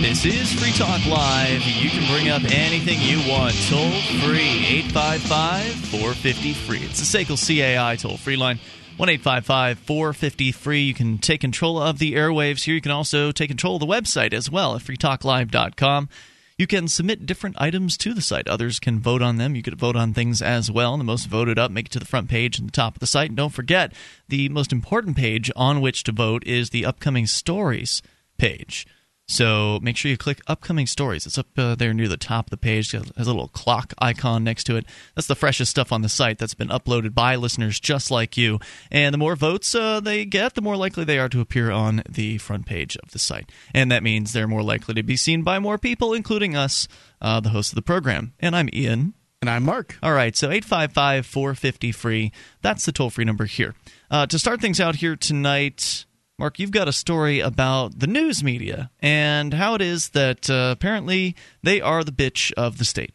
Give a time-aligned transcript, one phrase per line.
[0.00, 1.62] This is Free Talk Live.
[1.66, 3.54] You can bring up anything you want.
[3.68, 3.90] Toll
[4.22, 6.78] free 855 450 free.
[6.78, 8.58] It's the SACL CAI toll free line.
[8.96, 10.82] 1 450 free.
[10.82, 12.74] You can take control of the airwaves here.
[12.74, 16.08] You can also take control of the website as well at freetalklive.com.
[16.56, 18.46] You can submit different items to the site.
[18.46, 19.56] Others can vote on them.
[19.56, 20.94] You could vote on things as well.
[20.94, 23.00] And the most voted up make it to the front page and the top of
[23.00, 23.30] the site.
[23.30, 23.92] And don't forget,
[24.28, 28.02] the most important page on which to vote is the upcoming stories
[28.38, 28.86] page.
[29.26, 31.26] So make sure you click upcoming stories.
[31.26, 32.92] It's up uh, there near the top of the page.
[32.92, 34.84] It has a little clock icon next to it.
[35.14, 38.58] That's the freshest stuff on the site that's been uploaded by listeners just like you.
[38.90, 42.02] And the more votes uh, they get, the more likely they are to appear on
[42.08, 43.50] the front page of the site.
[43.72, 46.86] And that means they're more likely to be seen by more people, including us,
[47.22, 48.34] uh, the host of the program.
[48.40, 49.14] And I'm Ian.
[49.40, 49.98] And I'm Mark.
[50.02, 52.32] All right, so 855 450 free.
[52.62, 53.74] That's the toll free number here.
[54.10, 58.42] Uh, to start things out here tonight, Mark, you've got a story about the news
[58.42, 63.14] media and how it is that uh, apparently they are the bitch of the state.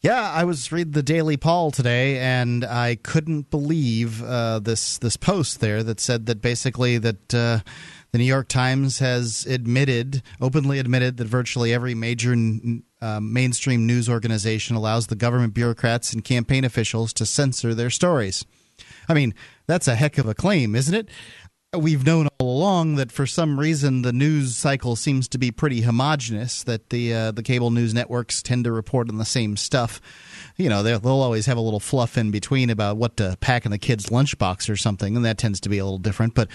[0.00, 5.16] Yeah, I was reading the Daily Paul today, and I couldn't believe uh, this this
[5.16, 7.60] post there that said that basically that uh,
[8.12, 12.34] the New York Times has admitted, openly admitted, that virtually every major
[13.00, 18.44] uh, mainstream news organization allows the government bureaucrats and campaign officials to censor their stories.
[19.08, 19.34] I mean,
[19.66, 21.08] that's a heck of a claim, isn't it?
[21.74, 25.82] We've known all along that for some reason the news cycle seems to be pretty
[25.82, 26.62] homogenous.
[26.64, 30.00] That the uh, the cable news networks tend to report on the same stuff.
[30.56, 33.70] You know, they'll, always have a little fluff in between about what to pack in
[33.70, 36.34] the kid's lunchbox or something, and that tends to be a little different.
[36.34, 36.48] But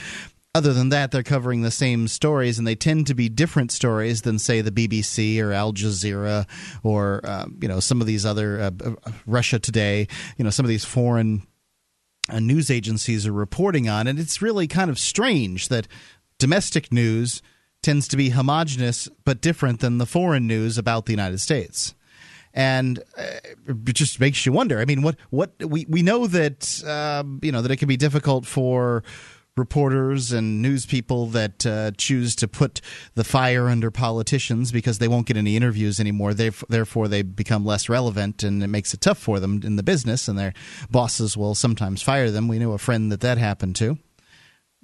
[0.54, 4.24] other than that, they're covering the same stories, and they tend to be different stories
[4.24, 6.46] than, say, the BBC or Al Jazeera
[6.84, 10.08] or uh, you know some of these other uh, uh Russia Today.
[10.38, 11.44] You know, some of these foreign
[12.32, 14.08] uh, news agencies are reporting on.
[14.08, 15.88] And it's really kind of strange that
[16.40, 17.42] domestic news
[17.84, 21.96] tends to be homogenous but different than the foreign news about the United States.
[22.54, 23.24] And uh,
[23.68, 24.80] it just makes you wonder.
[24.80, 27.96] I mean, what what we we know that uh, you know that it can be
[27.96, 29.04] difficult for
[29.58, 32.82] reporters and news people that uh, choose to put
[33.16, 36.34] the fire under politicians because they won't get any interviews anymore.
[36.34, 39.84] They've, therefore, they become less relevant, and it makes it tough for them in the
[39.84, 40.28] business.
[40.28, 40.54] And their
[40.90, 42.48] bosses will sometimes fire them.
[42.48, 43.98] We knew a friend that that happened to.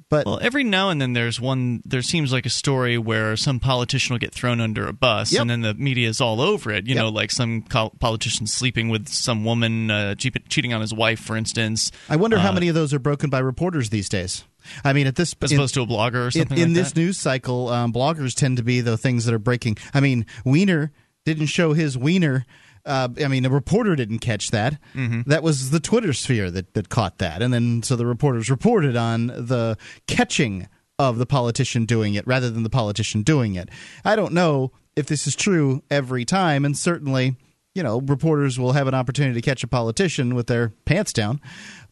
[0.09, 1.81] But well, every now and then there's one.
[1.83, 5.41] There seems like a story where some politician will get thrown under a bus, yep.
[5.41, 6.87] and then the media is all over it.
[6.87, 7.03] You yep.
[7.03, 11.91] know, like some politician sleeping with some woman, uh, cheating on his wife, for instance.
[12.09, 14.45] I wonder uh, how many of those are broken by reporters these days.
[14.83, 16.57] I mean, at this as opposed to a blogger or something.
[16.57, 16.99] In, in like this that?
[16.99, 19.77] news cycle, um, bloggers tend to be the things that are breaking.
[19.93, 20.91] I mean, Weiner
[21.25, 22.45] didn't show his wiener.
[22.85, 24.79] Uh, I mean, a reporter didn't catch that.
[24.95, 25.29] Mm-hmm.
[25.29, 28.95] That was the Twitter sphere that, that caught that, and then so the reporters reported
[28.95, 29.77] on the
[30.07, 30.69] catching
[30.99, 33.69] of the politician doing it rather than the politician doing it.
[34.03, 37.35] I don't know if this is true every time, and certainly,
[37.75, 41.41] you know, reporters will have an opportunity to catch a politician with their pants down.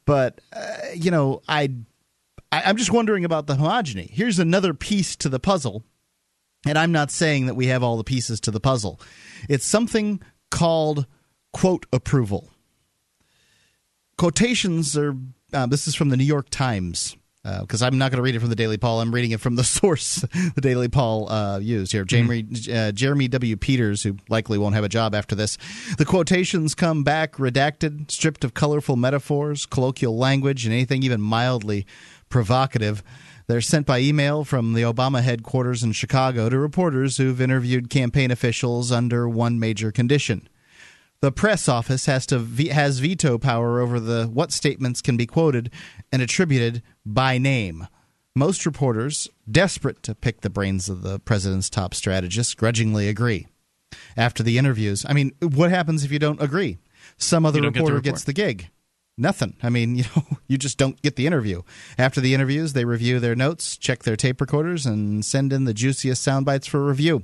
[0.06, 1.72] But uh, you know, I
[2.52, 4.10] I, am just wondering about the homogeny.
[4.10, 5.84] Here's another piece to the puzzle,
[6.66, 9.00] and I'm not saying that we have all the pieces to the puzzle.
[9.50, 11.06] It's something called
[11.54, 12.50] quote approval.
[14.18, 15.16] Quotations are.
[15.54, 17.16] Uh, this is from the New York Times
[17.62, 19.02] because uh, I'm not going to read it from the Daily Paul.
[19.02, 20.26] I'm reading it from the source
[20.56, 22.04] the Daily Paul uh, used here.
[22.04, 23.56] Jeremy, uh, Jeremy W.
[23.56, 25.58] Peters, who likely won't have a job after this.
[25.98, 31.86] The quotations come back redacted, stripped of colorful metaphors, colloquial language, and anything even mildly
[32.30, 33.04] provocative.
[33.48, 38.32] They're sent by email from the Obama headquarters in Chicago to reporters who've interviewed campaign
[38.32, 40.48] officials under one major condition.
[41.22, 42.40] The press office has to
[42.72, 45.72] has veto power over the what statements can be quoted
[46.12, 47.88] and attributed by name.
[48.36, 53.48] Most reporters, desperate to pick the brains of the president's top strategists, grudgingly agree.
[54.18, 56.80] After the interviews, I mean, what happens if you don't agree?
[57.18, 58.70] Some other reporter get gets the gig
[59.18, 59.56] nothing.
[59.64, 61.62] I mean, you know, you just don't get the interview.
[61.98, 65.74] After the interviews, they review their notes, check their tape recorders, and send in the
[65.74, 67.24] juiciest sound bites for review.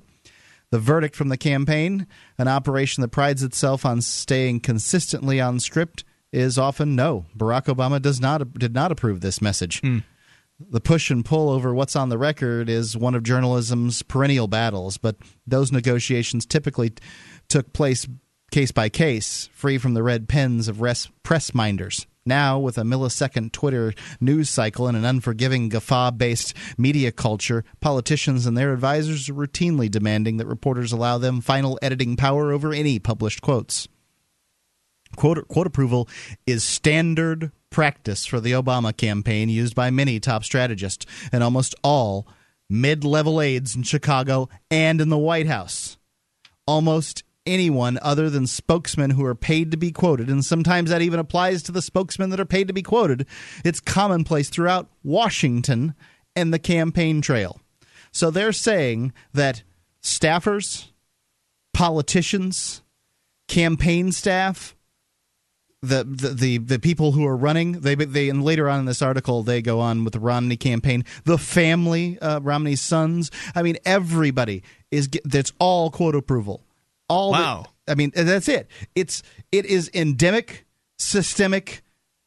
[0.72, 2.08] The verdict from the campaign,
[2.38, 7.26] an operation that prides itself on staying consistently on script, is often no.
[7.38, 9.82] Barack Obama does not did not approve this message.
[9.82, 10.04] Mm.
[10.70, 14.98] The push and pull over what's on the record is one of journalism's perennial battles,
[14.98, 16.94] but those negotiations typically
[17.50, 18.08] took place
[18.52, 22.06] case by case, free from the red pens of res- press minders.
[22.26, 28.46] Now, with a millisecond Twitter news cycle and an unforgiving guffaw based media culture, politicians
[28.46, 33.00] and their advisors are routinely demanding that reporters allow them final editing power over any
[33.00, 33.88] published quotes.
[35.16, 36.08] Quote, quote approval
[36.46, 42.28] is standard practice for the Obama campaign used by many top strategists and almost all
[42.70, 45.98] mid level aides in Chicago and in the White House.
[46.68, 51.20] Almost anyone other than spokesmen who are paid to be quoted, and sometimes that even
[51.20, 53.26] applies to the spokesmen that are paid to be quoted,
[53.64, 55.94] it's commonplace throughout Washington
[56.36, 57.60] and the campaign trail.
[58.12, 59.64] So they're saying that
[60.02, 60.88] staffers,
[61.74, 62.82] politicians,
[63.48, 64.76] campaign staff,
[65.82, 69.02] the, the the the people who are running they they and later on in this
[69.02, 71.04] article they go on with the Romney campaign.
[71.24, 73.32] The family uh, Romney's sons.
[73.56, 74.62] I mean everybody
[74.92, 76.62] is that's all quote approval
[77.12, 80.66] all wow the, I mean that's it it's it is endemic
[80.98, 81.82] systemic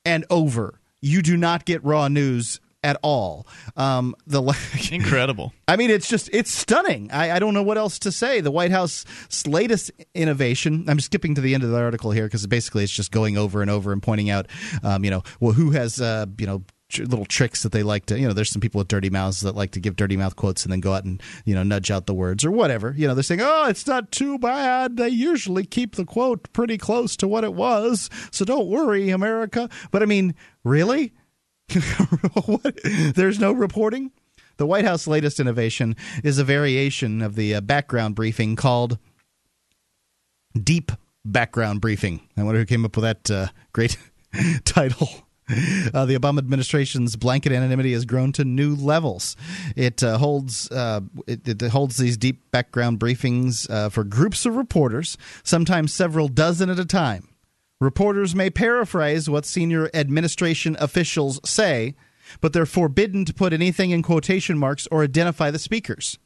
[0.04, 3.46] and over you do not get raw news at all.
[3.76, 4.42] Um, the
[4.92, 5.52] incredible.
[5.66, 7.10] I mean, it's just it's stunning.
[7.10, 8.42] I, I don't know what else to say.
[8.42, 9.04] The White House
[9.46, 10.84] latest innovation.
[10.87, 13.62] I'm skipping to the end of the article here because basically it's just going over
[13.62, 14.46] and over and pointing out,
[14.82, 16.62] um, you know, well, who has uh, you know
[16.98, 19.56] little tricks that they like to you know there's some people with dirty mouths that
[19.56, 22.06] like to give dirty mouth quotes and then go out and you know nudge out
[22.06, 25.64] the words or whatever you know they're saying oh it's not too bad they usually
[25.64, 30.06] keep the quote pretty close to what it was so don't worry america but i
[30.06, 31.12] mean really
[33.14, 34.12] There's no reporting?
[34.56, 38.98] The White House latest innovation is a variation of the uh, background briefing called
[40.60, 40.92] Deep
[41.25, 42.20] Background Briefing.
[42.37, 43.96] I wonder who came up with that uh, great
[44.64, 45.24] title.
[45.93, 49.37] Uh, the Obama administration's blanket anonymity has grown to new levels.
[49.76, 54.56] It uh, holds uh, it, it, holds these deep background briefings uh, for groups of
[54.56, 57.29] reporters, sometimes several dozen at a time.
[57.81, 61.94] Reporters may paraphrase what senior administration officials say,
[62.40, 66.19] but they're forbidden to put anything in quotation marks or identify the speakers.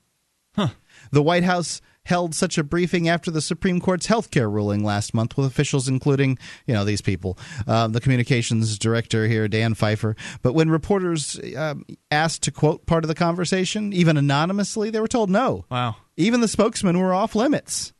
[0.55, 0.69] Huh.
[1.11, 5.15] The White House held such a briefing after the Supreme Court's health care ruling last
[5.15, 10.17] month with officials including, you know, these people, um, the communications director here, Dan Pfeiffer.
[10.43, 15.09] But when reporters um, asked to quote part of the conversation, even anonymously, they were
[15.09, 15.65] told no.
[15.71, 15.97] Wow.
[16.17, 17.93] Even the spokesmen were off limits.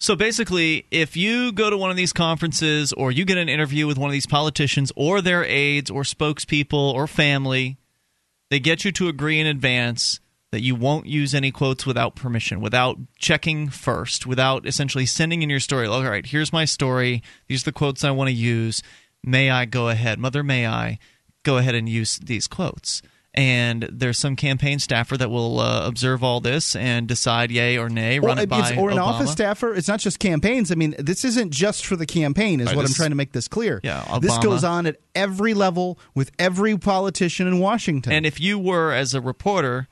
[0.00, 3.86] So basically, if you go to one of these conferences or you get an interview
[3.86, 7.78] with one of these politicians or their aides or spokespeople or family,
[8.50, 12.60] they get you to agree in advance that you won't use any quotes without permission,
[12.60, 15.86] without checking first, without essentially sending in your story.
[15.86, 17.22] All right, here's my story.
[17.48, 18.82] These are the quotes I want to use.
[19.22, 20.18] May I go ahead?
[20.18, 20.98] Mother, may I
[21.42, 23.02] go ahead and use these quotes?
[23.38, 27.88] and there's some campaign staffer that will uh, observe all this and decide yay or
[27.88, 29.02] nay, run it by or an Obama.
[29.02, 29.74] office staffer.
[29.74, 30.72] It's not just campaigns.
[30.72, 32.60] I mean, this isn't just for the campaign.
[32.60, 33.80] Is right, what this, I'm trying to make this clear.
[33.84, 34.20] Yeah, Obama.
[34.22, 38.12] this goes on at every level with every politician in Washington.
[38.12, 39.86] And if you were as a reporter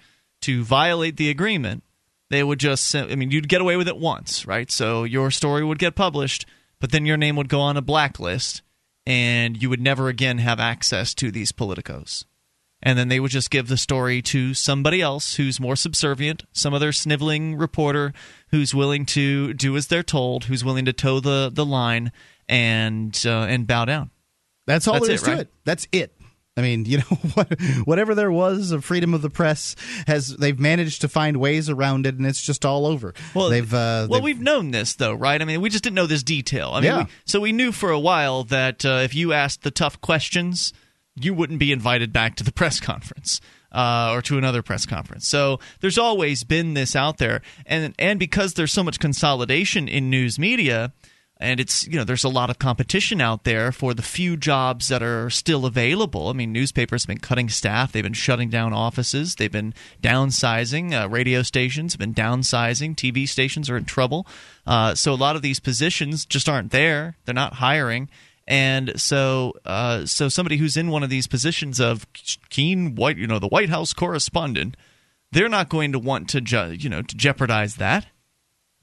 [0.46, 1.84] to violate the agreement,
[2.30, 2.94] they would just.
[2.94, 4.70] I mean, you'd get away with it once, right?
[4.70, 6.46] So your story would get published,
[6.80, 8.62] but then your name would go on a blacklist,
[9.06, 12.24] and you would never again have access to these politicos
[12.82, 16.74] and then they would just give the story to somebody else who's more subservient, some
[16.74, 18.12] other sniveling reporter
[18.50, 22.12] who's willing to do as they're told, who's willing to toe the, the line
[22.48, 24.10] and uh, and bow down.
[24.66, 25.52] That's all That's there is it, to it.
[25.64, 26.20] That's it.
[26.58, 27.04] I mean, you know,
[27.84, 29.76] whatever there was of freedom of the press
[30.06, 33.12] has they've managed to find ways around it, and it's just all over.
[33.34, 35.40] Well, they've uh, well, they've, we've known this though, right?
[35.40, 36.70] I mean, we just didn't know this detail.
[36.72, 36.98] I mean, Yeah.
[37.04, 40.72] we, so we knew for a while that uh, if you asked the tough questions,
[41.14, 43.40] you wouldn't be invited back to the press conference.
[43.72, 45.28] Uh, or to another press conference.
[45.28, 50.08] So there's always been this out there, and and because there's so much consolidation in
[50.08, 50.94] news media,
[51.38, 54.88] and it's you know there's a lot of competition out there for the few jobs
[54.88, 56.28] that are still available.
[56.28, 60.92] I mean, newspapers have been cutting staff, they've been shutting down offices, they've been downsizing.
[60.92, 62.94] Uh, radio stations have been downsizing.
[62.94, 64.26] TV stations are in trouble.
[64.66, 67.16] Uh, so a lot of these positions just aren't there.
[67.24, 68.08] They're not hiring.
[68.48, 72.06] And so, uh, so somebody who's in one of these positions of
[72.48, 74.76] keen white, you know, the White House correspondent,
[75.32, 78.06] they're not going to want to, ju- you know, to jeopardize that.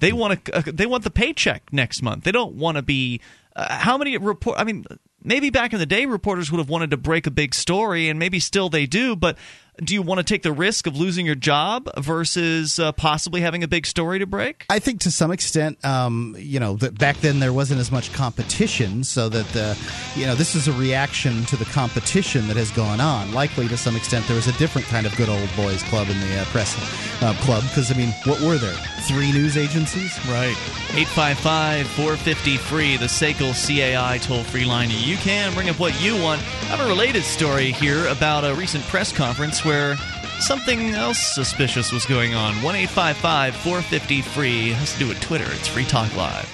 [0.04, 2.26] They want to, they want the paycheck next month.
[2.26, 3.22] They don't want to be.
[3.56, 4.60] Uh, how many report?
[4.60, 4.84] I mean,
[5.24, 8.20] maybe back in the day, reporters would have wanted to break a big story, and
[8.20, 9.16] maybe still they do.
[9.16, 9.38] But
[9.77, 13.63] do you want to take the risk of losing your job versus uh, possibly having
[13.63, 14.65] a big story to break?
[14.70, 18.13] I think to some extent, um, you know, that back then there wasn't as much
[18.13, 19.77] competition, so that the,
[20.15, 23.34] you know, this is a reaction to the competition that has gone on.
[23.34, 26.20] Likely, to some extent, there was a different kind of good old boys club in
[26.20, 26.75] the uh, press
[27.24, 28.75] uh, club because I mean, what were there?
[29.08, 30.56] Three news agencies, right?
[30.94, 34.89] 855 450 free, the SACL CAI toll free line.
[34.92, 36.42] You can bring up what you want.
[36.42, 39.96] I have a related story here about a recent press conference where
[40.39, 42.53] something else suspicious was going on.
[42.62, 45.48] 1 450 free has to do with Twitter.
[45.48, 46.50] It's Free Talk Live.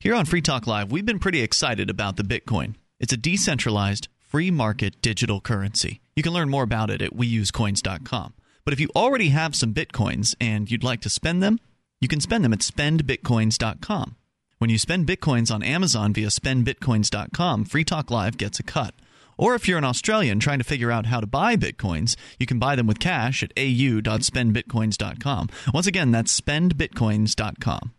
[0.00, 2.74] Here on Free Talk Live, we've been pretty excited about the Bitcoin.
[2.98, 6.00] It's a decentralized, free market digital currency.
[6.16, 8.34] You can learn more about it at weusecoins.com.
[8.64, 11.60] But if you already have some Bitcoins and you'd like to spend them,
[12.00, 14.16] you can spend them at spendbitcoins.com.
[14.58, 18.94] When you spend Bitcoins on Amazon via spendbitcoins.com, Free Talk Live gets a cut.
[19.36, 22.58] Or if you're an Australian trying to figure out how to buy Bitcoins, you can
[22.58, 25.48] buy them with cash at au.spendbitcoins.com.
[25.72, 27.92] Once again, that's spendbitcoins.com.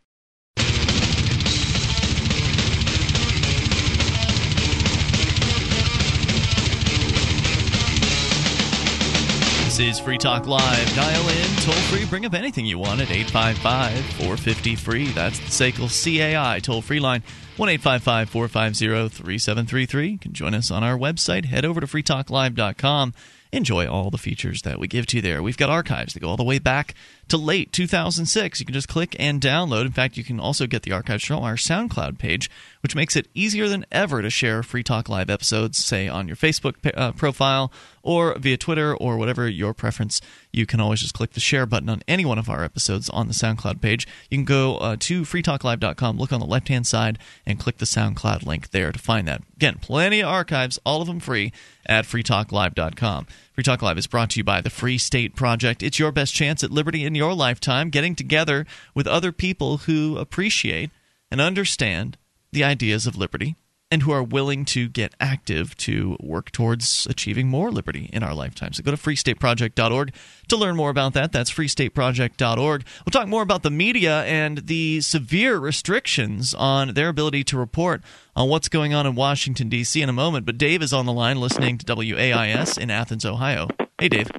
[9.74, 10.94] This is Free Talk Live.
[10.94, 15.08] Dial in, toll free, bring up anything you want at 855 450 free.
[15.08, 17.24] That's the SACL CAI toll free line,
[17.58, 20.10] 1 855 450 3733.
[20.10, 21.46] You can join us on our website.
[21.46, 23.16] Head over to freetalklive.com.
[23.52, 25.42] Enjoy all the features that we give to you there.
[25.42, 26.94] We've got archives that go all the way back
[27.28, 28.60] to late 2006.
[28.60, 29.86] You can just click and download.
[29.86, 32.50] In fact, you can also get the archives from our SoundCloud page,
[32.82, 36.38] which makes it easier than ever to share Free Talk Live episodes, say on your
[36.38, 37.72] Facebook uh, profile
[38.04, 40.22] or via Twitter or whatever your preference.
[40.52, 43.28] You can always just click the share button on any one of our episodes on
[43.28, 44.08] the SoundCloud page.
[44.30, 47.86] You can go uh, to freetalklive.com, look on the left hand side, and click the
[47.86, 49.42] SoundCloud link there to find that.
[49.56, 51.54] Again, plenty of archives, all of them free
[51.86, 53.28] at freetalklive.com.
[53.54, 55.84] Free Talk Live is brought to you by the Free State Project.
[55.84, 60.18] It's your best chance at liberty in your lifetime, getting together with other people who
[60.18, 60.90] appreciate
[61.30, 62.18] and understand
[62.52, 63.56] the ideas of liberty
[63.94, 68.34] and who are willing to get active to work towards achieving more liberty in our
[68.34, 68.74] lifetime.
[68.74, 70.12] So go to freestateproject.org
[70.48, 71.32] to learn more about that.
[71.32, 72.86] That's freestateproject.org.
[73.06, 78.02] We'll talk more about the media and the severe restrictions on their ability to report
[78.36, 80.02] on what's going on in Washington, D.C.
[80.02, 80.48] in a moment.
[80.48, 83.68] But Dave is on the line listening to WAIS in Athens, Ohio.
[84.00, 84.32] Hey, Dave.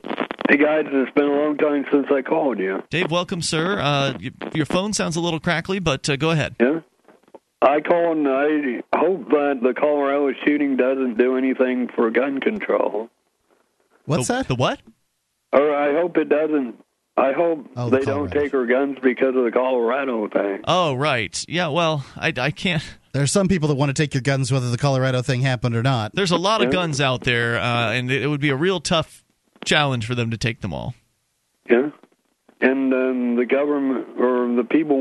[0.49, 2.83] Hey guys, it's been a long time since I called you.
[2.91, 3.79] Dave, welcome, sir.
[3.79, 4.19] Uh,
[4.53, 6.57] your phone sounds a little crackly, but uh, go ahead.
[6.61, 6.81] Yeah.
[7.67, 13.09] I call and I hope that the Colorado shooting doesn't do anything for gun control.
[14.05, 14.49] What's the, that?
[14.49, 14.81] The what?
[15.53, 16.77] Or I hope it doesn't.
[17.17, 20.61] I hope Oh, the they don't take our guns because of the Colorado thing.
[20.65, 21.43] Oh, right.
[21.49, 22.83] Yeah, well, I, I can't.
[23.13, 25.77] There are some people that want to take your guns whether the Colorado thing happened
[25.77, 26.13] or not.
[26.15, 26.73] There's a lot of Yeah.
[26.73, 29.25] guns out there, uh, and it, it would be a real tough
[29.65, 30.95] challenge for them to take them all.
[31.71, 31.91] Yeah.
[32.61, 34.97] And um, the government or the people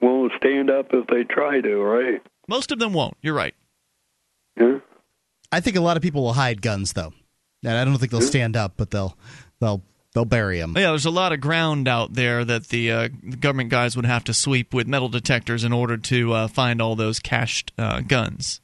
[0.00, 2.22] won't stand up if they try to, right?
[2.48, 3.16] Most of them won't.
[3.22, 3.54] You're right.
[4.58, 4.78] Yeah.
[5.50, 7.12] I think a lot of people will hide guns though.
[7.64, 9.16] And I don't think they'll stand up, but they'll
[9.60, 9.82] they'll
[10.14, 10.74] they'll bury them.
[10.76, 14.06] Yeah, there's a lot of ground out there that the, uh, the government guys would
[14.06, 18.00] have to sweep with metal detectors in order to uh, find all those cached uh,
[18.00, 18.60] guns.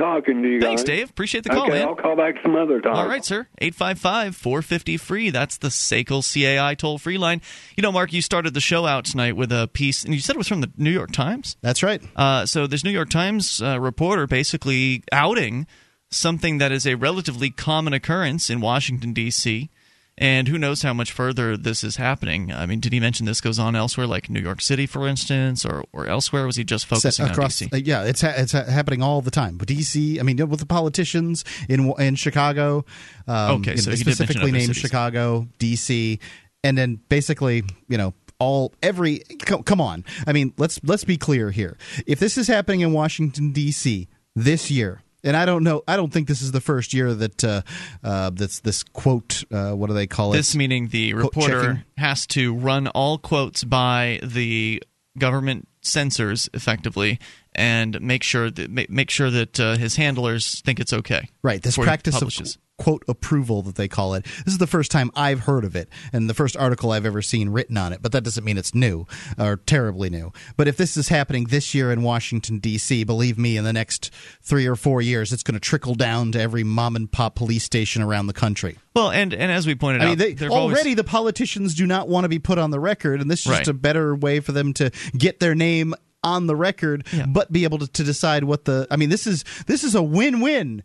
[0.00, 0.66] Well, it's good talking to you guys.
[0.68, 1.10] Thanks, Dave.
[1.10, 1.88] Appreciate the call, okay, man.
[1.88, 2.94] I'll call back some other time.
[2.94, 3.46] All right, sir.
[3.58, 5.30] 855 450 free.
[5.30, 7.40] That's the SACL CAI toll free line.
[7.76, 10.36] You know, Mark, you started the show out tonight with a piece, and you said
[10.36, 11.56] it was from the New York Times?
[11.60, 12.02] That's right.
[12.16, 15.66] Uh, so this New York Times uh, reporter basically outing
[16.10, 19.70] something that is a relatively common occurrence in Washington D.C.
[20.16, 22.52] And who knows how much further this is happening?
[22.52, 25.64] I mean, did he mention this goes on elsewhere, like New York City, for instance,
[25.64, 26.46] or, or elsewhere?
[26.46, 27.76] Was he just focusing across, on D.C.?
[27.76, 29.58] uh, yeah, it's ha- it's ha- happening all the time.
[29.58, 32.84] But DC, I mean, with the politicians in in Chicago,
[33.26, 34.82] um, Okay, you know, so he specifically named cities.
[34.82, 36.20] Chicago, DC,
[36.62, 40.04] and then basically, you know, all every co- come on.
[40.28, 41.76] I mean, let's let's be clear here.
[42.06, 44.06] If this is happening in Washington D.C.
[44.36, 45.00] this year.
[45.24, 45.82] And I don't know.
[45.88, 47.62] I don't think this is the first year that uh,
[48.02, 49.44] uh, that's this quote.
[49.50, 50.36] Uh, what do they call it?
[50.36, 51.84] This meaning the reporter checking.
[51.96, 54.82] has to run all quotes by the
[55.18, 57.18] government censors effectively
[57.54, 61.28] and make sure that make sure that uh, his handlers think it's okay.
[61.42, 62.58] Right, this practice of publishes.
[62.76, 64.24] Quote approval that they call it.
[64.44, 67.22] This is the first time I've heard of it and the first article I've ever
[67.22, 69.06] seen written on it, but that doesn't mean it's new
[69.38, 70.32] or terribly new.
[70.56, 74.10] But if this is happening this year in Washington D.C., believe me in the next
[74.42, 77.62] 3 or 4 years it's going to trickle down to every mom and pop police
[77.64, 78.76] station around the country.
[78.94, 81.86] Well, and and as we pointed I out, mean, they, already always- the politicians do
[81.86, 83.68] not want to be put on the record, and this is just Right.
[83.68, 87.26] a better way for them to get their name on the record, Yeah.
[87.26, 88.86] but be able to, to decide what the.
[88.90, 90.82] I mean, this is this is a win-win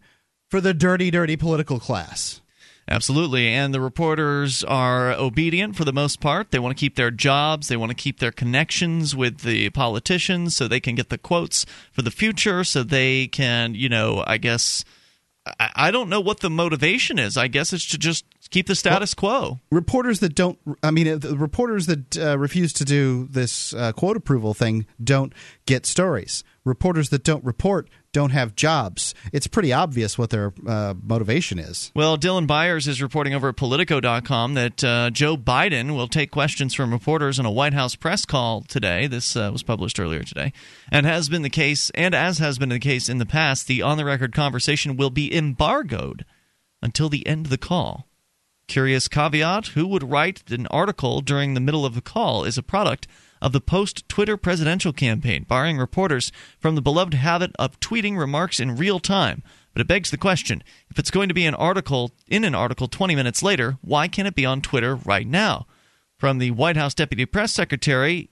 [0.49, 2.41] for the dirty, dirty political class.
[2.89, 3.47] Absolutely.
[3.49, 6.49] And the reporters are obedient for the most part.
[6.49, 10.55] They want to keep their jobs, they want to keep their connections with the politicians
[10.55, 14.37] so they can get the quotes for the future, so they can, you know, I
[14.37, 14.83] guess.
[15.57, 17.35] I don't know what the motivation is.
[17.35, 19.59] I guess it's to just keep the status quo.
[19.71, 24.17] Reporters that don't, I mean, the reporters that uh, refuse to do this uh, quote
[24.17, 25.33] approval thing don't
[25.65, 26.43] get stories.
[26.65, 29.13] Reporters that don't report don't have jobs.
[29.31, 31.91] It's pretty obvious what their uh, motivation is.
[31.95, 36.73] Well, Dylan Byers is reporting over at Politico.com that uh, Joe Biden will take questions
[36.73, 39.07] from reporters in a White House press call today.
[39.07, 40.53] This uh, was published earlier today,
[40.91, 43.81] and has been the case, and as has been the case in the past, the
[43.81, 46.25] on-the-record conversation will be embargoed
[46.81, 48.07] until the end of the call.
[48.67, 52.63] Curious caveat: Who would write an article during the middle of a call is a
[52.63, 53.07] product
[53.41, 58.59] of the post Twitter presidential campaign, barring reporters from the beloved habit of tweeting remarks
[58.59, 59.43] in real time.
[59.73, 62.87] But it begs the question if it's going to be an article in an article
[62.87, 65.67] 20 minutes later, why can't it be on Twitter right now?
[66.17, 68.29] From the White House Deputy Press Secretary,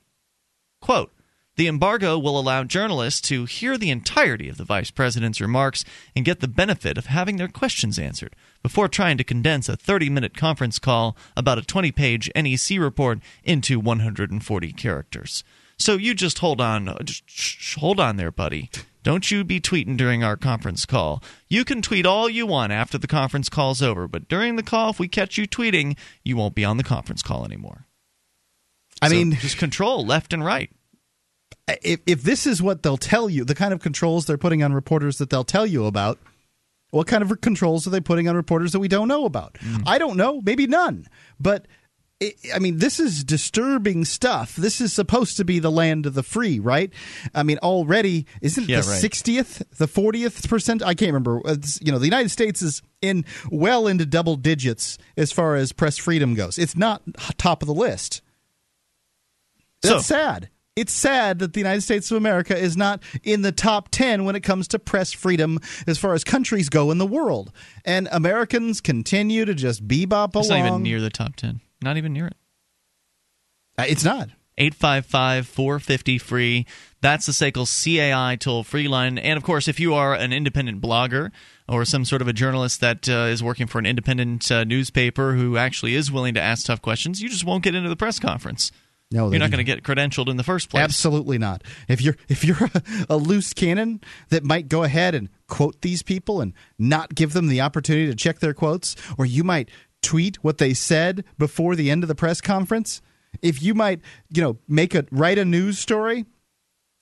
[0.82, 1.12] quote,
[1.58, 5.84] the embargo will allow journalists to hear the entirety of the vice president's remarks
[6.16, 10.10] and get the benefit of having their questions answered before trying to condense a 30
[10.10, 15.44] minute conference call about a 20 page NEC report into 140 characters.
[15.80, 18.70] So you just hold on, just hold on there, buddy.
[19.04, 21.24] Don't you be tweeting during our conference call.
[21.48, 24.90] You can tweet all you want after the conference call's over, but during the call,
[24.90, 27.86] if we catch you tweeting, you won't be on the conference call anymore.
[29.02, 30.72] I So mean, just control left and right.
[31.68, 34.74] If, if this is what they'll tell you, the kind of controls they're putting on
[34.74, 36.20] reporters that they'll tell you about,
[36.92, 39.56] what kind of controls are they putting on reporters that we don't know about?
[39.56, 39.84] Mm.
[39.86, 41.06] I don't know, maybe none.
[41.40, 41.68] But
[42.22, 44.56] it, I mean, this is disturbing stuff.
[44.56, 46.92] This is supposed to be the land of the free, right?
[47.36, 49.00] I mean, already isn't Yeah, the right.
[49.02, 50.82] sixtieth, the fortieth percent?
[50.82, 51.40] I can't remember.
[51.46, 55.56] Uh, it's, you know, the United States is in well into double digits as far
[55.58, 56.58] as press freedom goes.
[56.58, 57.04] It's not
[57.38, 58.22] top of the list.
[59.84, 60.50] That's So- sad.
[60.78, 64.36] It's sad that the United States of America is not in the top 10 when
[64.36, 67.52] it comes to press freedom as far as countries go in the world.
[67.84, 70.60] And Americans continue to just bebop It's along.
[70.62, 71.62] not even near the top 10.
[71.82, 72.36] Not even near it.
[73.78, 74.30] Uh, It's not.
[74.60, 76.66] 855 450 free.
[77.02, 79.18] That's the SACL CAI toll free line.
[79.20, 81.32] And of course, if you are an independent blogger
[81.70, 85.34] or some sort of a journalist that uh, is working for an independent uh, newspaper
[85.34, 88.20] who actually is willing to ask tough questions, you just won't get into the press
[88.20, 88.72] conference.
[89.10, 90.84] No, You're not going to get credentialed in the first place.
[90.84, 91.64] Absolutely not.
[91.88, 96.04] If you're if you're a, a loose cannon that might go ahead and quote these
[96.04, 99.70] people and not give them the opportunity to check their quotes, or you might
[100.02, 103.02] tweet what they said before the end of the press conference,
[103.42, 106.26] if you might, you know, make a write a news story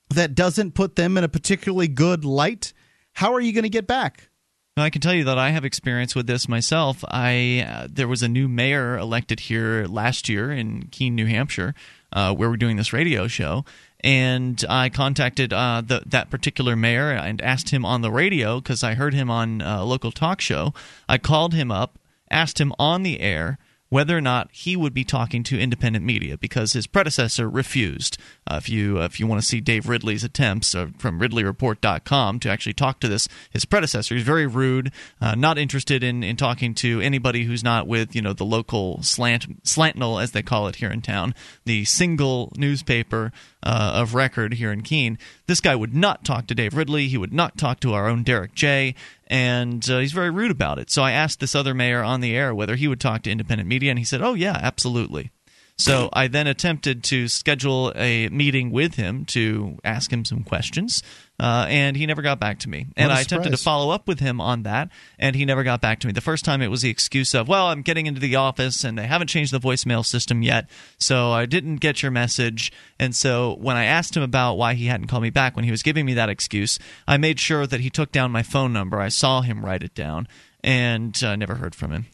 [0.10, 2.72] that doesn't put them in a particularly good light,
[3.14, 4.30] how are you going to get back?
[4.78, 7.02] I can tell you that I have experience with this myself.
[7.08, 11.74] I uh, there was a new mayor elected here last year in Keene, New Hampshire,
[12.12, 13.64] uh, where we're doing this radio show,
[14.02, 18.84] and I contacted uh, the, that particular mayor and asked him on the radio because
[18.84, 20.74] I heard him on a local talk show.
[21.08, 21.98] I called him up,
[22.30, 23.58] asked him on the air
[23.96, 28.18] whether or not he would be talking to independent media because his predecessor refused.
[28.46, 32.50] Uh, if you if you want to see Dave Ridley's attempts uh, from RidleyReport.com to
[32.50, 36.74] actually talk to this his predecessor, he's very rude, uh, not interested in, in talking
[36.74, 40.76] to anybody who's not with you know the local slant slantnel as they call it
[40.76, 43.32] here in town, the single newspaper
[43.64, 45.18] uh, of record here in Keene.
[45.48, 47.08] This guy would not talk to Dave Ridley.
[47.08, 48.94] He would not talk to our own Derrick J
[49.28, 50.92] and uh, he's very rude about it.
[50.92, 53.68] So I asked this other mayor on the air whether he would talk to independent
[53.70, 55.32] media, and he said, "Oh yeah, absolutely."
[55.78, 61.04] So I then attempted to schedule a meeting with him to ask him some questions,
[61.38, 62.88] uh, and he never got back to me.
[62.96, 66.00] And I attempted to follow up with him on that, and he never got back
[66.00, 66.14] to me.
[66.14, 68.98] The first time it was the excuse of, "Well, I'm getting into the office, and
[68.98, 73.58] they haven't changed the voicemail system yet, so I didn't get your message." And so
[73.60, 76.06] when I asked him about why he hadn't called me back when he was giving
[76.06, 79.02] me that excuse, I made sure that he took down my phone number.
[79.02, 80.30] I saw him write it down,
[80.64, 82.06] and uh, never heard from him.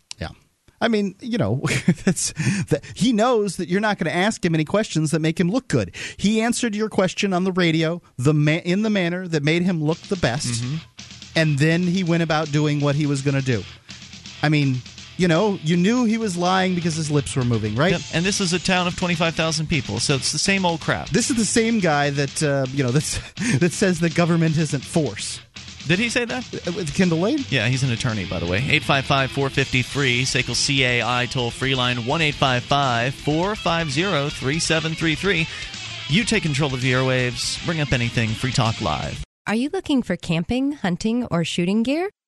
[0.82, 1.62] I mean, you know,
[2.06, 2.34] that's
[2.66, 5.50] that he knows that you're not going to ask him any questions that make him
[5.50, 5.96] look good.
[6.18, 9.84] He answered your question on the radio the ma- in the manner that made him
[9.84, 10.64] look the best,
[11.36, 13.64] and then he went about doing what he was going to do.
[14.44, 14.82] I mean,
[15.18, 17.92] you know, you knew he was lying because his lips were moving, right?
[17.92, 18.02] Yep.
[18.14, 21.10] And this is a town of 25,000 people, so it's the same old crap.
[21.10, 23.20] This is the same guy that uh, you know that's,
[23.60, 25.40] that says the government isn't force.
[25.88, 26.44] Did he say that?
[26.68, 28.58] Uh, With Kendall Lane, Yeah, he's an attorney, by the way.
[28.58, 35.48] 855 450 free, SACL CAI toll free line 1 855 450 3733.
[36.10, 39.24] You take control of the airwaves, bring up anything, Free Talk Live.
[39.48, 42.10] Are you looking for camping, hunting, or shooting gear?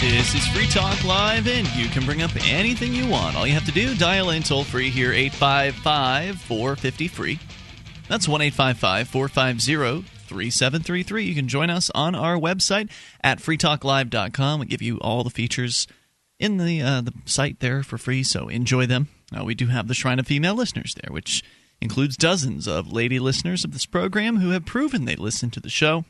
[0.00, 3.36] This is Free Talk Live, and you can bring up anything you want.
[3.36, 7.38] All you have to do, dial in toll free here, 855 450 free.
[8.08, 11.24] That's 1 855 450 3733.
[11.24, 12.90] You can join us on our website
[13.22, 14.60] at freetalklive.com.
[14.60, 15.86] We give you all the features
[16.38, 19.08] in the, uh, the site there for free, so enjoy them.
[19.38, 21.44] Uh, we do have the Shrine of Female Listeners there, which
[21.78, 25.68] includes dozens of lady listeners of this program who have proven they listen to the
[25.68, 26.06] show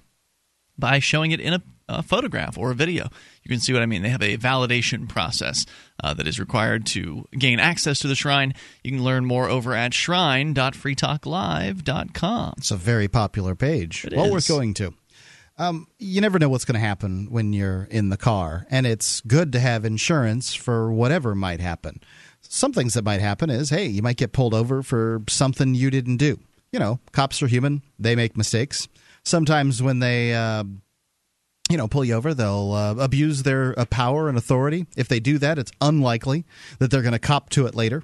[0.79, 1.63] by showing it in a,
[1.99, 3.09] a, photograph or a video.
[3.43, 4.03] You can see what I mean.
[4.03, 5.65] They have a validation process
[6.03, 8.55] uh, that is required to gain access to the shrine.
[8.83, 12.55] You can learn more over at shrine.freetalklive.com.
[12.59, 14.05] It's a very popular page.
[14.05, 14.33] It well is.
[14.33, 14.93] worth going to.
[15.61, 19.21] Um, you never know what's going to happen when you're in the car, and it's
[19.21, 22.01] good to have insurance for whatever might happen.
[22.41, 25.91] Some things that might happen is, hey, you might get pulled over for something you
[25.91, 26.39] didn't do.
[26.73, 28.89] You know, cops are human; they make mistakes.
[29.23, 30.65] Sometimes when they, uh,
[31.71, 34.87] you know, pull you over, they'll uh, abuse their uh, power and authority.
[34.97, 36.45] If they do that, it's unlikely
[36.81, 38.03] that they're going to cop to it later.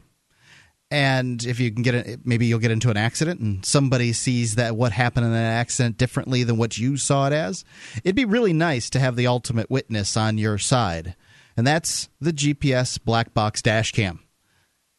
[0.89, 4.55] And if you can get it maybe you'll get into an accident and somebody sees
[4.55, 7.65] that what happened in that accident differently than what you saw it as
[8.05, 11.17] it'd be really nice to have the ultimate witness on your side.
[11.57, 14.21] And that's the gps black box dash cam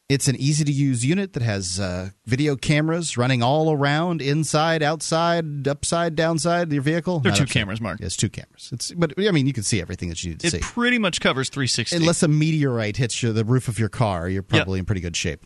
[0.08, 4.82] it's an easy to use unit that has uh, video cameras running all around inside
[4.82, 7.54] outside upside downside your vehicle There are Not two upside.
[7.54, 8.00] cameers, Mark.
[8.00, 10.46] it's two cameras it's but i mean you can see everything that you need to
[10.46, 11.96] It see It pretty much covers 360.
[11.96, 15.16] Unless a meteorite hits you, the roof of your car, you're probably in pretty good
[15.16, 15.44] shape.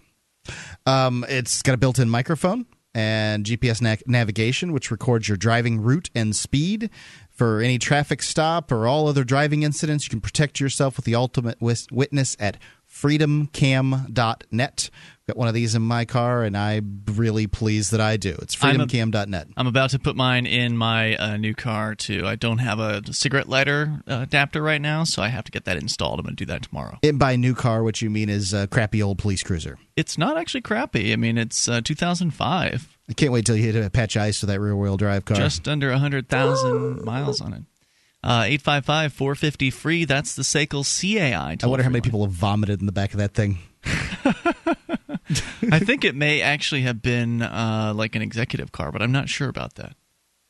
[0.86, 5.80] Um, it's got a built in microphone and GPS na- navigation, which records your driving
[5.80, 6.90] route and speed.
[7.30, 11.14] For any traffic stop or all other driving incidents, you can protect yourself with the
[11.14, 12.58] ultimate wis- witness at
[13.02, 14.90] freedomcam.net.
[15.28, 18.36] Got one of these in my car, and I'm really pleased that I do.
[18.42, 19.48] It's I'm a- freedomcam.net.
[19.56, 22.26] I'm about to put mine in my uh, new car too.
[22.26, 25.64] I don't have a cigarette lighter uh, adapter right now, so I have to get
[25.66, 26.18] that installed.
[26.18, 26.98] I'm going to do that tomorrow.
[27.04, 29.78] And by new car, what you mean is a crappy old police cruiser.
[29.96, 31.12] It's not actually crappy.
[31.12, 34.48] I mean, it's uh, 2005, I can't wait till you hit a patch ice with
[34.48, 35.36] that rear wheel drive car.
[35.36, 37.62] just under 100,000 miles on it.
[38.24, 40.04] Uh, 855 450 free.
[40.04, 41.56] That's the SACL CAI.
[41.62, 43.58] I wonder how many people have vomited in the back of that thing.
[45.70, 49.28] I think it may actually have been uh, like an executive car, but I'm not
[49.28, 49.94] sure about that.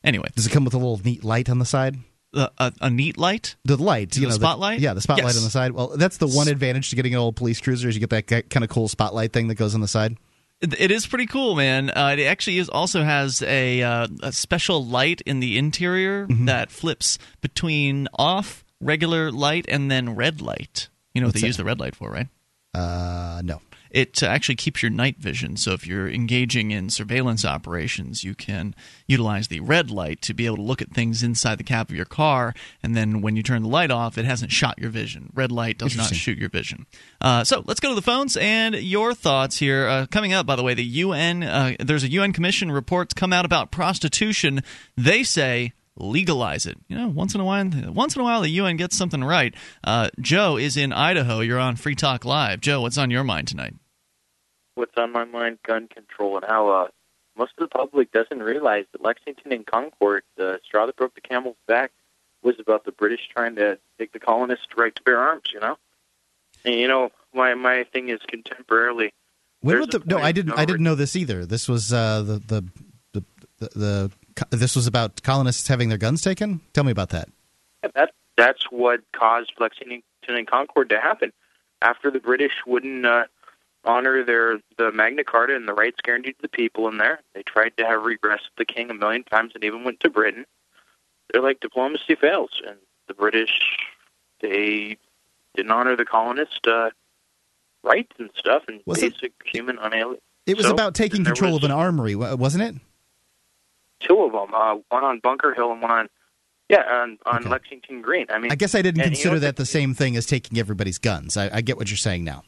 [0.05, 1.97] Anyway, Does it come with a little neat light on the side?
[2.35, 3.57] uh, a, a neat light.
[3.65, 4.81] The light, you The know, spotlight?
[4.81, 5.37] yeah, the spotlight Yes.
[5.39, 5.73] on the side.
[5.73, 8.51] Well, that's the one advantage to getting an old police cruiser is you get that
[8.51, 10.17] kind of cool spotlight thing that goes on the side.
[10.63, 11.91] It is pretty cool, man.
[11.91, 16.45] Uh, it actually is also has a, uh, a special light in the interior Mm-hmm.
[16.47, 20.89] that flips between off regular light and then red light.
[21.15, 21.47] You know what What's they that?
[21.49, 22.29] use the red light for, right?
[22.75, 23.61] Uh, no.
[23.93, 25.57] It uh, actually keeps your night vision.
[25.57, 28.75] So if you're engaging in surveillance operations, you can
[29.07, 31.97] utilize the red light to be able to look at things inside the cab of
[31.97, 32.55] your car.
[32.83, 35.31] And then when you turn the light off, it hasn't shot your vision.
[35.35, 36.87] Red light does not shoot your vision.
[37.21, 39.87] Uh, so let's go to the phones and your thoughts here.
[39.87, 41.43] Uh, coming up, by the way, the UN.
[41.43, 44.63] Uh, there's a UN Commission reports come out about prostitution.
[44.97, 46.79] They say legalize it.
[46.89, 49.55] You know, once in a while, once in a while, the UN gets something right.
[49.85, 51.41] Uh, Joe is in Idaho.
[51.41, 52.61] You're on Free Talk Live.
[52.61, 53.75] Joe, what's on your mind tonight?
[54.75, 56.89] What's on my mind, gun control, and how uh,
[57.37, 61.21] most of the public doesn't realize that Lexington and Concord, the straw that broke the
[61.21, 61.93] camel's back,
[62.43, 65.51] was about the British trying to take the colonists' right to bear arms.
[65.53, 65.79] You know,
[66.65, 69.11] and you know my my thing is contemporarily.
[69.61, 70.55] When would the, no, I didn't.
[70.55, 71.47] I didn't know this either.
[71.47, 72.65] This was uh, the, the
[73.13, 73.25] the
[73.59, 76.61] the the this was about colonists having their guns taken.
[76.73, 77.29] Tell me about that.
[77.95, 81.33] That that's what caused Lexington and Concord to happen.
[81.81, 83.25] After the British wouldn't uh,
[83.85, 87.43] honor their the Magna Carta and the rights guaranteed to the people in there, they
[87.43, 90.45] tried to have regress of the king a million times and even went to Britain.
[91.33, 92.77] They're like diplomacy fails, and
[93.09, 93.51] the British
[94.41, 94.97] they
[95.55, 96.91] didn't honor the colonist uh,
[97.83, 100.23] rights and stuff and Was it- basic human unalienable.
[100.47, 102.75] It was So, about taking control of an armory, wasn't it?
[104.01, 106.09] Two of them, uh, one on Bunker Hill and one on
[106.69, 107.49] yeah on, on Okay.
[107.49, 108.27] Lexington Green.
[108.29, 110.27] I mean, I guess I didn't and you know consider that the same thing as
[110.27, 111.37] taking everybody's guns.
[111.37, 112.43] I, I get what you're saying now.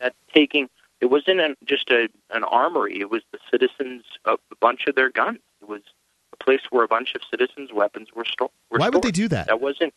[0.00, 0.68] That taking
[1.00, 3.00] it wasn't an, just a an armory.
[3.00, 5.40] It was the citizens a bunch of their guns.
[5.60, 5.82] It was
[6.32, 9.28] a place where a bunch of citizens' weapons were, sto- were Why would they do
[9.28, 9.46] that?
[9.46, 9.94] That wasn't.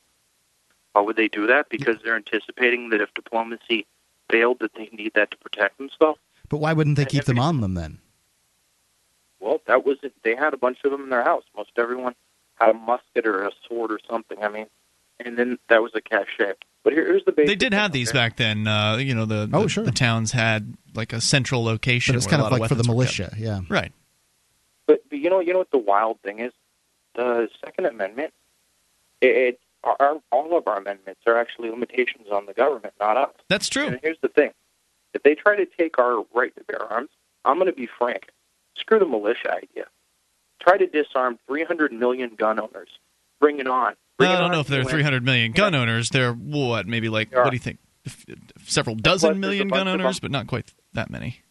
[0.93, 1.69] Why would they do that?
[1.69, 3.85] Because they're anticipating that if diplomacy
[4.29, 6.19] failed, that they need that to protect themselves.
[6.49, 7.99] But why wouldn't they And keep them on them then?
[9.39, 10.13] Well, that wasn't.
[10.23, 11.43] They had a bunch of them in their house.
[11.55, 12.15] Most everyone
[12.55, 14.37] had a musket or a sword or something.
[14.43, 14.65] I mean,
[15.19, 16.55] and then that was a cachet.
[16.83, 17.47] But here, here's the basic.
[17.47, 18.67] They did have these back then.
[18.67, 19.83] Uh, you know, the, Oh, sure.
[19.83, 22.13] the towns had like a central location.
[22.13, 23.33] But it's kind of lot like for the weapons kept.
[23.33, 23.35] militia.
[23.37, 23.61] Yeah.
[23.69, 23.91] Right.
[24.87, 26.53] But, but you know, you know what the wild thing is?
[27.15, 28.33] The Second Amendment.
[29.21, 33.33] It, it our, all of our amendments are actually limitations on the government, not us.
[33.47, 33.87] That's true.
[33.87, 34.51] And here's the thing:
[35.13, 37.09] if they try to take our right to bear arms,
[37.45, 38.29] I'm going to be frank.
[38.77, 39.85] Screw the militia idea.
[40.61, 42.89] Try to disarm 300 million gun owners.
[43.39, 43.95] Bring it on.
[44.19, 46.09] Bring I don't know if there are 300 million gun owners.
[46.09, 47.79] There are what, maybe like what do you think?
[48.65, 51.41] Several dozen million gun owners, but not quite that many.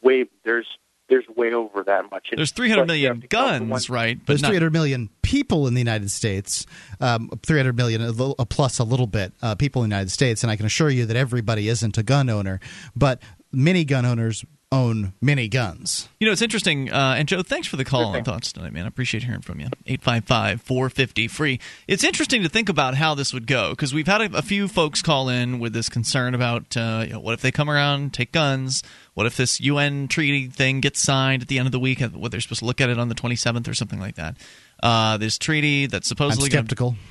[0.00, 0.66] Way there's
[1.08, 2.28] there's way over that much.
[2.34, 4.18] There's 300 Plus, you have million to count the guns, right?
[4.18, 6.66] But There's not, 300 million people in the United States,
[7.00, 10.10] um, 300 million a little, uh, plus a little bit uh, people in the United
[10.10, 12.60] States, and I can assure you that everybody isn't a gun owner,
[12.94, 14.44] but many gun owners
[14.76, 16.08] own many guns.
[16.20, 16.92] You know, it's interesting.
[16.92, 18.84] Uh, and Joe, thanks for the call Sure and thoughts tonight, man.
[18.84, 19.66] I appreciate hearing from you.
[19.86, 21.60] 855 450 free.
[21.88, 24.68] It's interesting to think about how this would go because we've had a, a few
[24.68, 28.12] folks call in with this concern about uh, you know, what if they come around
[28.12, 28.82] take guns?
[29.14, 32.00] What if this UN treaty thing gets signed at the end of the week?
[32.00, 34.36] What they're supposed to look at it on the 27th or something like that.
[34.82, 36.66] Uh, this treaty that's supposedly going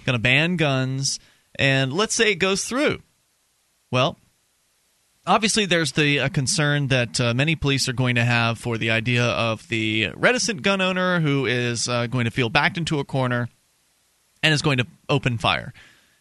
[0.05, 1.19] to ban guns.
[1.57, 3.01] And let's say it goes through.
[3.91, 4.17] Well,
[5.27, 8.91] obviously there's the uh, concern that uh, many police are going to have for the
[8.91, 13.03] idea of the reticent gun owner who is uh, going to feel backed into a
[13.03, 13.49] corner
[14.43, 15.73] and is going to open fire.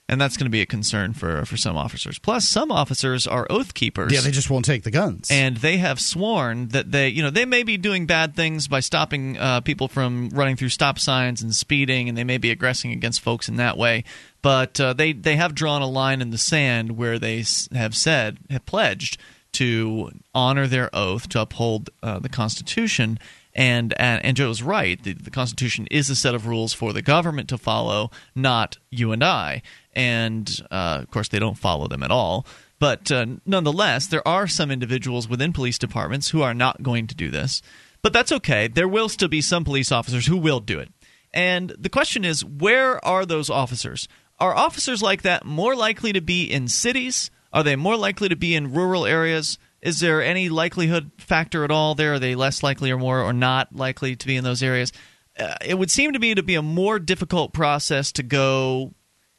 [0.06, 2.18] And that's going to be a concern for for some officers.
[2.18, 4.12] Plus some officers are oath keepers.
[4.12, 5.30] Yeah, they just won't take the guns.
[5.30, 8.80] and they have sworn that they you know they may be doing bad things by
[8.80, 12.92] stopping uh, people from running through stop signs and speeding and they may be aggressing
[12.92, 14.04] against folks in that way
[14.44, 18.37] but uh, they they have drawn a line in the sand where they have said
[18.50, 19.16] have pledged
[19.52, 23.18] to honor their oath to uphold uh, the constitution
[23.54, 25.02] and, and and Joe's right.
[25.02, 29.12] The, the Constitution is a set of rules for the government to follow, not you
[29.12, 29.62] and I.
[29.94, 32.46] And uh, of course, they don't follow them at all.
[32.78, 37.14] But uh, nonetheless, there are some individuals within police departments who are not going to
[37.14, 37.62] do this.
[38.02, 38.68] But that's okay.
[38.68, 40.90] There will still be some police officers who will do it.
[41.33, 44.07] And the question is, where are those officers?
[44.44, 47.30] Are officers like that more likely to be in cities?
[47.50, 49.57] Are they more likely to be in rural areas?
[49.80, 52.12] Is there any likelihood factor at all there?
[52.12, 54.92] Are they less likely or more or not likely to be in those areas?
[55.38, 58.92] Uh, it would seem to me to be a more difficult process to go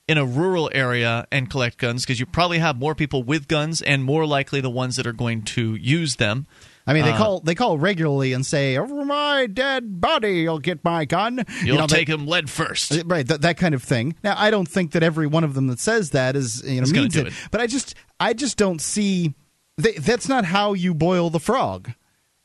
[0.08, 3.84] in a rural area and collect guns because you probably have more people with guns
[3.84, 6.48] and more likely the ones that are going to use them.
[6.88, 10.60] I mean, they Uh, call they call regularly and say, "Over my dead body, you'll
[10.60, 12.92] get my gun." You You'll know, they- take them lead first.
[12.92, 14.16] Uh, Right, that, that kind of thing.
[14.24, 16.88] Now, I don't think that every one of them that says that is you know
[16.88, 17.34] means it, it.
[17.52, 19.34] but I just I just don't see
[19.78, 21.92] they, that's not how you boil the frog.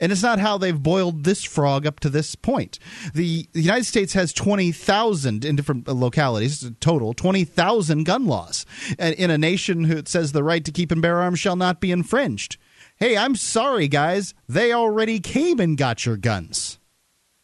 [0.02, 2.78] And it's not how they've boiled this frog up to this point.
[3.12, 8.64] The, the United States has 20,000 in different localities, total, 20,000 gun laws.
[8.98, 11.80] And in a nation who says the right to keep and bear arms shall not
[11.82, 12.56] be infringed.
[13.00, 14.34] Hey, I'm sorry, guys.
[14.46, 16.78] They already came and got your guns.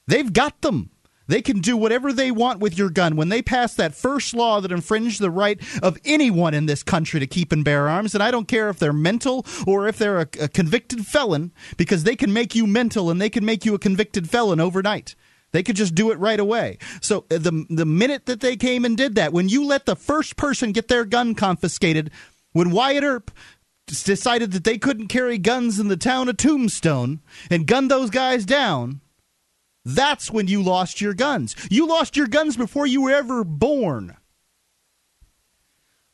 [0.06, 0.90] They've got them.
[1.28, 3.16] They can do whatever they want with your gun.
[3.16, 7.20] When they pass that first law that infringed the right of anyone in this country
[7.20, 10.20] to keep and bear arms, and I don't care if they're mental or if they're
[10.20, 13.74] a, a convicted felon, because they can make you mental and they can make you
[13.74, 15.14] a convicted felon overnight.
[15.52, 16.76] They could just do it right away.
[17.00, 19.96] So uh, the the minute that they came and did that, when you let the
[19.96, 22.10] first person get their gun confiscated,
[22.52, 23.30] when Wyatt Earp
[23.86, 27.20] decided that they couldn't carry guns in the town of Tombstone
[27.50, 29.00] and gunned those guys down,
[29.84, 31.54] that's when you lost your guns.
[31.70, 34.16] You lost your guns before you were ever born.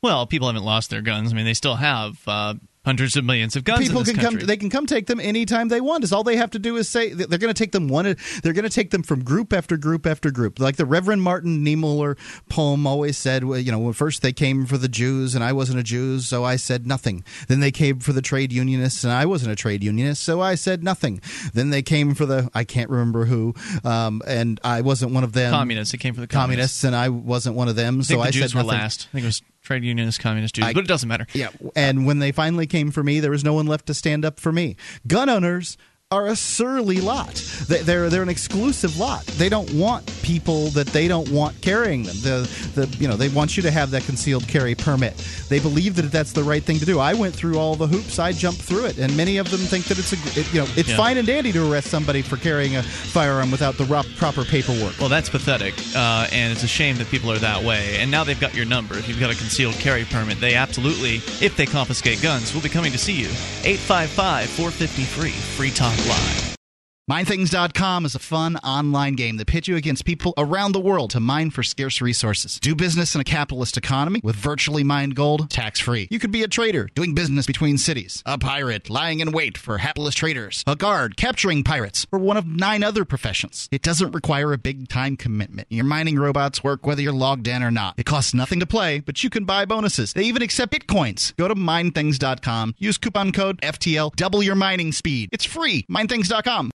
[0.02, 1.32] Well, people haven't lost their guns.
[1.32, 4.22] I mean, they still have uh, hundreds of millions of guns People in this can
[4.22, 4.40] country.
[4.40, 4.46] come.
[4.46, 6.02] They can come take them anytime they want.
[6.04, 8.16] Is all they have to do is say they're going to take them one.
[8.42, 10.58] They're going to take them from group after group after group.
[10.58, 12.18] Like the Reverend Martin Niemöller
[12.48, 13.42] poem always said.
[13.44, 16.56] You know, first they came for the Jews, and I wasn't a Jew, so I
[16.56, 17.24] said nothing.
[17.48, 20.54] Then they came for the trade unionists, and I wasn't a trade unionist, so I
[20.56, 21.20] said nothing.
[21.54, 25.32] Then they came for the I can't remember who, um, and I wasn't one of
[25.32, 25.52] them.
[25.52, 25.94] communists.
[25.94, 26.84] It came from the communists, communists.
[26.84, 28.78] and I wasn't one of them, I so I Jews said were nothing.
[28.80, 29.08] last.
[29.10, 31.26] I think it was trade unionists, communist Jews, I- but it doesn't matter.
[31.32, 34.24] Yeah, and when they finally came for me, there was no one left to stand
[34.24, 34.76] up for me.
[35.06, 35.76] Gun owners
[36.12, 37.34] are a surly lot.
[37.68, 39.24] They- They're they're an exclusive lot.
[39.38, 42.16] They don't want people that they don't want carrying them.
[42.22, 45.14] The the you know they want you to have that concealed carry permit.
[45.48, 46.98] They believe that that's the right thing to do.
[47.00, 48.18] I went through all the hoops.
[48.18, 50.66] I jumped through it, and many of them think that it's a it, you know
[50.76, 50.96] it's Yeah.
[50.96, 54.98] fine and dandy to arrest somebody for carrying a firearm without the ro- proper paperwork.
[55.00, 57.96] Well, that's pathetic, uh, and it's a shame that people are that way.
[57.98, 58.98] And now they've got your number.
[58.98, 62.68] If you've got a concealed carry permit, they absolutely, if they confiscate guns, will be
[62.68, 63.28] coming to see you.
[63.64, 65.30] 855 450 free.
[65.30, 66.61] Free Talk Live.
[67.10, 71.18] MineThings.com is a fun online game that pits you against people around the world to
[71.18, 72.60] mine for scarce resources.
[72.60, 76.06] Do business in a capitalist economy with virtually mined gold tax free.
[76.12, 79.78] You could be a trader doing business between cities, a pirate lying in wait for
[79.78, 83.68] hapless traders, a guard capturing pirates, or one of nine other professions.
[83.72, 85.66] It doesn't require a big time commitment.
[85.70, 87.96] Your mining robots work whether you're logged in or not.
[87.98, 90.12] It costs nothing to play, but you can buy bonuses.
[90.12, 91.34] They even accept bitcoins.
[91.34, 95.30] Go to MineThings.com, use coupon code FTL, double your mining speed.
[95.32, 95.84] It's free.
[95.90, 96.70] MineThings.com.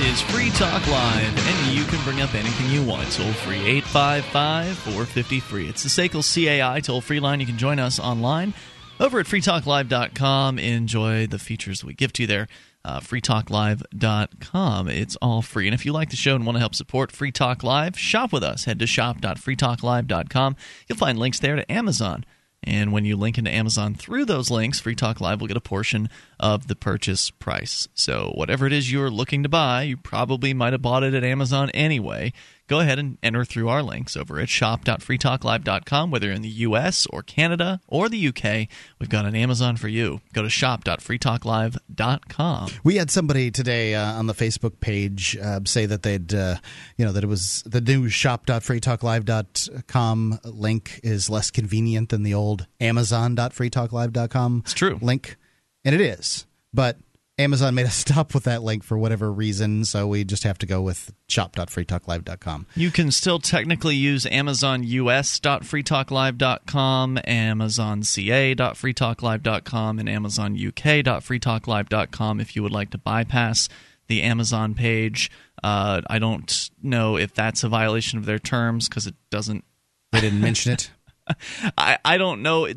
[0.00, 3.10] is Free Talk Live, and you can bring up anything you want.
[3.12, 5.68] Toll free 855 450 free.
[5.68, 7.40] It's the SACL CAI toll free line.
[7.40, 8.54] You can join us online
[8.98, 10.58] over at freetalklive.com.
[10.58, 12.48] Enjoy the features we give to you there.
[12.84, 14.88] Uh, freetalklive.com.
[14.88, 15.66] It's all free.
[15.66, 18.32] And if you like the show and want to help support Free Talk Live, shop
[18.32, 18.64] with us.
[18.64, 20.56] Head to shop.freetalklive.com.
[20.88, 22.24] You'll find links there to Amazon.
[22.62, 25.62] And when you link into Amazon through those links, Free Talk Live will get a
[25.62, 27.88] portion of the purchase price.
[27.94, 31.24] So, whatever it is you're looking to buy, you probably might have bought it at
[31.24, 32.32] Amazon anyway.
[32.70, 37.04] Go ahead and enter through our links over at shop.freetalklive.com, whether you're in the US
[37.06, 38.68] or Canada or the UK.
[39.00, 40.20] We've got an Amazon for you.
[40.32, 42.70] Go to shop.freetalklive.com.
[42.84, 46.58] We had somebody today uh, on the Facebook page uh, say that they'd, uh,
[46.96, 52.68] you know, that it was the new shop.freetalklive.com link is less convenient than the old
[52.80, 54.96] amazon.freetalklive.com It's true.
[55.02, 55.36] link.
[55.84, 56.46] And it is.
[56.72, 56.98] But
[57.40, 60.66] Amazon made us stop with that link for whatever reason, so we just have to
[60.66, 62.66] go with shop.freetalklive.com.
[62.76, 73.70] You can still technically use AmazonUS.freetalklive.com, AmazonCA.freetalklive.com, and AmazonUK.freetalklive.com if you would like to bypass
[74.08, 75.30] the Amazon page.
[75.62, 79.64] Uh, I don't know if that's a violation of their terms because it doesn't.
[80.12, 80.90] They didn't mention it.
[81.78, 82.68] I, I don't know.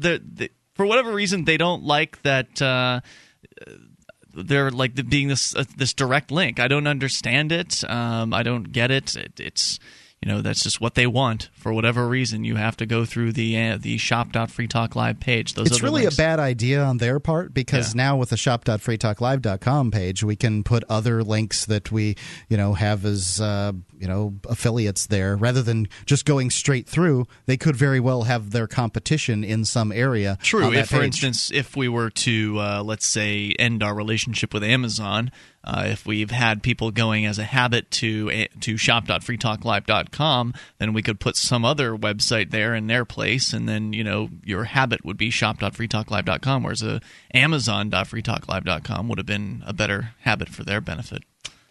[0.76, 2.62] For whatever reason, they don't like that.
[2.62, 3.02] Uh,
[4.34, 6.60] they're like being this uh, this direct link.
[6.60, 7.84] I don't understand it.
[7.90, 9.16] Um, I don't get it.
[9.16, 9.40] it.
[9.40, 9.80] It's
[10.24, 12.46] you know that's just what they want for whatever reason.
[12.46, 15.54] You have to go through the uh, the shop.freetalk live page.
[15.54, 16.16] Those it's really links.
[16.16, 18.04] a bad idea on their part because Yeah.
[18.04, 22.16] now with the shop.freetalklive.com page, we can put other links that we,
[22.48, 27.28] you know, have as uh, you know affiliates there rather than just going straight through.
[27.46, 30.38] They could very well have their competition in some area.
[30.42, 30.72] True.
[30.72, 35.32] If, for instance, if we were to, uh, let's say, end our relationship with Amazon,
[35.64, 41.02] uh, if we've had people going as a habit to eh, to shop.freetalklive.com, then we
[41.02, 45.06] could put some other website there in their place, and then you know your habit
[45.06, 47.02] would be shop.freetalklive.com, whereas a
[47.34, 51.24] Amazon.freetalklive.com would have been a better habit for their benefit.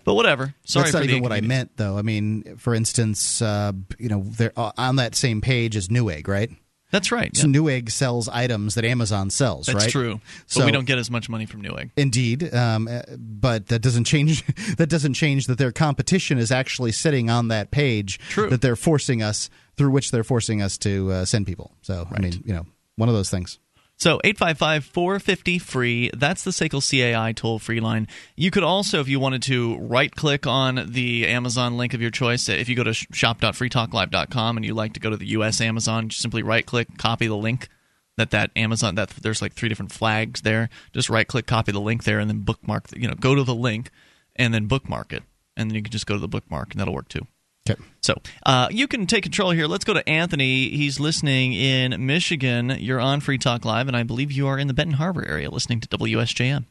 [0.04, 0.54] But whatever.
[0.64, 1.96] Sorry That's not even what I meant, though.
[1.96, 6.26] I mean, for instance, uh, you know, there uh, on that same page as Newegg,
[6.26, 6.50] right?
[6.92, 7.34] That's right.
[7.36, 7.54] So yeah.
[7.54, 9.72] Newegg sells items that Amazon sells, right?
[9.74, 9.90] That's right?
[9.90, 10.14] true.
[10.14, 11.90] But So- we don't get as much money from Newegg.
[11.96, 14.44] Indeed, um, uh, but that doesn't change.
[14.76, 18.18] that doesn't change that their competition is actually sitting on that page.
[18.28, 18.50] True.
[18.50, 21.72] That they're forcing us through which they're forcing us to uh, send people.
[21.80, 23.58] So I mean, you know, one of those things.
[24.02, 26.10] So 855 450 free.
[26.12, 28.08] That's the SACL CAI toll free line.
[28.34, 32.10] You could also, if you wanted to, right click on the Amazon link of your
[32.10, 32.48] choice.
[32.48, 36.20] If you go to shop.freetalklive.com and you like to go to the US Amazon, just
[36.20, 37.68] simply right click, copy the link
[38.16, 40.68] that that Amazon that there's like three different flags there.
[40.92, 42.88] Just right click, copy the link there, and then bookmark.
[42.96, 43.92] You know, go to the link
[44.34, 45.22] and then bookmark it,
[45.56, 47.28] and then you can just go to the bookmark, and that'll work too.
[47.68, 47.80] Okay.
[48.00, 49.66] So uh, you can take control here.
[49.68, 50.68] Let's go to Anthony.
[50.70, 52.70] He's listening in Michigan.
[52.80, 55.48] You're on Free Talk Live, and I believe you are in the Benton Harbor area
[55.48, 56.64] listening to WSJM.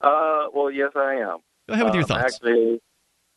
[0.00, 1.38] Uh, well, yes, I am.
[1.68, 2.34] Go ahead with your Um, thoughts.
[2.34, 2.80] Actually,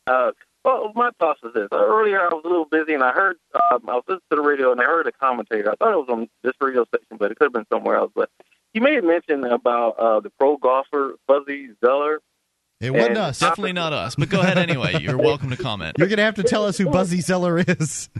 [0.08, 0.32] uh,
[0.64, 1.68] well, my thoughts is this.
[1.70, 4.36] Uh, earlier, I was a little busy, and I heard um, I was listening to
[4.36, 5.70] the radio, and I heard a commentator.
[5.70, 8.10] I thought it was on this radio station, but it could have been somewhere else.
[8.14, 8.28] But
[8.72, 12.20] he made a mention about uh, the pro golfer Fuzzy Zoeller.
[12.80, 13.38] It wasn't And- us.
[13.38, 14.98] Definitely not us, but go ahead anyway.
[15.00, 15.96] You're welcome to comment.
[15.98, 18.10] You're gonna have to tell us who Buzzy Zoeller is.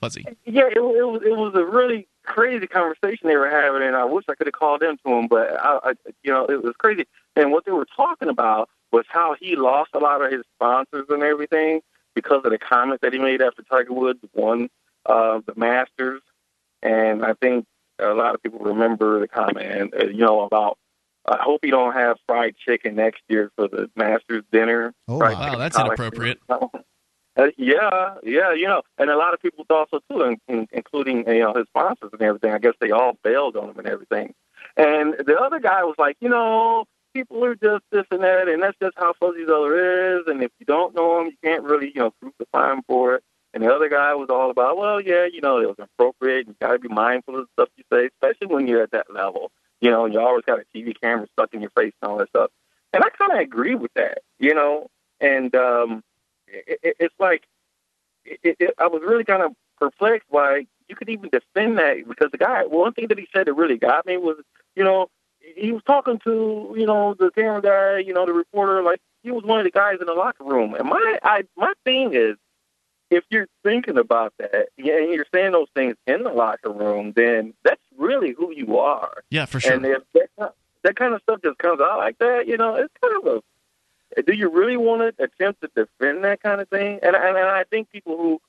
[0.00, 0.24] Fuzzy.
[0.44, 4.04] Yeah, it, it was it was a really crazy conversation they were having, and I
[4.04, 5.92] wish I could have called into him, but I, I,
[6.22, 7.04] you know, it was crazy.
[7.36, 11.06] And what they were talking about was how he lost a lot of his sponsors
[11.10, 11.80] and everything
[12.14, 14.68] because of the comment that he made after Tiger Woods won
[15.06, 16.22] uh, the Masters.
[16.82, 17.66] And I think
[17.98, 20.78] a lot of people remember the comment, uh, you know, about
[21.26, 24.92] I hope you don't have fried chicken next year for the Masters dinner.
[25.08, 25.52] Oh, Fried wow.
[25.52, 26.40] Wow, that's inappropriate.
[27.36, 31.26] Uh, yeah, yeah, you know, and a lot of people also too, in, in, including
[31.26, 32.52] you know his sponsors and everything.
[32.52, 34.34] I guess they all bailed on him and everything.
[34.76, 38.62] And the other guy was like, you know, people are just this and that, and
[38.62, 40.28] that's just how Fuzzy Zoeller is.
[40.28, 43.24] And if you don't know him, you can't really you know crucify him for it.
[43.52, 46.46] And the other guy was all about, well, yeah, you know, it was appropriate.
[46.46, 48.90] And you got to be mindful of the stuff you say, especially when you're at
[48.90, 49.50] that level.
[49.84, 52.30] You know, you always got a TV camera stuck in your face and all that
[52.30, 52.50] stuff.
[52.94, 54.88] And I kind of agree with that, you know.
[55.20, 56.02] And um,
[56.46, 57.44] it, it, it's like
[58.24, 62.30] it, it, I was really kind of perplexed why you could even defend that because
[62.30, 62.64] the guy.
[62.64, 64.38] One thing that he said that really got me was,
[64.74, 65.08] you know,
[65.54, 69.32] he was talking to you know the camera guy, you know, the reporter, like he
[69.32, 70.72] was one of the guys in the locker room.
[70.72, 72.36] And my I my thing is
[73.10, 77.12] if you're thinking about that, yeah, and you're saying those things in the locker room,
[77.14, 79.24] then that's really who you are.
[79.30, 79.74] Yeah, for sure.
[79.74, 82.92] And if that, that kind of stuff just comes out like that, you know, it's
[83.02, 84.22] kind of a.
[84.22, 87.00] Do you really want to attempt to defend that kind of thing?
[87.02, 88.40] And and, and I think people who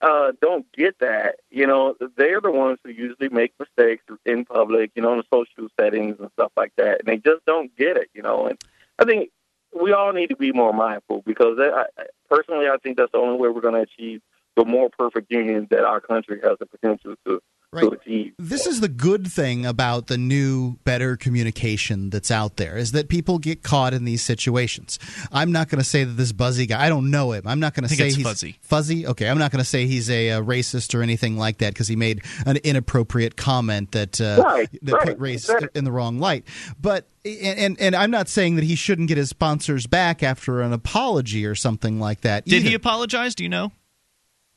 [0.00, 4.92] uh, don't get that, you know, they're the ones who usually make mistakes in public,
[4.94, 8.08] you know, in social settings and stuff like that, and they just don't get it,
[8.14, 8.46] you know.
[8.46, 8.58] And
[8.98, 9.30] I think
[9.78, 11.84] we all need to be more mindful because I,
[12.28, 14.20] personally, I think that's the only way we're going to achieve
[14.56, 17.40] the more perfect union that our country has the potential to
[17.70, 18.34] Right.
[18.38, 23.10] This is the good thing about the new, better communication that's out there is that
[23.10, 24.98] people get caught in these situations.
[25.32, 26.82] I'm not going to say that this buzzy guy.
[26.82, 27.46] I don't know him.
[27.46, 28.58] I'm not going to say he's fuzzy.
[28.62, 29.06] Fuzzy.
[29.06, 29.28] Okay.
[29.28, 31.96] I'm not going to say he's a, a, racist or anything like that because he
[31.96, 35.68] made an inappropriate comment that uh, right, that right, put race exactly.
[35.74, 36.44] in the wrong light.
[36.80, 40.62] But and, and, and I'm not saying that he shouldn't get his sponsors back after
[40.62, 42.46] an apology or something like that.
[42.46, 42.68] Did either.
[42.70, 43.34] he apologize?
[43.34, 43.72] Do you know?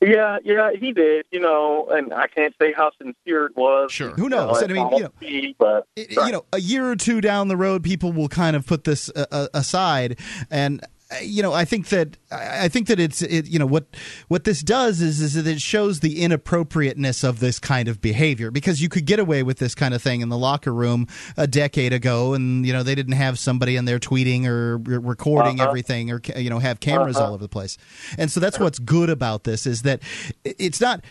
[0.02, 1.26] Yeah, yeah, he did.
[1.30, 3.92] You know, and I can't say how sincere it was.
[3.92, 4.10] Sure.
[4.10, 4.60] Who knows?
[4.60, 6.26] You I know, mean, you know, be, but it- right.
[6.26, 9.10] you know, a year or two down the road, people will kind of put this
[9.14, 10.18] uh, uh, aside,
[10.50, 10.84] and
[11.22, 13.86] you know, I think that I think that it's it, you know what
[14.28, 18.50] what this does is is that it shows the inappropriateness of this kind of behavior.
[18.50, 21.06] Because you could get away with this kind of thing in the locker room
[21.36, 25.60] a decade ago, and you know they didn't have somebody in there tweeting or recording
[25.60, 25.68] Uh-huh.
[25.68, 27.76] everything or you know have cameras all over the place,
[28.18, 30.00] and so that's what's good about this is that
[30.44, 31.04] it's not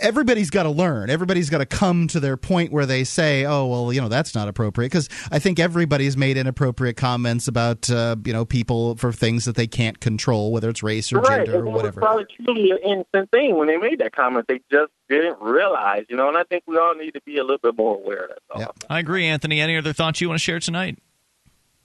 [0.00, 1.10] everybody's got to learn.
[1.10, 4.34] Everybody's got to come to their point where they say, "Oh, well, you know, that's
[4.34, 9.12] not appropriate." Because I think everybody's made inappropriate comments about uh, you know people for
[9.12, 11.46] things that they can't control, whether it's race or right.
[11.46, 12.00] gender and or it whatever.
[12.00, 14.46] was probably truly an innocent thing when they made that comment.
[14.48, 16.28] They just didn't realize, you know.
[16.28, 18.26] And I think we all need to be a little bit more aware.
[18.28, 18.60] That's all.
[18.60, 18.68] Yeah.
[18.88, 19.60] I agree, Anthony.
[19.60, 20.98] Any other thoughts you want to share tonight?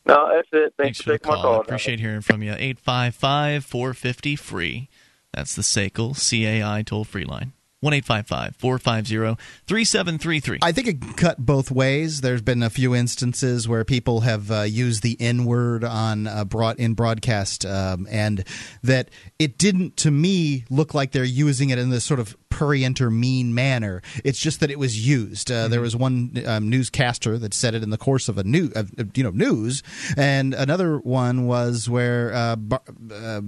[0.06, 0.74] No, that's it.
[0.78, 1.42] Thanks Thanks, for the call.
[1.42, 1.58] call.
[1.58, 2.54] I appreciate hearing from you.
[2.54, 4.90] 855 450 free.
[5.34, 7.54] That's the SACL CAI toll free line.
[7.82, 10.60] 1 450 3733.
[10.62, 12.22] I think it cut both ways.
[12.22, 16.46] There's been a few instances where people have uh, used the N word on uh,
[16.46, 18.46] broad in broadcast, um, and
[18.84, 19.10] that
[19.40, 23.10] it didn't, to me, look like they're using it in this sort of prurient or
[23.10, 24.04] mean manner.
[24.24, 25.52] It's just that it was used.
[25.52, 28.70] Uh, There was one um, newscaster that said it in the course of a new,
[28.76, 29.82] of, you know, news,
[30.16, 32.32] and another one was where.
[32.32, 33.42] Uh, bar, uh,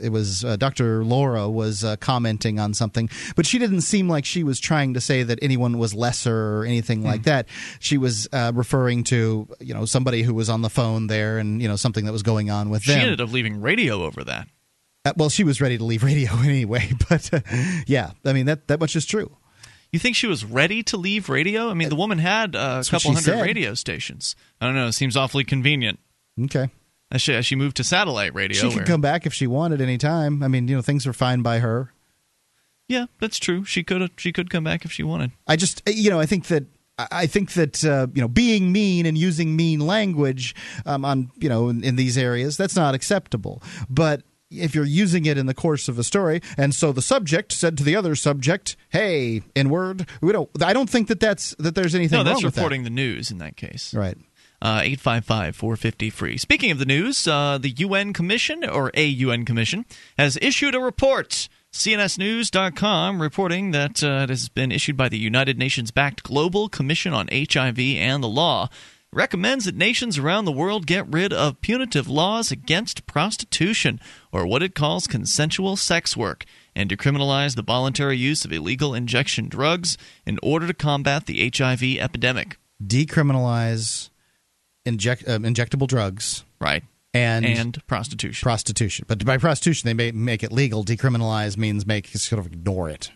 [0.00, 1.04] it was uh, Dr.
[1.04, 5.00] Laura was uh, commenting on something, but she didn't seem like she was trying to
[5.00, 7.46] say that anyone was lesser or anything like that.
[7.78, 11.60] She was uh, referring to you know somebody who was on the phone there and
[11.62, 13.00] you know something that was going on with She them.
[13.00, 14.48] ended up leaving radio over that.
[15.04, 17.40] Uh, well, she was ready to leave radio anyway, but uh,
[17.86, 19.36] yeah, I mean that that much is true.
[19.92, 21.68] You think she was ready to leave radio?
[21.68, 23.42] I mean, the woman had uh, a couple she hundred said.
[23.42, 24.36] radio stations.
[24.60, 24.86] I don't know.
[24.86, 25.98] It seems awfully convenient.
[26.44, 26.68] Okay.
[27.12, 28.56] As she, as she moved to satellite radio.
[28.60, 30.42] She could where- come back if she wanted any time.
[30.42, 31.92] I mean, you know, things are fine by her.
[32.88, 33.64] Yeah, that's true.
[33.64, 35.30] She could she could come back if she wanted.
[35.46, 36.64] I just, you know, I think that.
[37.10, 40.54] I think that uh, you know being mean and using mean language
[40.84, 43.62] um, on you know in, in these areas that's not acceptable.
[43.88, 47.52] But if you're using it in the course of a story, and so the subject
[47.52, 50.50] said to the other subject, "Hey, in word," we don't.
[50.62, 52.60] I don't think that that's that there's anything No, that's wrong with that.
[52.60, 53.94] reporting the news in that case.
[53.94, 54.18] Right.
[54.62, 56.36] Uh, 855 450 free.
[56.36, 59.86] Speaking of the news, uh, the UN Commission, or a UN Commission,
[60.18, 61.48] has issued a report.
[61.72, 67.14] CNSNews.com reporting that uh, it has been issued by the United Nations backed Global Commission
[67.14, 68.68] on HIV and the Law.
[69.12, 73.98] Recommends that nations around the world get rid of punitive laws against prostitution,
[74.30, 76.44] or what it calls consensual sex work,
[76.76, 79.96] and decriminalize the voluntary use of illegal injection drugs
[80.26, 82.56] in order to combat the HIV epidemic.
[82.84, 84.10] Decriminalize
[84.90, 86.82] inject um, injectable drugs Right.
[87.14, 88.44] and and prostitution.
[88.44, 89.04] prostitution.
[89.08, 90.84] But by prostitution, they may make it legal.
[90.84, 93.10] Decriminalize means make sort of ignore it.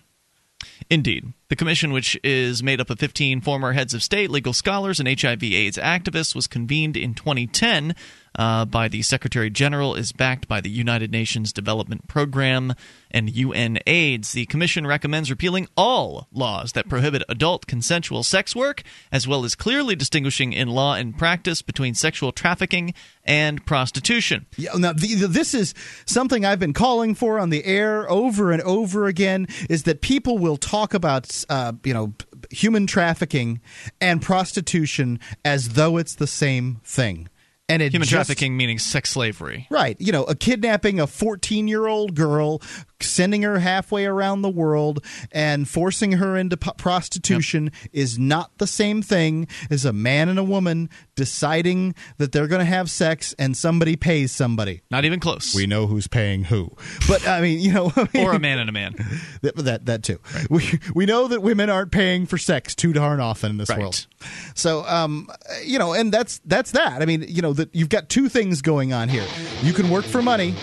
[0.89, 1.33] Indeed.
[1.49, 5.09] The commission, which is made up of 15 former heads of state, legal scholars, and
[5.09, 7.95] HIV/AIDS activists, was convened in 2010
[8.37, 12.75] uh, by the Secretary General, is backed by the United Nations Development Program
[13.11, 14.33] and UNAIDS.
[14.33, 18.83] The Commission recommends repealing all laws that prohibit adult consensual sex work,
[19.13, 22.93] as well as clearly distinguishing in law and practice between sexual trafficking
[23.25, 24.47] and prostitution.
[24.57, 25.75] Yeah, now the, the, this is
[26.05, 29.47] something I've been calling for on the air over and over again.
[29.71, 32.15] Is that people will talk about uh, you know
[32.51, 33.61] human trafficking
[34.01, 37.29] and prostitution as though it's the same thing.
[37.69, 39.67] And it Human just- trafficking meaning sex slavery.
[39.71, 39.97] Right.
[39.99, 42.61] You know, a kidnapping a 14 year old girl,
[43.05, 48.67] sending her halfway around the world, and forcing her into p- prostitution is not the
[48.67, 53.35] same thing as a man and a woman deciding that they're going to have sex
[53.39, 54.83] and somebody pays somebody.
[54.91, 55.55] Not even close.
[55.55, 56.71] We know who's paying who.
[57.09, 57.93] But, I mean, you know.
[57.97, 58.95] I mean, or a man and a man.
[59.43, 60.19] that, that that too.
[60.51, 63.79] We we know that women aren't paying for sex too darn often in this Right.
[63.81, 64.07] world.
[64.55, 65.29] So um
[65.65, 67.01] you know, and that's that's that.
[67.03, 69.27] I mean, you know, that you've got two things going on here.
[69.63, 70.55] You can work for money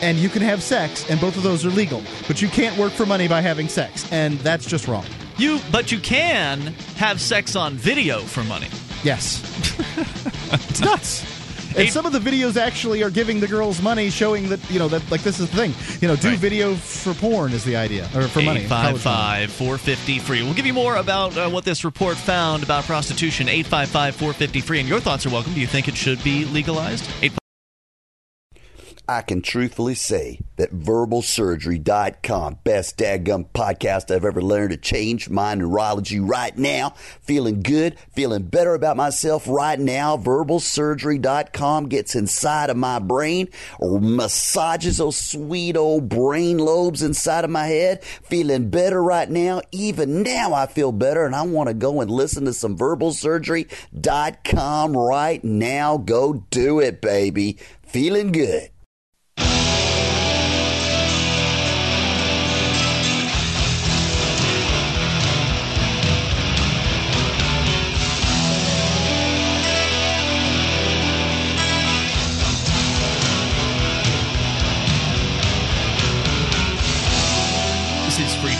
[0.00, 2.02] and you can have sex and both of those are legal.
[2.28, 5.04] But you can't work for money by having sex and that's just wrong.
[5.38, 6.60] You, but you can
[6.96, 8.68] have sex on video for money.
[9.02, 9.40] Yes.
[10.52, 11.24] it's nuts.
[11.76, 14.88] And some of the videos actually are giving the girls money, showing that you know
[14.88, 15.72] that like this is the thing.
[16.00, 16.38] You know, do Right.
[16.38, 18.66] video for porn is the idea, or for money.
[18.66, 19.44] college money.
[19.44, 20.42] 855 450 free.
[20.42, 23.48] We'll give you more about uh, what this report found about prostitution.
[23.48, 24.80] 855 450 free.
[24.80, 25.54] And your thoughts are welcome.
[25.54, 27.04] Do you think it should be legalized?
[27.22, 27.39] 855
[29.10, 35.56] I can truthfully say that verbalsurgery.com, best dadgum podcast I've ever learned to change my
[35.56, 36.90] neurology right now.
[37.20, 40.16] Feeling good, feeling better about myself right now.
[40.16, 43.48] Verbalsurgery.com gets inside of my brain
[43.80, 48.04] massages those sweet old brain lobes inside of my head.
[48.04, 49.60] Feeling better right now.
[49.72, 54.96] Even now I feel better and I want to go and listen to some verbalsurgery.com
[54.96, 55.96] right now.
[55.96, 57.58] Go do it, baby.
[57.82, 58.70] Feeling good.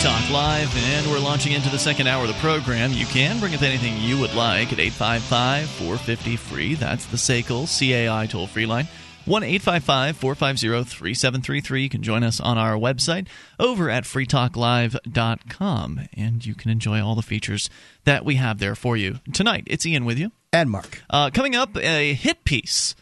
[0.00, 2.90] Talk Live, and we're launching into the second hour of the program.
[2.90, 6.74] You can bring up anything you would like at 855 450 free.
[6.74, 8.88] That's the SACL CAI toll free line.
[9.26, 11.82] 1 855 450 3733.
[11.82, 13.26] You can join us on our website
[13.58, 17.68] over at freetalklive.com, and you can enjoy all the features
[18.04, 19.18] that we have there for you.
[19.34, 20.32] Tonight, it's Ian with you.
[20.50, 21.02] And Mark.
[21.10, 22.94] Uh, coming up, a hit piece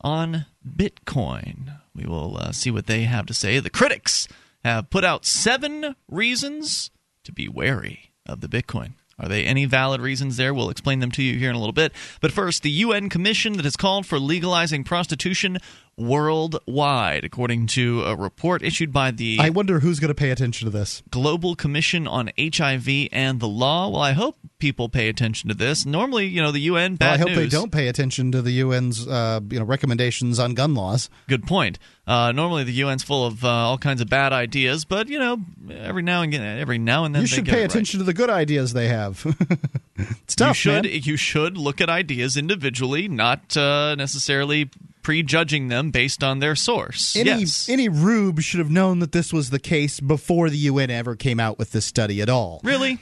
[0.00, 1.80] on Bitcoin.
[1.94, 3.58] We will uh, see what they have to say.
[3.58, 4.26] The critics
[4.66, 6.90] have put out seven reasons
[7.22, 8.94] to be wary of the Bitcoin.
[9.18, 10.52] Are they any valid reasons there?
[10.52, 11.92] We'll explain them to you here in a little bit.
[12.20, 15.58] But first, the UN commission that has called for legalizing prostitution
[15.98, 20.66] worldwide, according to a report issued by the I wonder who's going to pay attention
[20.66, 21.02] to this.
[21.10, 23.88] Global Commission on HIV and the Law.
[23.88, 25.86] Well, I hope people pay attention to this.
[25.86, 27.38] Normally, you know, the UN bad Well, I hope news.
[27.52, 31.08] they don't pay attention to the UN's uh, you know recommendations on gun laws.
[31.28, 31.78] Good point.
[32.06, 35.38] Uh, normally, the UN's full of uh, all kinds of bad ideas, but you know,
[35.70, 37.70] every now and again, every now and then, you they should get pay it right.
[37.70, 39.24] attention to the good ideas they have.
[39.96, 41.00] it's tough, you should man.
[41.02, 44.70] you should look at ideas individually, not uh, necessarily
[45.06, 47.14] prejudging them based on their source.
[47.14, 50.90] Any yes, any rube should have known that this was the case before the UN
[50.90, 52.60] ever came out with this study at all.
[52.64, 52.98] really.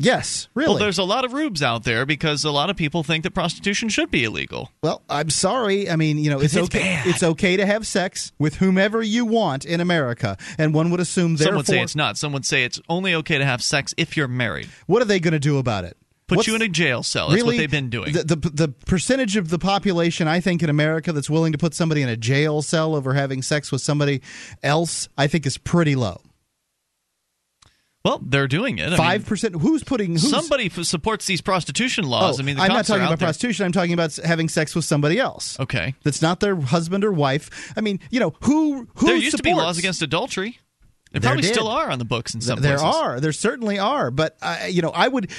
[0.00, 0.70] Yes, really.
[0.70, 3.30] Well, there's a lot of rubes out there because a lot of people think that
[3.34, 4.72] prostitution should be illegal.
[4.82, 5.88] Well, I'm sorry.
[5.88, 6.80] I mean, you know, it's, it's okay.
[6.80, 7.06] bad.
[7.06, 11.36] It's okay to have sex with whomever you want in America, and one would assume
[11.36, 12.18] Some would say it's not.
[12.18, 14.68] Some would say it's only okay to have sex if you're married.
[14.86, 15.96] what are they going to do about it?
[16.28, 17.28] Put What's- you in a jail cell.
[17.28, 18.12] That's really, what they've been doing.
[18.12, 21.74] The, the the percentage of the population I think in America that's willing to put
[21.74, 24.22] somebody in a jail cell over having sex with somebody
[24.62, 26.20] else, I think is pretty low.
[28.04, 28.96] well, they're doing it.
[28.96, 29.54] Five percent.
[29.56, 30.12] Who's putting?
[30.12, 32.40] Who's, somebody f- supports these prostitution Oh, laws.
[32.40, 33.26] I mean, the I'm not talking about there.
[33.26, 33.64] prostitution.
[33.64, 35.58] I'm talking about having sex with somebody else.
[35.60, 35.94] Okay.
[36.02, 37.72] That's not their husband or wife.
[37.76, 40.58] I mean, you know, who who there used to be supports- laws against adultery.
[41.12, 41.54] There There probably did.
[41.54, 42.96] still are on the books in some there places.
[42.96, 45.30] are there certainly are but I you know i would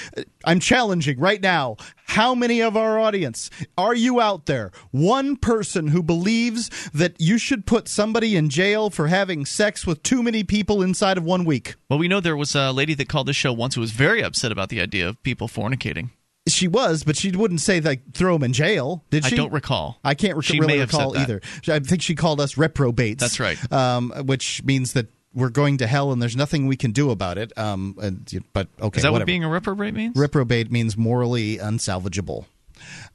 [0.45, 5.87] i'm challenging right now how many of our audience are you out there one person
[5.87, 10.43] who believes that you should put somebody in jail for having sex with too many
[10.43, 13.35] people inside of one week Well, we know there was a lady that called this
[13.35, 16.09] show once who was very upset about the idea of people fornicating.
[16.47, 19.33] she was but she wouldn't say like throw him in jail did she?
[19.33, 19.99] I don't recall.
[20.03, 21.21] I can't rec- She really may have said recall that.
[21.21, 21.41] either.
[21.69, 23.21] I think she called us reprobates.
[23.21, 23.57] That's right.
[23.71, 27.37] Um, which means that we're going to hell and there's nothing we can do about
[27.37, 27.55] it.
[27.57, 29.21] Um, and, but okay, Is that whatever.
[29.23, 30.15] what being a reprobate means?
[30.15, 32.45] reprobate means morally unsalvageable,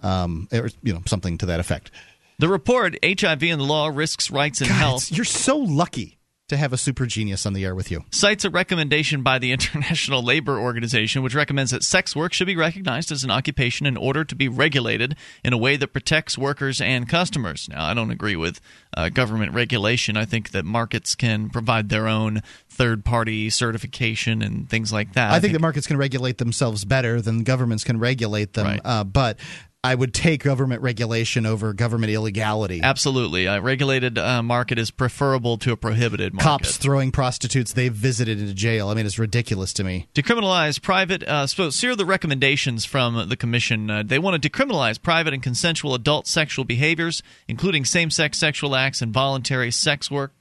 [0.02, 1.90] um, or you know something to that effect.
[2.38, 6.17] the report, HIV and the Law, Risks, Rights, and God, Health, you're so lucky
[6.48, 8.04] to have a super genius on the air with you.
[8.10, 12.56] cites a recommendation by the International Labor Organization, which recommends that sex work should be
[12.56, 16.80] recognized as an occupation in order to be regulated in a way that protects workers
[16.80, 17.68] and customers.
[17.68, 18.60] Now, I don't agree with
[18.96, 20.16] uh, government regulation.
[20.16, 25.32] I think that markets can provide their own third party certification and things like that.
[25.32, 28.66] I think the markets can regulate themselves better than governments can regulate them.
[28.66, 28.80] Right.
[28.84, 29.38] Uh, but
[29.84, 32.80] I would take government regulation over government illegality.
[32.82, 33.46] Absolutely.
[33.46, 36.44] A regulated uh, market is preferable to a prohibited market.
[36.44, 38.88] Cops throwing prostitutes they've visited into jail.
[38.88, 40.08] I mean, it's ridiculous to me.
[40.14, 41.22] Decriminalize private.
[41.22, 43.88] Uh, so, here are the recommendations from the commission.
[43.88, 49.00] Uh, they want to decriminalize private and consensual adult sexual behaviors, including same-sex sexual acts
[49.00, 50.32] and voluntary sex work.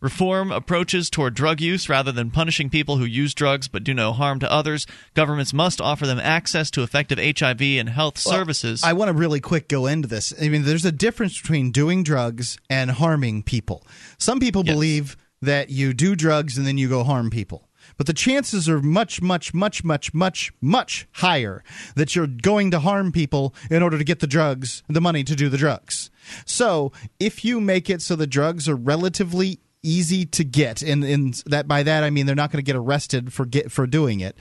[0.00, 4.12] Reform approaches toward drug use rather than punishing people who use drugs but do no
[4.12, 4.86] harm to others.
[5.14, 8.82] Governments must offer them access to effective HIV and health services.
[8.82, 10.32] I want to really quick go into this.
[10.40, 13.86] I mean, there's a difference between doing drugs and harming people.
[14.16, 14.74] Some people Yes.
[14.74, 17.68] believe that you do drugs and then you go harm people.
[17.96, 21.62] But the chances are much, much, much, much, much, much higher
[21.96, 25.34] that you're going to harm people in order to get the drugs, the money to
[25.36, 26.10] do the drugs.
[26.46, 31.34] So if you make it so the drugs are relatively easy to get, and, and
[31.46, 34.20] that by that I mean they're not going to get arrested for get for doing
[34.20, 34.36] it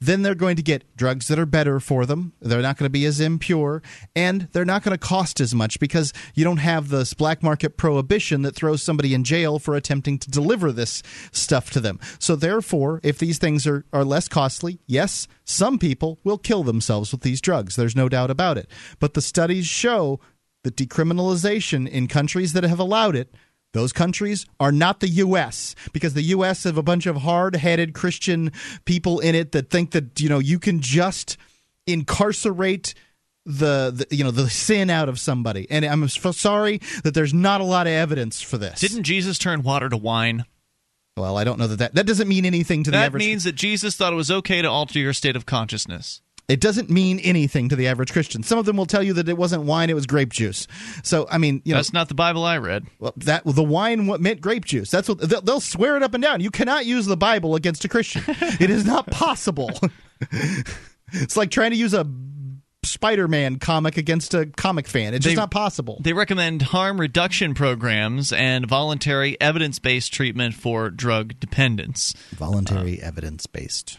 [0.00, 2.32] then they're going to get drugs that are better for them.
[2.40, 3.82] They're not going to be as impure,
[4.14, 7.76] and they're not going to cost as much because you don't have this black market
[7.76, 11.98] prohibition that throws somebody in jail for attempting to deliver this stuff to them.
[12.18, 17.10] So, therefore, if these things are, are less costly, yes, some people will kill themselves
[17.10, 17.74] with these drugs.
[17.74, 18.70] There's no doubt about it.
[19.00, 20.20] But the studies show
[20.62, 23.34] that decriminalization in countries that have allowed it
[23.72, 25.74] those countries are not the U.S.
[25.92, 26.64] because the U.S.
[26.64, 28.52] have a bunch of hard-headed Christian
[28.84, 31.36] people in it that think that you know you can just
[31.86, 32.94] incarcerate
[33.44, 35.66] the, the you know the sin out of somebody.
[35.70, 38.80] And I'm so sorry that there's not a lot of evidence for this.
[38.80, 40.44] Didn't Jesus turn water to wine?
[41.18, 43.54] well, I don't know that that that doesn't mean anything to the That means that
[43.54, 46.22] Jesus thought it was okay to alter your state of consciousness.
[46.48, 48.42] It doesn't mean anything to the average Christian.
[48.42, 50.66] Some of them will tell you that it wasn't wine; it was grape juice.
[51.02, 52.86] So, I mean, you know, That's not the Bible I read.
[52.98, 54.90] Well, that the wine what meant grape juice.
[54.90, 56.40] That's what they'll, they'll swear it up and down.
[56.40, 58.22] You cannot use the Bible against a Christian.
[58.28, 59.78] it is not possible.
[61.12, 62.06] it's like trying to use a
[62.82, 65.12] Spider-Man comic against a comic fan.
[65.12, 66.00] It's just not possible.
[66.02, 72.14] They recommend harm reduction programs and voluntary evidence based treatment for drug dependence.
[72.30, 73.98] Voluntary evidence-based.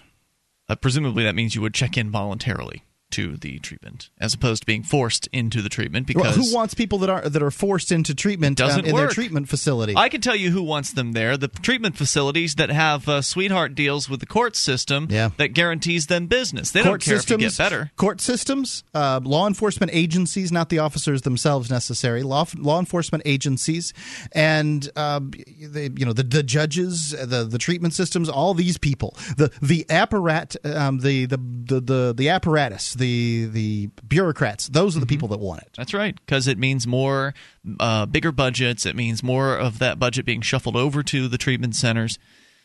[0.69, 4.65] Uh, presumably, that means you would check in voluntarily to the treatment as opposed to
[4.65, 7.91] being forced into the treatment Well, because who wants people that are that are forced
[7.91, 9.93] into treatment um, Doesn't in their treatment facility?
[9.95, 11.37] I can tell you who wants them there.
[11.37, 15.29] The treatment facilities that have uh, sweetheart deals with the court system Yeah.
[15.37, 16.71] that guarantees them business.
[16.71, 17.91] They court don't care systems, if you get better.
[17.95, 22.23] Court systems, uh, law enforcement agencies, not the officers themselves necessarily.
[22.23, 23.93] Law law enforcement agencies,
[24.33, 29.15] and uh, the you know the, the judges, the the treatment systems, all these people,
[29.37, 34.67] the the apparat, um, the, the the the the apparatus, the the bureaucrats.
[34.67, 35.69] Those are the people that want it.
[35.75, 37.33] That's right, because it means more,
[37.79, 38.85] uh, bigger budgets.
[38.85, 42.19] It means more of that budget being shuffled over to the treatment centers.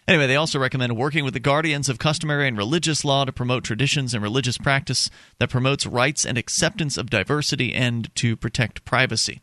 [0.07, 3.64] Anyway, they also recommend working with the guardians of customary and religious law to promote
[3.64, 5.09] traditions and religious practice
[5.39, 9.41] that promotes rights and acceptance of diversity and to protect privacy.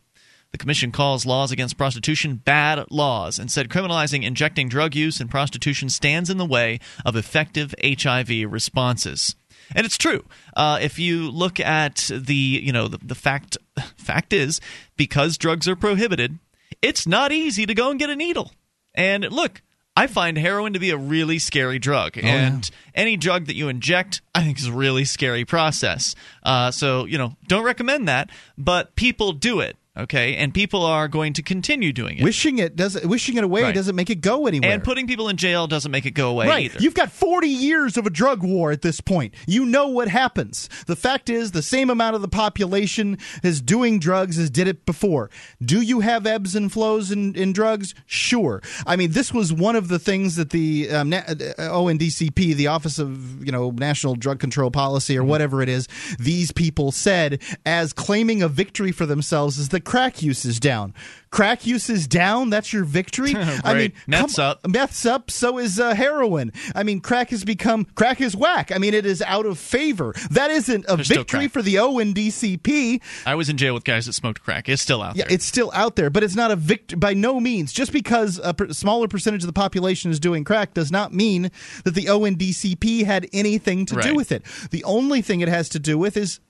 [0.52, 5.30] The Commission calls laws against prostitution bad laws and said criminalizing injecting drug use and
[5.30, 9.34] prostitution stands in the way of effective HIV responses.
[9.74, 10.24] And it's true.
[10.56, 13.56] Uh, if you look at the, you know, the, the fact
[13.96, 14.60] fact is
[14.96, 16.38] because drugs are prohibited,
[16.80, 18.52] it's not easy to go and get a needle.
[18.94, 19.62] And look,
[19.96, 24.22] I find heroin to be a really scary drug, and any drug that you inject,
[24.34, 26.14] I think, is a really scary process.
[26.42, 29.76] Uh, so you know, don't recommend that, but people do it.
[29.94, 32.24] Okay, and people are going to continue doing it.
[32.24, 33.74] Wishing it doesn't wishing it away Right.
[33.74, 34.70] doesn't make it go anywhere.
[34.72, 36.64] and putting people in jail doesn't make it go away Right.
[36.64, 36.78] either.
[36.80, 39.34] You've got 40 years of a drug war at this point.
[39.46, 40.70] You know what happens.
[40.86, 44.86] The fact is, the same amount of the population is doing drugs as did it
[44.86, 45.28] before.
[45.62, 47.94] Do you have ebbs and flows in, in drugs?
[48.06, 48.62] Sure.
[48.86, 52.68] I mean, this was one of the things that the um, Na- uh, ONDCP, the
[52.68, 55.86] Office of you know National Drug Control Policy or whatever it is,
[56.18, 60.94] these people said as claiming a victory for themselves is that crack use is down.
[61.30, 62.50] Crack use is down.
[62.50, 63.34] That's your victory.
[63.64, 64.68] I mean, meth's come- up.
[64.68, 65.30] Meth's up.
[65.30, 66.52] So is uh, heroin.
[66.74, 68.70] I mean, crack has become crack is whack.
[68.70, 70.14] I mean, it is out of favor.
[70.30, 73.00] That isn't a There's victory for the ONDCP.
[73.26, 74.68] I was in jail with guys that smoked crack.
[74.68, 75.34] It's still out Yeah, there.
[75.34, 77.72] it's still out there, but it's not a victory by no means.
[77.72, 81.50] Just because a per- smaller percentage of the population is doing crack does not mean
[81.84, 84.04] that the ONDCP had anything to Right.
[84.08, 84.42] do with it.
[84.70, 86.40] The only thing it has to do with is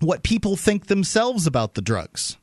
[0.00, 2.36] what people think themselves about the drugs.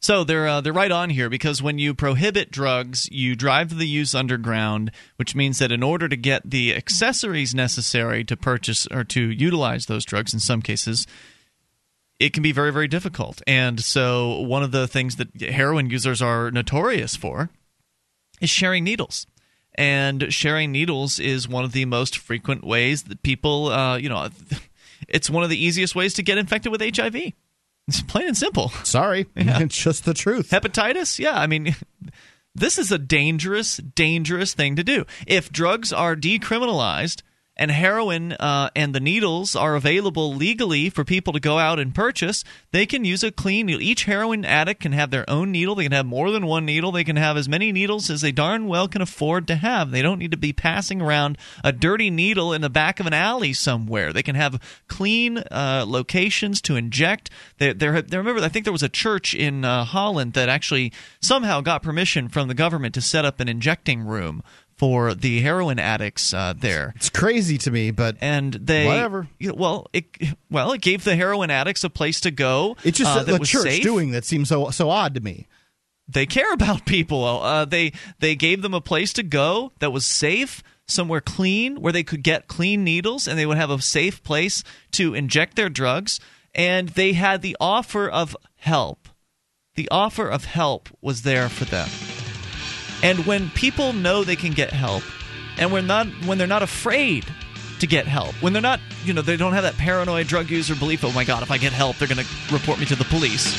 [0.00, 3.88] So they're uh, they're right on here because when you prohibit drugs, you drive the
[3.88, 9.04] use underground, which means that in order to get the accessories necessary to purchase or
[9.04, 11.06] to utilize those drugs, in some cases,
[12.20, 13.42] it can be very very difficult.
[13.46, 17.50] And so one of the things that heroin users are notorious for
[18.40, 19.26] is sharing needles.
[19.76, 24.28] And sharing needles is one of the most frequent ways that people, uh, you know,
[25.08, 27.32] it's one of the easiest ways to get infected with HIV.
[27.88, 28.70] It's plain and simple.
[28.82, 30.50] Sorry, it's just the truth.
[30.50, 31.18] Hepatitis?
[31.18, 31.76] Yeah, I mean,
[32.54, 35.04] this is a dangerous, dangerous thing to do.
[35.26, 37.22] If drugs are decriminalized
[37.56, 41.94] and heroin uh, and the needles are available legally for people to go out and
[41.94, 43.80] purchase, they can use a clean needle.
[43.80, 45.74] Each heroin addict can have their own needle.
[45.74, 46.92] They can have more than one needle.
[46.92, 49.90] They can have as many needles as they darn well can afford to have.
[49.90, 53.14] They don't need to be passing around a dirty needle in the back of an
[53.14, 54.12] alley somewhere.
[54.12, 57.30] They can have clean uh, locations to inject.
[57.58, 61.82] There, remember, I think there was a church in uh, Holland that actually somehow got
[61.82, 64.42] permission from the government to set up an injecting room
[64.76, 69.28] for the heroin addicts uh, there It's crazy to me, but and they Whatever.
[69.38, 70.04] you know, well, it
[70.50, 72.76] well it gave the heroin addicts a place to go.
[72.84, 73.82] it's just uh, the church safe.
[73.82, 75.46] doing that seems so so odd to me.
[76.08, 77.24] They care about people.
[77.24, 81.92] Uh, they they gave them a place to go that was safe, somewhere clean where
[81.92, 84.62] they could get clean needles, and they would have a safe place
[84.92, 86.20] to inject their drugs.
[86.54, 89.08] And they had the offer of help.
[89.74, 91.88] The offer of help was there for them.
[93.02, 95.02] And when people know they can get help,
[95.58, 97.24] and when not when they're not afraid
[97.80, 100.74] to get help, when they're not, you know, they don't have that paranoid drug user
[100.74, 103.04] belief, oh my god, if I get help, they're going to report me to the
[103.04, 103.54] police.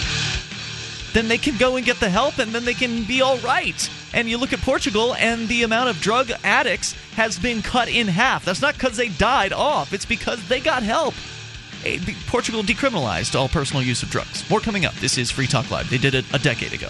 [1.14, 3.90] Then they can go and get the help and then they can be all right.
[4.14, 8.08] And you look at Portugal and the amount of drug addicts has been cut in
[8.08, 8.46] half.
[8.46, 11.14] That's not because they died off, it's because they got help.
[12.28, 14.48] Portugal decriminalized all personal use of drugs.
[14.50, 14.94] More coming up.
[14.96, 15.90] This is Free Talk Live.
[15.90, 16.90] They did it a decade ago.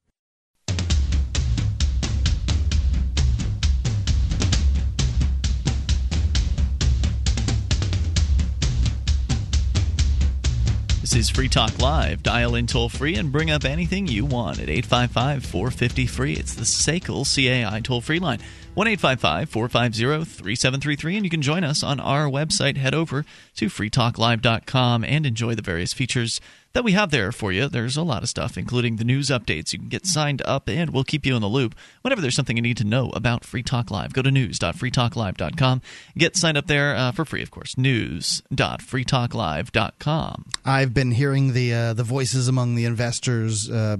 [11.11, 12.23] This is Free Talk Live.
[12.23, 16.33] Dial in toll free and bring up anything you want at 855 450 free.
[16.35, 18.39] It's the SACL CAI toll free line.
[18.75, 21.17] 1 855 450 3733.
[21.17, 22.77] And you can join us on our website.
[22.77, 23.25] Head over
[23.57, 26.39] to freetalklive.com and enjoy the various features
[26.73, 27.67] that we have there for you.
[27.67, 29.73] There's a lot of stuff, including the news updates.
[29.73, 32.55] You can get signed up and we'll keep you in the loop whenever there's something
[32.55, 34.13] you need to know about Free Talk Live.
[34.13, 35.81] Go to news.freetalklive.com.
[36.17, 37.77] Get signed up there uh, for free, of course.
[37.77, 40.45] News.freetalklive.com.
[40.63, 43.97] I've been hearing the uh, the voices among the investors, uh,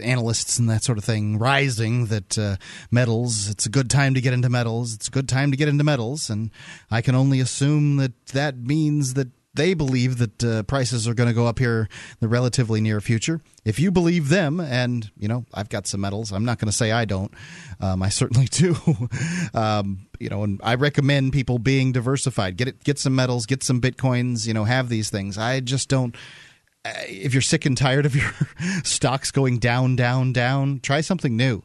[0.00, 2.56] analysts, and that sort of thing rising that uh,
[2.90, 3.48] metals.
[3.48, 4.94] It's a good time to get into metals.
[4.94, 6.50] It's a good time to get into metals, and
[6.90, 11.28] I can only assume that that means that they believe that uh, prices are going
[11.28, 13.42] to go up here in the relatively near future.
[13.66, 16.32] If you believe them, and you know, I've got some metals.
[16.32, 17.34] I'm not going to say I don't.
[17.80, 18.74] Um, I certainly do.
[19.52, 22.56] um, you know, and I recommend people being diversified.
[22.56, 24.46] Get it, get some metals, get some bitcoins.
[24.46, 25.36] You know, have these things.
[25.36, 26.16] I just don't.
[26.86, 28.30] uh, If you're sick and tired of your
[28.84, 31.62] stocks going down, down, down, try something new.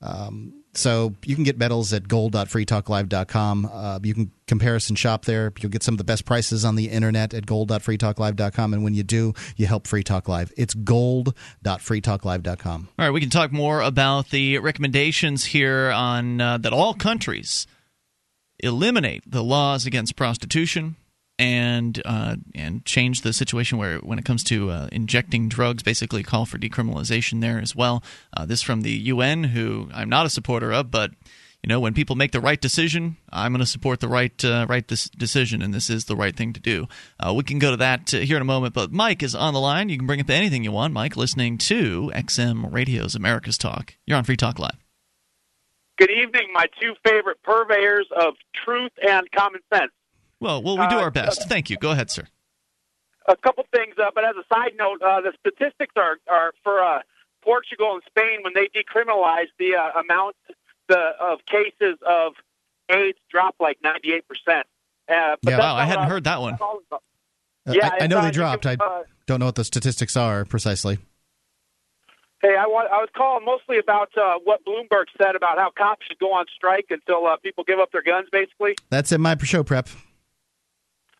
[0.00, 3.70] Um, so you can get metals at gold.freetalklive.com.
[3.70, 5.52] Uh, you can comparison shop there.
[5.60, 8.74] You'll get some of the best prices on the internet at gold.freetalklive.com.
[8.74, 10.50] And when you do, you help Free Talk Live.
[10.56, 12.88] It's gold.freetalklive.com.
[12.98, 17.66] All right, we can talk more about the recommendations here on uh, that all countries
[18.60, 20.96] eliminate the laws against prostitution
[21.42, 26.22] and uh, and change the situation where when it comes to uh, injecting drugs, basically
[26.22, 28.04] call for decriminalization there as well.
[28.36, 31.10] Uh, this from the UN, who I'm not a supporter of, but
[31.64, 34.66] you know, when people make the right decision, I'm going to support the right uh,
[34.68, 36.86] right decision, and this is the right thing to do.
[37.18, 39.52] Uh, we can go to that uh, here in a moment, but Mike is on
[39.52, 39.88] the line.
[39.88, 41.16] You can bring up anything you want, Mike.
[41.16, 43.96] Listening to XM Radio's America's Talk.
[44.06, 44.78] You're on Free Talk Live.
[45.98, 48.34] Good evening, my two favorite purveyors of
[48.64, 49.90] truth and common sense.
[50.42, 51.48] Well, well, we do Uh, our best.
[51.48, 51.76] Thank you.
[51.76, 52.24] Go ahead, sir.
[53.26, 56.82] A couple things, uh, but as a side note, uh, the statistics are are for
[56.82, 57.00] uh,
[57.42, 60.34] Portugal and Spain when they decriminalized the uh, amount
[60.88, 62.32] the of cases of
[62.88, 64.66] AIDS dropped like ninety eight percent.
[65.08, 65.58] Uh, Yeah.
[65.58, 66.54] Wow, I hadn't heard that one.
[66.60, 66.98] Uh,
[67.66, 68.66] Yeah, I, I know uh, they you dropped.
[68.66, 70.98] I can, uh, don't know what the statistics are precisely.
[72.42, 76.04] Hey, I, wa- I was calling mostly about uh, what Bloomberg said about how cops
[76.08, 78.74] should go on strike until uh, people give up their guns, basically.
[78.90, 79.88] That's in my show prep.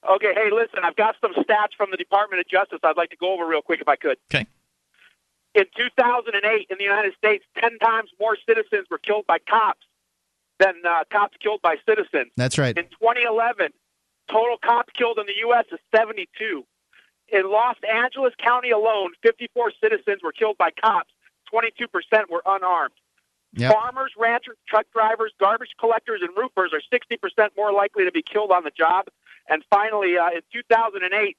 [0.09, 3.17] Okay, hey, listen, I've got some stats from the Department of Justice I'd like to
[3.17, 4.19] go over real quick if I could.
[4.33, 4.47] Okay.
[5.55, 9.87] In 2008, in the United States, 10 times more citizens were killed by cops
[10.59, 12.33] than uh, cops killed by citizens.
[12.37, 12.77] That's right.
[12.77, 13.71] In 2011,
[14.31, 15.67] total cops killed in the U.S.
[15.71, 16.65] is 72.
[17.29, 21.11] In Los Angeles County alone, 54 citizens were killed by cops.
[21.53, 22.95] 22% were unarmed.
[23.55, 23.73] Yep.
[23.73, 28.51] Farmers, ranchers, truck drivers, garbage collectors, and roofers are 60% more likely to be killed
[28.51, 29.07] on the job.
[29.49, 31.37] And finally, uh, in 2008,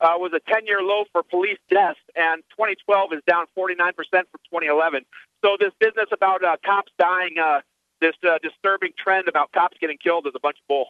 [0.00, 5.04] uh, was a 10-year low for police deaths, and 2012 is down 49% from 2011.
[5.44, 7.60] So this business about uh, cops dying, uh,
[8.00, 10.86] this uh, disturbing trend about cops getting killed is a bunch of bull.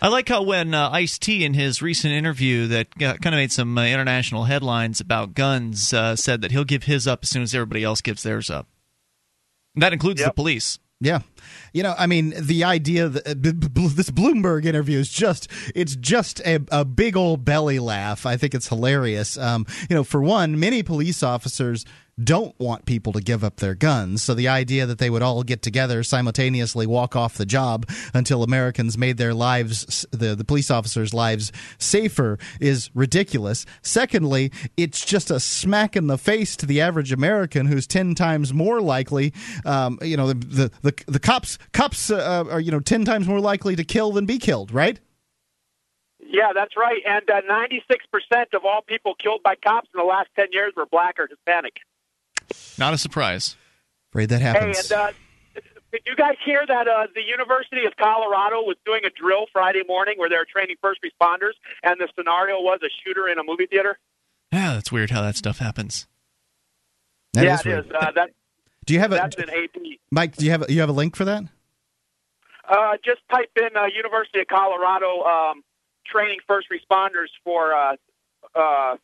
[0.00, 3.38] I like how when uh, Ice T in his recent interview that got, kind of
[3.38, 7.30] made some uh, international headlines about guns uh, said that he'll give his up as
[7.30, 8.68] soon as everybody else gives theirs up.
[9.74, 10.78] That includes the police.
[11.00, 11.20] Yeah.
[11.74, 16.40] You know, I mean, the idea that uh, this Bloomberg interview is just, it's just
[16.40, 18.24] a, a big old belly laugh.
[18.24, 19.36] I think it's hilarious.
[19.36, 21.84] Um, you know, for one, many police officers
[22.22, 24.22] don't want people to give up their guns.
[24.22, 28.42] So the idea that they would all get together simultaneously walk off the job until
[28.42, 33.66] Americans made their lives, the, the police officers' lives safer is ridiculous.
[33.82, 38.54] Secondly, it's just a smack in the face to the average American who's 10 times
[38.54, 39.34] more likely,
[39.66, 43.28] um, you know, the, the, the, the cops, cops uh, are, you know, 10 times
[43.28, 45.00] more likely to kill than be killed, right?
[46.18, 47.02] Yeah, that's right.
[47.06, 50.86] And uh, 96% of all people killed by cops in the last 10 years were
[50.86, 51.74] black or Hispanic.
[52.78, 53.56] Not a surprise.
[54.12, 54.90] Afraid that Hey, happens.
[54.90, 55.12] and uh,
[55.92, 59.82] did you guys hear that uh, the University of Colorado was doing a drill Friday
[59.86, 63.42] morning where they were training first responders, and the scenario was a shooter in a
[63.44, 63.98] movie theater?
[64.52, 66.06] Yeah, that's weird how that stuff happens.
[67.34, 67.86] That yeah, is it weird.
[67.86, 67.92] is.
[67.92, 68.30] Uh, that,
[68.84, 69.76] Do you have a, that's an AP.
[70.10, 71.44] Mike, do you have, a, you have a link for that?
[72.68, 75.62] Uh, just type in uh, University of Colorado um,
[76.04, 77.96] training first responders for uh,
[78.54, 78.96] uh,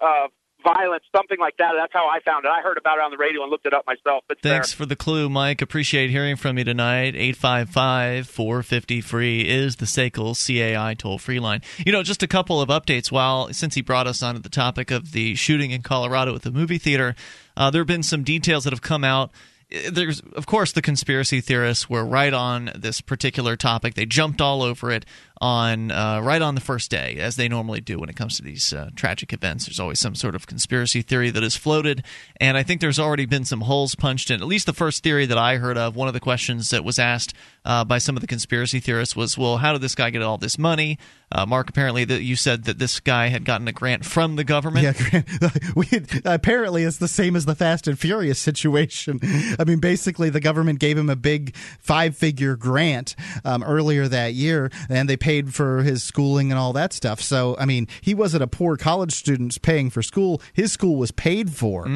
[0.00, 0.26] uh,
[0.62, 1.72] violence, something like that.
[1.76, 2.48] That's how I found it.
[2.48, 4.24] I heard about it on the radio and looked it up myself.
[4.30, 4.76] It's Thanks there.
[4.76, 5.62] for the clue, Mike.
[5.62, 7.14] Appreciate hearing from you tonight.
[7.14, 11.62] 855 450 free is the SACL CAI toll free line.
[11.84, 14.90] You know, just a couple of updates while since he brought us onto the topic
[14.90, 17.14] of the shooting in Colorado at the movie theater.
[17.56, 19.30] Uh, there have been some details that have come out.
[19.72, 23.94] Uh, There's, of course, the conspiracy theorists were right on this particular topic.
[23.94, 25.04] They jumped all over it
[25.40, 28.42] on uh, right on the first day, as they normally do when it comes to
[28.42, 29.66] these uh, tragic events.
[29.66, 32.02] There's always some sort of conspiracy theory that is floated,
[32.40, 34.40] and I think there's already been some holes punched in.
[34.40, 36.98] At least the first theory that I heard of, one of the questions that was
[36.98, 37.34] asked
[37.64, 40.38] uh, by some of the conspiracy theorists was, "Well, how did this guy get all
[40.38, 40.98] this money?"
[41.30, 44.44] Uh, Mark, apparently, that you said that this guy had gotten a grant from the
[44.44, 44.98] government.
[45.12, 45.22] Yeah,
[45.76, 45.86] we,
[46.24, 49.20] apparently it's the same as the Fast and Furious situation.
[49.58, 53.14] I mean, basically, the government gave him a big five-figure grant
[53.44, 57.20] um, earlier that year, and they paid for his schooling and all that stuff.
[57.20, 61.10] So, I mean, he wasn't a poor college student paying for school; his school was
[61.10, 61.86] paid for.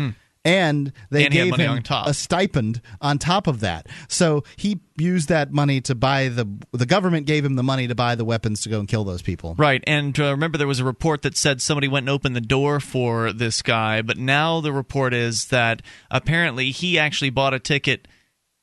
[0.45, 3.87] And they And gave him a stipend on top of that.
[4.09, 6.49] So he used that money to buy the.
[6.73, 9.23] The government gave him the money to buy the weapons to go and kill those
[9.23, 9.55] people.
[9.57, 12.41] Right, and uh, remember there was a report that said somebody went and opened the
[12.41, 15.81] door for this guy, but now the report is that
[16.11, 18.09] apparently he actually bought a ticket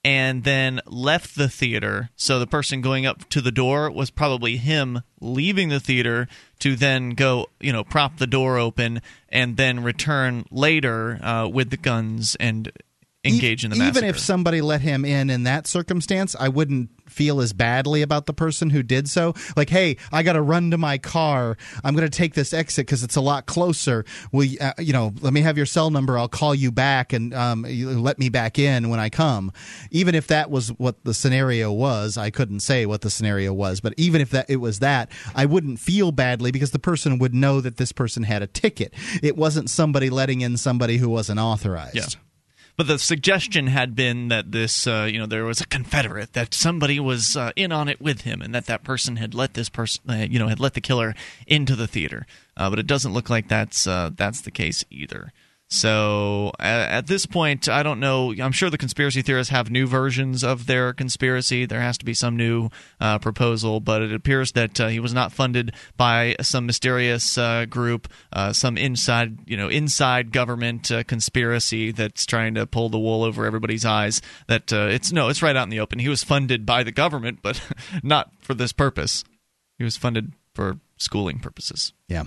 [0.04, 2.10] and then left the theater.
[2.16, 6.28] So the person going up to the door was probably him leaving the theater
[6.60, 11.70] to then go, you know, prop the door open and then return later uh, with
[11.70, 12.72] the guns and
[13.24, 13.98] engage in the massacre.
[14.00, 18.28] Even if somebody let him in in that circumstance, I wouldn't feel as badly about
[18.28, 19.34] the person who did so.
[19.58, 21.58] Like, hey, I got to run to my car.
[21.84, 24.06] I'm going to take this exit because it's a lot closer.
[24.32, 25.14] Will you, uh, you know?
[25.22, 26.18] Let me have your cell number.
[26.18, 29.52] I'll call you back and um, you let me back in when I come.
[29.92, 33.82] Even if that was what the scenario was, I couldn't say what the scenario was.
[33.82, 37.34] But even if that it was that, I wouldn't feel badly because the person would
[37.34, 38.94] know that this person had a ticket.
[39.22, 41.96] It wasn't somebody letting in somebody who wasn't authorized.
[41.96, 42.22] Yeah.
[42.80, 46.54] But the suggestion had been that this, uh, you know, there was a Confederate, that
[46.54, 49.68] somebody was uh, in on it with him, and that that person had let this
[49.68, 51.14] person, uh, you know, had let the killer
[51.46, 52.26] into the theater.
[52.56, 55.34] Uh, but it doesn't look like that's uh, that's the case either.
[55.70, 58.34] So at, this point, I don't know.
[58.42, 61.68] I'm sure the conspiracy theorists have new versions of their conspiracy.
[61.68, 65.14] There has to be some new uh, proposal, but it appears that uh, he was
[65.14, 71.04] not funded by some mysterious uh, group, uh, some inside, you know, inside government uh,
[71.04, 74.24] conspiracy that's trying to pull the wool over everybody's eyes.
[74.48, 76.00] That uh, it's no, it's right out in the open.
[76.00, 77.62] He was funded by the government, but
[78.04, 79.24] not for this purpose.
[79.78, 81.94] He was funded for schooling purposes.
[82.08, 82.24] Yeah.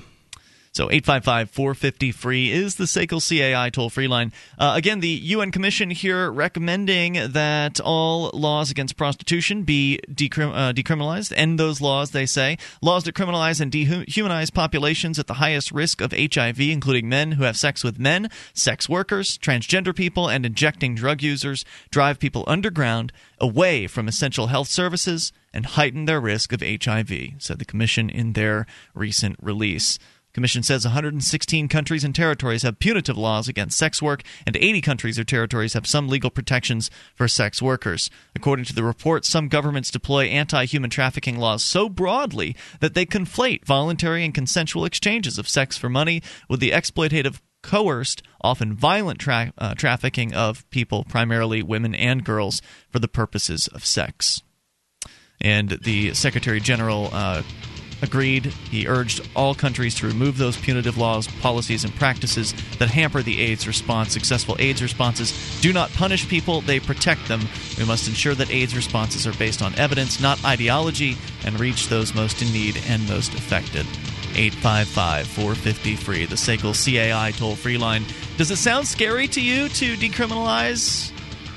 [0.75, 4.33] So 855 450 free is the SACL CAI toll free line.
[4.59, 10.73] Uh, again, the UN Commission here recommending that all laws against prostitution be decrim- uh,
[10.73, 11.35] decriminalized.
[11.37, 12.57] End those laws, they say.
[12.81, 17.45] Laws that criminalize and dehumanize populations at the highest risk of HIV, including men who
[17.45, 23.13] have sex with men, sex workers, transgender people, and injecting drug users, drive people underground
[23.39, 28.33] away from essential health services and heighten their risk of HIV, said the Commission in
[28.33, 29.99] their recent release.
[30.33, 35.19] Commission says 116 countries and territories have punitive laws against sex work, and 80 countries
[35.19, 38.11] or territories have some legal protections for sex workers.
[38.35, 43.05] According to the report, some governments deploy anti human trafficking laws so broadly that they
[43.05, 49.19] conflate voluntary and consensual exchanges of sex for money with the exploitative coerced, often violent
[49.19, 52.61] tra- uh, trafficking of people, primarily women and girls,
[52.91, 54.43] for the purposes of sex.
[55.41, 57.43] And the Secretary General uh,
[58.03, 58.47] agreed.
[58.71, 63.41] He urged all countries to remove those punitive laws, policies, and practices that hamper the
[63.41, 64.13] AIDS response.
[64.13, 67.41] Successful AIDS responses do not punish people, they protect them.
[67.79, 72.15] We must ensure that AIDS responses are based on evidence, not ideology, and reach those
[72.15, 73.87] most in need and most affected.
[74.35, 78.05] 855 450 free, the SACL CAI toll free line.
[78.39, 81.13] Does it sound scary to you to decriminalize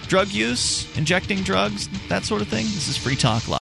[0.08, 2.66] drug use, injecting drugs, that sort of thing?
[2.66, 3.65] This is Free Talk Live.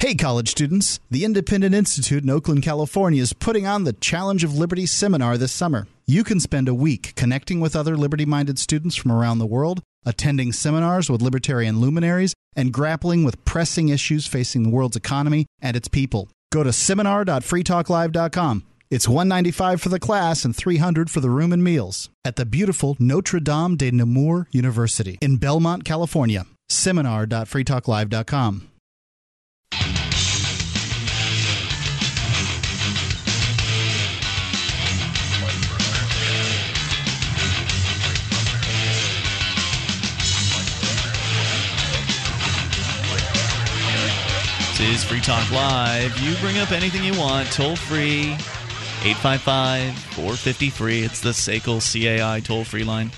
[0.00, 1.00] Hey, college students!
[1.10, 5.50] The Independent Institute in Oakland, California is putting on the Challenge of Liberty seminar this
[5.50, 5.88] summer.
[6.06, 9.82] You can spend a week connecting with other liberty minded students from around the world,
[10.06, 15.76] attending seminars with libertarian luminaries, and grappling with pressing issues facing the world's economy and
[15.76, 16.28] its people.
[16.52, 18.62] Go to seminar.freetalklive.com.
[18.92, 22.96] It's 195 for the class and 300 for the room and meals at the beautiful
[23.00, 26.46] Notre Dame de Namur University in Belmont, California.
[26.68, 28.68] Seminar.freetalklive.com.
[44.78, 46.16] This is Free Talk Live.
[46.20, 48.34] You bring up anything you want, toll free,
[49.02, 51.02] 855 453.
[51.02, 53.10] It's the SACL CAI toll free line.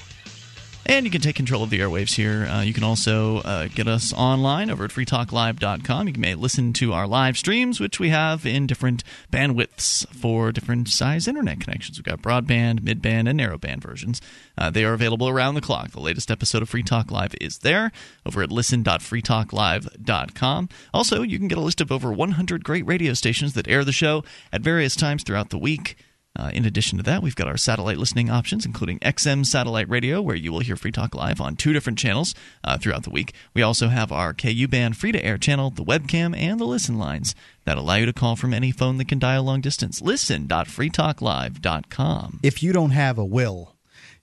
[0.87, 2.47] And you can take control of the airwaves here.
[2.47, 6.09] Uh, you can also uh, get us online over at freetalklive.com.
[6.09, 10.89] You may listen to our live streams, which we have in different bandwidths for different
[10.89, 11.99] size internet connections.
[11.99, 14.21] We've got broadband, midband, and narrowband versions.
[14.59, 15.91] Uh, they are available around the clock.
[15.91, 17.93] The latest episode of Free Talk Live is there
[18.27, 20.69] over at listen.freetalklive.com.
[20.93, 23.93] Also, you can get a list of over 100 great radio stations that air the
[23.93, 25.97] show at various times throughout the week.
[26.39, 30.23] Uh, in addition to that, we've got our satellite listening options, including XM Satellite Radio,
[30.23, 33.35] where you will hear Free Talk Live on two different channels uh, throughout the week.
[33.53, 36.99] We also have our KU band free to air channel, the webcam, and the listen
[36.99, 40.01] lines that allow you to call from any phone that can dial long distance.
[40.01, 42.41] Listen.freetalklive.com.
[42.45, 43.75] If you don't have a will,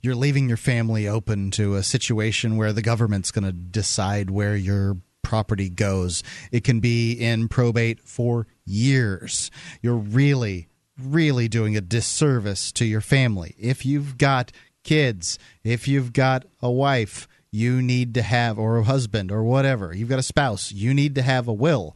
[0.02, 4.56] you're leaving your family open to a situation where the government's going to decide where
[4.56, 6.24] your property goes.
[6.54, 9.52] It can be in probate for years.
[9.82, 10.70] You're really
[11.02, 13.56] really doing a disservice to your family.
[13.58, 14.52] If you've got
[14.84, 19.94] kids, if you've got a wife, you need to have, or a husband, or whatever,
[19.94, 21.96] you've got a spouse, you need to have a will.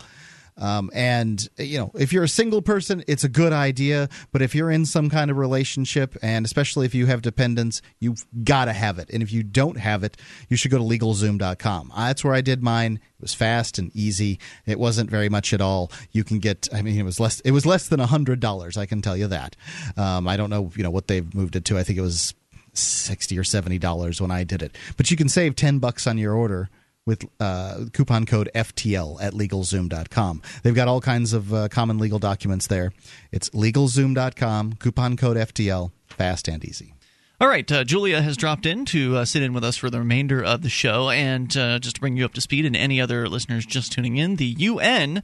[0.61, 4.07] Um, and you know, if you're a single person, it's a good idea.
[4.31, 8.25] But if you're in some kind of relationship, and especially if you have dependents, you've
[8.43, 9.09] got to have it.
[9.11, 10.17] And if you don't have it,
[10.49, 11.91] you should go to LegalZoom.com.
[11.97, 12.99] That's where I did mine.
[13.17, 14.39] It was fast and easy.
[14.67, 15.91] It wasn't very much at all.
[16.11, 16.67] You can get.
[16.71, 17.39] I mean, it was less.
[17.41, 18.77] It was less than a hundred dollars.
[18.77, 19.55] I can tell you that.
[19.97, 20.71] Um, I don't know.
[20.75, 21.79] You know what they've moved it to.
[21.79, 22.35] I think it was
[22.73, 24.77] sixty or seventy dollars when I did it.
[24.95, 26.69] But you can save ten bucks on your order
[27.11, 30.41] with uh, coupon code FTL at LegalZoom.com.
[30.63, 32.93] They've got all kinds of uh, common legal documents there.
[33.31, 36.93] It's LegalZoom.com, coupon code FTL, fast and easy.
[37.41, 39.99] All right, uh, Julia has dropped in to uh, sit in with us for the
[39.99, 41.09] remainder of the show.
[41.09, 44.15] And uh, just to bring you up to speed and any other listeners just tuning
[44.15, 45.21] in, the UN,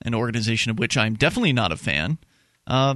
[0.00, 2.18] an organization of which I'm definitely not a fan,
[2.66, 2.94] uh,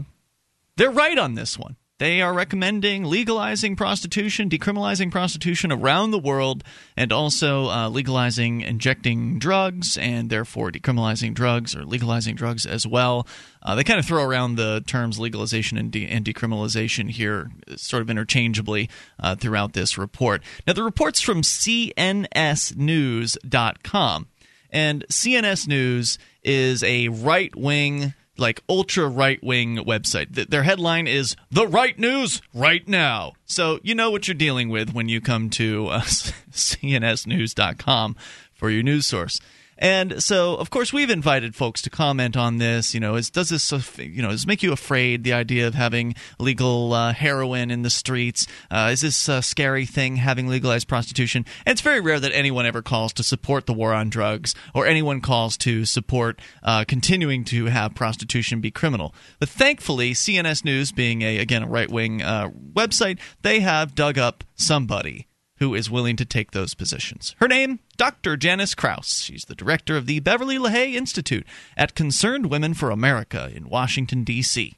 [0.76, 1.76] they're right on this one.
[2.00, 6.64] They are recommending legalizing prostitution, decriminalizing prostitution around the world,
[6.96, 13.26] and also uh, legalizing injecting drugs and therefore decriminalizing drugs or legalizing drugs as well.
[13.62, 18.00] Uh, they kind of throw around the terms legalization and, de- and decriminalization here sort
[18.00, 18.88] of interchangeably
[19.18, 20.42] uh, throughout this report.
[20.66, 24.26] Now, the report's from CNSNews.com.
[24.72, 30.34] And CNS News is a right wing like ultra right wing website.
[30.50, 34.92] Their headline is "The Right News Right Now," so you know what you're dealing with
[34.92, 36.00] when you come to uh,
[36.50, 38.16] CNSNews.com
[38.52, 39.40] for your news source.
[39.80, 42.92] And so, of course, we've invited folks to comment on this.
[42.92, 45.24] You know, is, does this, you know, does make you afraid?
[45.24, 49.86] The idea of having legal uh, heroin in the streets uh, is this a scary
[49.86, 50.16] thing?
[50.16, 51.46] Having legalized prostitution?
[51.64, 54.86] And it's very rare that anyone ever calls to support the war on drugs, or
[54.86, 59.14] anyone calls to support uh, continuing to have prostitution be criminal.
[59.38, 64.18] But thankfully, CNS News, being a again a right wing uh, website, they have dug
[64.18, 65.26] up somebody
[65.60, 67.36] who is willing to take those positions.
[67.38, 68.36] Her name, Dr.
[68.36, 69.20] Janice Crouse.
[69.20, 71.46] She's the director of the Beverly LaHaye Institute
[71.76, 74.74] at Concerned Women for America in Washington, D.C.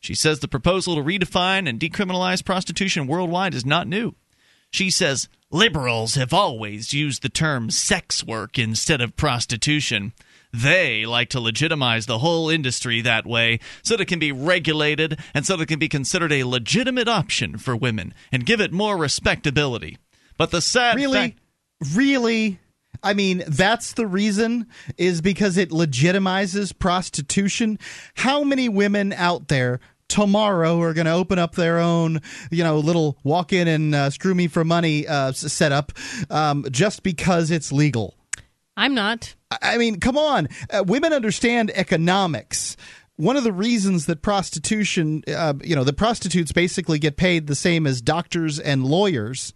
[0.00, 4.14] She says the proposal to redefine and decriminalize prostitution worldwide is not new.
[4.70, 10.12] She says liberals have always used the term sex work instead of prostitution.
[10.52, 15.18] They like to legitimize the whole industry that way so that it can be regulated
[15.34, 18.72] and so that it can be considered a legitimate option for women and give it
[18.72, 19.98] more respectability.
[20.38, 21.38] But the sad really, fact-
[21.94, 22.58] really,
[23.02, 24.66] I mean, that's the reason
[24.96, 27.78] is because it legitimizes prostitution.
[28.14, 32.20] How many women out there tomorrow are going to open up their own,
[32.50, 35.92] you know, little walk in and uh, screw me for money uh, setup
[36.30, 38.14] um, just because it's legal?
[38.76, 39.34] I'm not.
[39.62, 40.48] I mean, come on.
[40.70, 42.76] Uh, women understand economics
[43.16, 47.54] one of the reasons that prostitution, uh, you know, the prostitutes basically get paid the
[47.54, 49.54] same as doctors and lawyers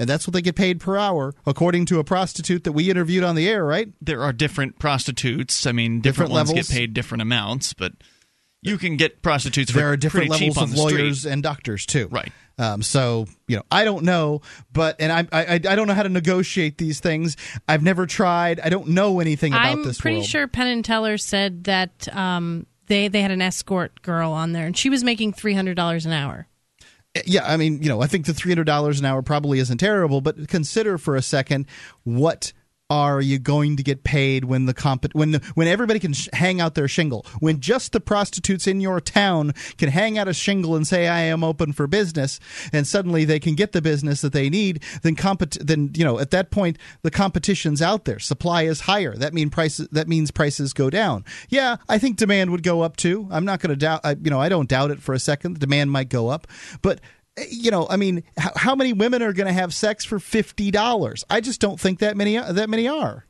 [0.00, 3.22] and that's what they get paid per hour, according to a prostitute that we interviewed
[3.22, 3.92] on the air, right?
[4.00, 5.66] There are different prostitutes.
[5.66, 7.92] I mean, different, different ones get paid different amounts, but
[8.62, 9.70] you can get prostitutes.
[9.72, 12.08] There are different levels of lawyers and doctors too.
[12.10, 12.32] Right.
[12.58, 14.40] Um, so you know, I don't know,
[14.72, 17.36] but and I, I I don't know how to negotiate these things.
[17.68, 18.58] I've never tried.
[18.58, 19.98] I don't know anything about I'm this.
[19.98, 20.28] I'm pretty world.
[20.28, 24.64] sure Penn and Teller said that um, they they had an escort girl on there,
[24.64, 26.46] and she was making three hundred dollars an hour
[27.24, 29.78] yeah, I mean, you know, I think the three hundred dollars an hour probably isn't
[29.78, 31.66] terrible, but consider for a second
[32.04, 32.52] what
[32.90, 36.28] are you going to get paid when the comp- when the, when everybody can sh-
[36.32, 37.24] hang out their shingle?
[37.38, 41.20] When just the prostitutes in your town can hang out a shingle and say I
[41.20, 42.40] am open for business
[42.72, 46.18] and suddenly they can get the business that they need then compet- then you know
[46.18, 48.18] at that point the competition's out there.
[48.18, 49.14] Supply is higher.
[49.14, 51.24] That mean prices that means prices go down.
[51.48, 53.28] Yeah I think demand would go up too.
[53.30, 55.60] I'm not going to doubt I, you know I don't doubt it for a second.
[55.60, 56.48] Demand might go up.
[56.82, 57.00] But
[57.48, 60.70] you know, I mean, how, how many women are going to have sex for fifty
[60.70, 61.24] dollars?
[61.30, 63.26] I just don't think that many that many are.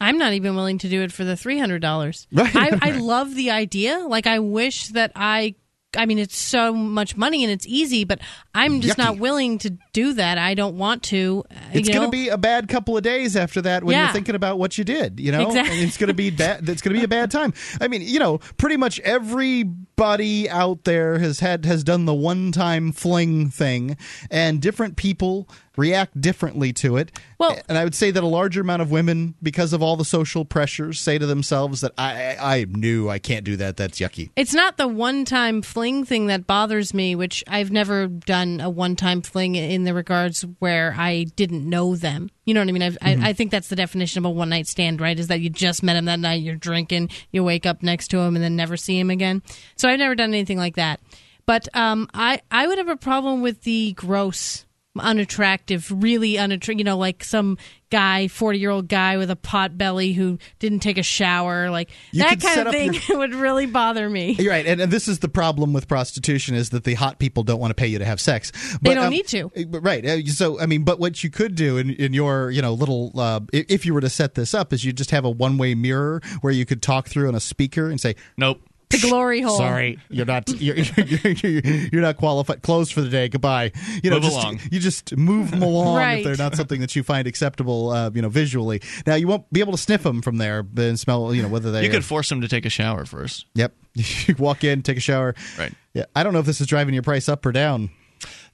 [0.00, 2.26] I'm not even willing to do it for the three hundred dollars.
[2.32, 2.54] Right.
[2.56, 3.98] I, I love the idea.
[3.98, 5.54] Like, I wish that I
[5.96, 8.20] I mean, it's so much money and it's easy, but
[8.54, 9.04] I'm just Yucky.
[9.04, 10.38] not willing to do that.
[10.38, 11.44] I don't want to.
[11.50, 14.04] uh, It's going to be a bad couple of days after that when Yeah.
[14.04, 15.18] you're thinking about what you did.
[15.18, 15.80] You know, Exactly.
[15.80, 16.68] It's going to be bad.
[16.68, 17.52] It's going to be a bad time.
[17.80, 22.52] I mean, you know, pretty much everybody out there has had has done the one
[22.52, 23.96] time fling thing,
[24.30, 25.48] and different people
[25.80, 27.10] react differently to it.
[27.38, 30.04] Well- and I would say that a larger amount of women, because of all the
[30.04, 33.76] social pressures, say to themselves that I I, I knew I can't do that.
[33.76, 34.30] That's yucky.
[34.36, 38.68] It's not the one time fling thing that bothers me, which I've never done a
[38.68, 42.30] one time fling in the regards where I didn't know them.
[42.44, 42.82] You know what I mean?
[42.82, 45.18] I've, I, I think that's the definition of a one night stand, right?
[45.18, 48.18] Is that you just met him that night, you're drinking, you wake up next to
[48.18, 49.42] him, and then never see him again.
[49.76, 51.00] So I've never done anything like that.
[51.46, 54.66] But um, I, I would have a problem with the gross,
[54.98, 57.58] unattractive, really unattractive, you know, like some
[57.90, 61.70] guy, 40 year old guy with a pot belly who didn't take a shower.
[61.70, 64.32] Like You that kind of thing your- would really bother me.
[64.32, 67.42] You're right, and, and this is the problem with prostitution: is that the hot people
[67.42, 68.52] don't want to pay you to have sex.
[68.82, 69.50] They don't um, need to.
[69.54, 70.04] eh, but Right.
[70.04, 73.12] uh, So, I mean, but what you could do in, in your, you know, little,
[73.18, 75.74] uh, if you were to set this up, is you just have a one way
[75.74, 78.60] mirror where you could talk through on a speaker and say, Nope.
[78.90, 79.56] The glory hole.
[79.56, 81.60] Sorry, you're not you're, you're,
[81.92, 82.60] you're not qualified.
[82.62, 83.28] Closed for the day.
[83.28, 83.70] Goodbye.
[84.02, 84.60] You know, Move just, along.
[84.70, 86.18] you just move them along Right.
[86.18, 87.90] if they're not something that you find acceptable.
[87.90, 88.82] Uh, you know, visually.
[89.06, 91.32] Now you won't be able to sniff them from there and smell.
[91.34, 91.84] You know whether they.
[91.84, 93.46] You could force them to take a shower first.
[93.54, 93.72] Yep.
[94.26, 95.34] You walk in, take a shower.
[95.58, 95.72] Right.
[95.94, 96.04] Yeah.
[96.14, 97.90] I don't know if this is driving your price up or down.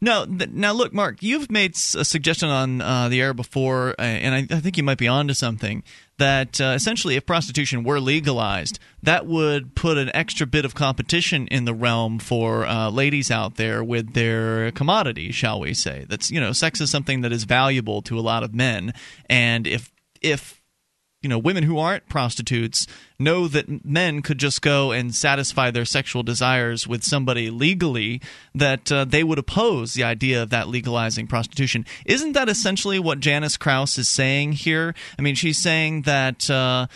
[0.01, 4.03] No, th- now look, Mark, you've made a suggestion on uh, the air before, uh,
[4.03, 5.83] and I, I think you might be onto something.
[6.19, 11.47] That uh, essentially, if prostitution were legalized, that would put an extra bit of competition
[11.49, 16.07] in the realm for uh, ladies out there with their commodity, shall we say?
[16.09, 18.95] That's you know, sex is something that is valuable to a lot of men,
[19.29, 19.93] and if
[20.23, 20.56] if
[21.23, 22.87] you know women who aren't prostitutes
[23.19, 28.21] know that men could just go and satisfy their sexual desires with somebody legally
[28.55, 31.87] that uh, they would oppose the idea of that legalizing prostitution.
[32.05, 34.95] Isn't that essentially what Janice Crouse is saying here?
[35.19, 36.87] I mean she's saying that uh,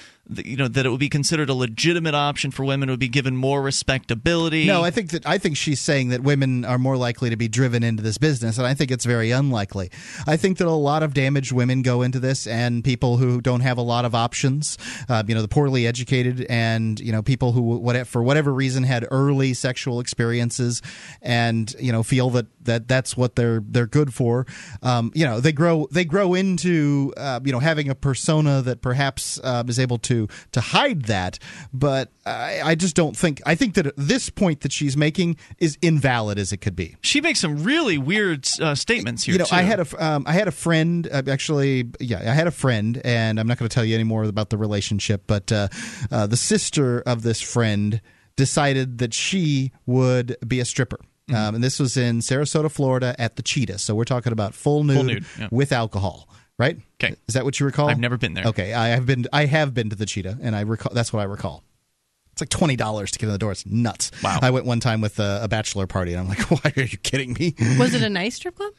[0.45, 3.37] you know that it would be considered a legitimate option for women would be given
[3.37, 7.31] more respectability No, I think that I think she's saying that women are more likely
[7.31, 9.91] to be driven into this business, and I think it's very unlikely.
[10.27, 13.61] I think that a lot of damaged women go into this, and people who don't
[13.61, 14.79] have a lot of options,
[15.09, 18.85] uh, you know, the poorly educated, and you know, people who what for whatever reason
[18.85, 20.83] had early sexual experiences,
[21.23, 24.47] and you know, feel that that that's what they're they're good for.
[24.83, 28.81] Um, you know, they grow they grow into uh, you know having a persona that
[28.83, 31.39] perhaps uh, is able to to hide that,
[31.73, 35.79] but I, I just don't think I think that this point that she's making is
[35.83, 36.97] invalid as it could be.
[37.03, 39.55] she makes some really weird uh, statements here You know, too.
[39.55, 41.91] I had a um, I had a friend uh, actually.
[42.01, 44.51] Yeah, I had a friend, and I'm not going to tell you any more about
[44.51, 45.69] the relationship, but uh,
[46.11, 48.01] uh, the sister of this friend
[48.37, 50.99] decided that she would be a stripper.
[51.31, 51.37] Mm-hmm.
[51.37, 53.79] Um, and this was in Sarasota, Florida, at the Cheetah.
[53.79, 55.49] So we're talking about full nude, nude, yeah.
[55.51, 56.29] with alcohol,
[56.59, 56.77] right?
[57.03, 57.15] Okay.
[57.29, 57.89] is that what you recall?
[57.89, 58.47] I've never been there.
[58.47, 59.27] Okay, I have been.
[59.33, 60.93] I have been to the Cheetah, and I recall.
[60.95, 61.65] That's what I recall.
[62.33, 63.53] It's like twenty dollars to get in the door.
[63.53, 64.11] It's nuts.
[64.23, 64.39] Wow.
[64.43, 66.99] I went one time with a, a bachelor party, and I'm like, "Why are you
[66.99, 68.73] kidding me?" Was it a nice strip club?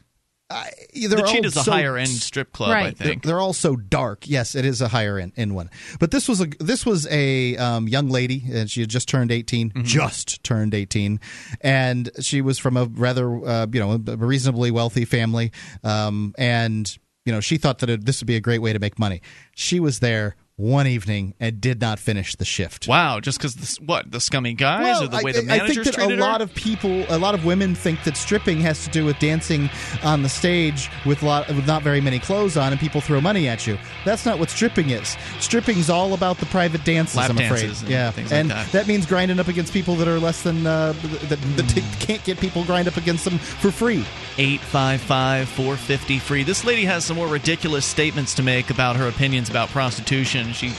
[0.94, 2.96] They're the all cheetah's a so- higher end strip club i Right.
[2.96, 4.28] think They're all so dark.
[4.28, 5.70] Yes, it is a higher end, end one.
[5.98, 9.30] But this was a this was a um, young lady, and she had just turned
[9.32, 9.82] 18 Mm-hmm.
[9.84, 11.20] just turned eighteen,
[11.60, 15.52] and she was from a rather uh, you know a reasonably wealthy family,
[15.84, 18.78] um, and you know she thought that it, this would be a great way to
[18.78, 19.22] make money.
[19.54, 22.86] She was there one evening and did not finish the shift.
[22.86, 25.88] wow just because what the scummy guys or the way I, the I think that
[25.88, 26.20] a treated her?
[26.20, 29.70] lot of people, a lot of women think that stripping has to do with dancing
[30.02, 33.48] on the stage with, lot, with not very many clothes on, and people throw money
[33.48, 33.78] at you.
[34.04, 35.16] That's not what stripping is.
[35.40, 37.16] Stripping's all about the private dances.
[37.16, 37.62] Lap I'm afraid.
[37.62, 38.86] dances and yeah, things like and that.
[38.86, 40.92] means grinding up against people that are less than uh,
[41.28, 44.04] that, that t- can't get people grind up against them for free.
[44.38, 46.42] 855 450 free.
[46.42, 50.52] This lady has some more ridiculous statements to make about her opinions about prostitution.
[50.52, 50.72] She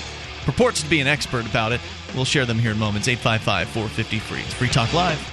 [0.45, 1.81] purports to be an expert about it.
[2.15, 3.07] We'll share them here in moments.
[3.07, 4.41] 855 450 free.
[4.41, 5.32] It's Free Talk Live.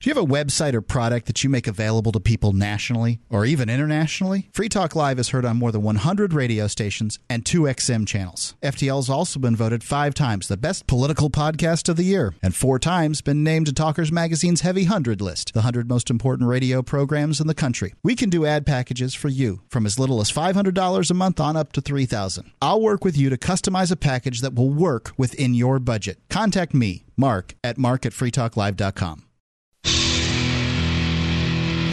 [0.00, 3.44] Do you have a website or product that you make available to people nationally or
[3.44, 4.48] even internationally?
[4.52, 8.54] Free Talk Live is heard on more than 100 radio stations and two XM channels.
[8.62, 12.54] FTL has also been voted five times the best political podcast of the year and
[12.54, 16.80] four times been named to Talkers Magazine's Heavy 100 list, the 100 most important radio
[16.80, 17.92] programs in the country.
[18.04, 21.56] We can do ad packages for you from as little as $500 a month on
[21.56, 22.48] up to $3,000.
[22.62, 26.20] I'll work with you to customize a package that will work within your budget.
[26.30, 29.24] Contact me, Mark, at mark at freetalklive.com.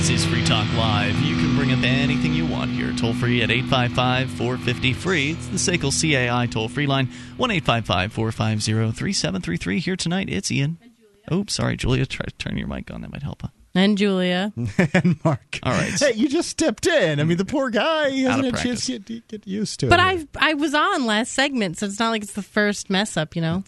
[0.06, 1.20] This is Free Talk Live.
[1.22, 2.94] You can bring up anything you want here.
[2.96, 5.32] Toll free at 855 450 free.
[5.32, 5.90] It's the SACL
[6.30, 7.08] CAI toll free line
[7.38, 9.80] 1 855 450 3733.
[9.80, 10.78] Here tonight, it's Ian.
[11.32, 12.06] Oh, sorry, Julia.
[12.06, 13.02] Try to turn your mic on.
[13.02, 13.42] That might help.
[13.74, 14.54] And Julia.
[14.94, 15.60] and Mark.
[15.64, 15.92] All right.
[16.00, 17.20] Hey, you just stepped in.
[17.20, 19.88] I mean, the poor guy he hasn't had a chance to get, get used to
[19.88, 20.30] But it.
[20.36, 23.36] I I was on last segment, so it's not like it's the first mess up,
[23.36, 23.64] you know.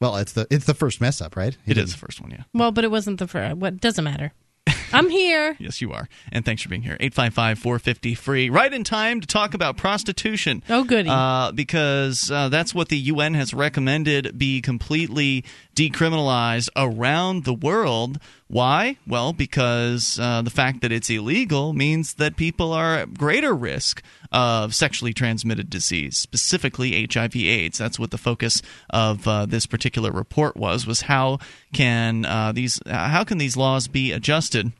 [0.00, 1.56] well, it's the it's the first mess up, right?
[1.64, 2.44] He It is the first one, yeah.
[2.54, 3.56] Well, but it wasn't the first.
[3.56, 4.32] What doesn't matter.
[4.92, 5.56] I'm here.
[5.58, 6.08] Yes, you are.
[6.32, 6.96] And thanks for being here.
[7.00, 8.50] 855 450 free.
[8.50, 10.62] Right in time to talk about prostitution.
[10.68, 11.08] Oh, goody.
[11.08, 15.44] Uh, because uh, that's what the UN has recommended be completely
[15.78, 18.18] decriminalized around the world.
[18.48, 18.96] Why?
[19.06, 24.02] Well, because uh, the fact that it's illegal means that people are at greater risk
[24.32, 27.78] of sexually transmitted disease, specifically HIV/AIDS.
[27.78, 28.60] That's what the focus
[28.90, 31.38] of uh, this particular report was: was how
[31.72, 34.72] can uh, these how can these laws be adjusted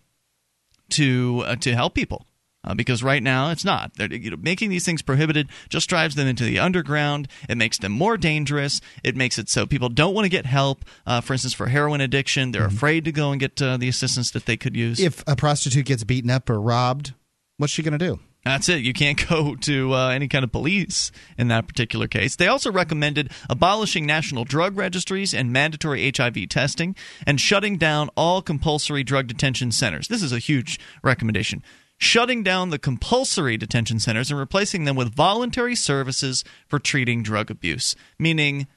[0.91, 2.27] to uh, to help people
[2.65, 3.93] uh, because right now it's not.
[3.99, 7.29] You know, making these things prohibited just drives them into the underground.
[7.49, 8.81] It makes them more dangerous.
[9.05, 10.85] It makes it so people don't want to get help.
[11.07, 14.31] Uh, for instance, for heroin addiction, they're afraid to go and get uh, the assistance
[14.33, 15.01] that they could use.
[15.01, 17.15] If a prostitute gets beaten up or robbed,
[17.57, 18.21] what's she going to do?
[18.45, 18.83] That's it.
[18.83, 22.37] You can't go to uh, any kind of police in that particular case.
[22.37, 28.43] They also recommended abolishing national drug registries and mandatory HIV testing and shutting down all
[28.43, 30.09] compulsory drug detention centers.
[30.09, 31.63] This is a huge recommendation.
[31.99, 37.51] Shutting down the compulsory detention centers and replacing them with voluntary services for treating drug
[37.51, 38.69] abuse, meaning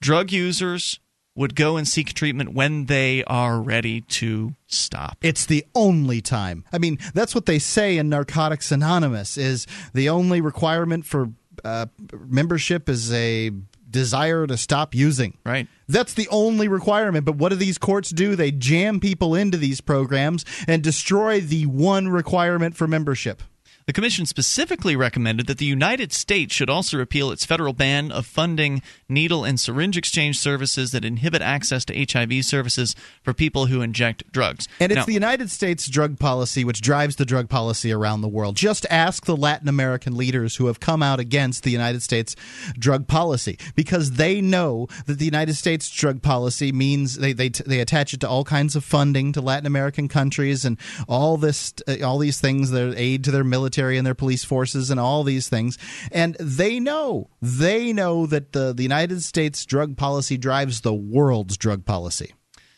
[0.00, 1.00] drug users
[1.34, 5.16] would go and seek treatment when they are ready to stop.
[5.22, 6.64] It's the only time.
[6.72, 11.30] I mean, that's what they say in Narcotics Anonymous is the only requirement for
[11.64, 11.86] uh,
[12.28, 13.50] membership is a
[13.92, 15.38] desire to stop using.
[15.44, 15.68] Right.
[15.88, 17.24] That's the only requirement.
[17.24, 18.34] But what do these courts do?
[18.34, 23.42] They jam people into these programs and destroy the one requirement for membership.
[23.86, 28.26] The Commission specifically recommended that the United States should also repeal its federal ban of
[28.26, 33.82] funding needle and syringe exchange services that inhibit access to HIV services for people who
[33.82, 34.68] inject drugs.
[34.78, 38.54] And it's the United States drug policy which drives the drug policy around the world.
[38.54, 42.36] Just ask the Latin American leaders who have come out against the United States
[42.78, 47.80] drug policy because they know that the United States drug policy means they they, they
[47.80, 50.78] attach it to all kinds of funding to Latin American countries and
[51.08, 54.90] all this uh, all these things their aid to their military and their police forces
[54.90, 55.78] and all these things
[56.10, 61.56] and they know they know that the the United States drug policy drives the world's
[61.56, 62.32] drug policy.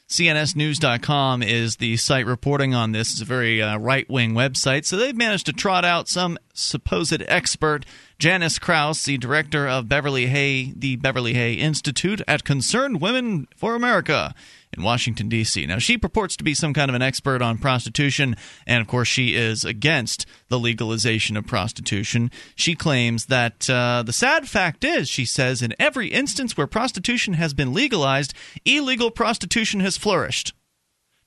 [0.08, 3.12] CNSNews.com is the site reporting on this.
[3.12, 4.84] It's a very uh, right wing website.
[4.84, 7.86] So they've managed to trot out some supposed expert,
[8.18, 13.74] Janice Crouse, the director of Beverly Hay, the Beverly Hay Institute at Concerned Women for
[13.74, 14.34] America
[14.76, 15.66] in Washington, D.C.
[15.66, 18.36] Now, she purports to be some kind of an expert on prostitution,
[18.66, 22.30] and of course, she is against the legalization of prostitution.
[22.54, 27.34] She claims that uh, the sad fact is, she says, in every instance where prostitution
[27.34, 28.34] has been legalized,
[28.64, 30.52] illegal prostitution has flourished.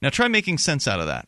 [0.02, 1.28] Now, try making sense out of that.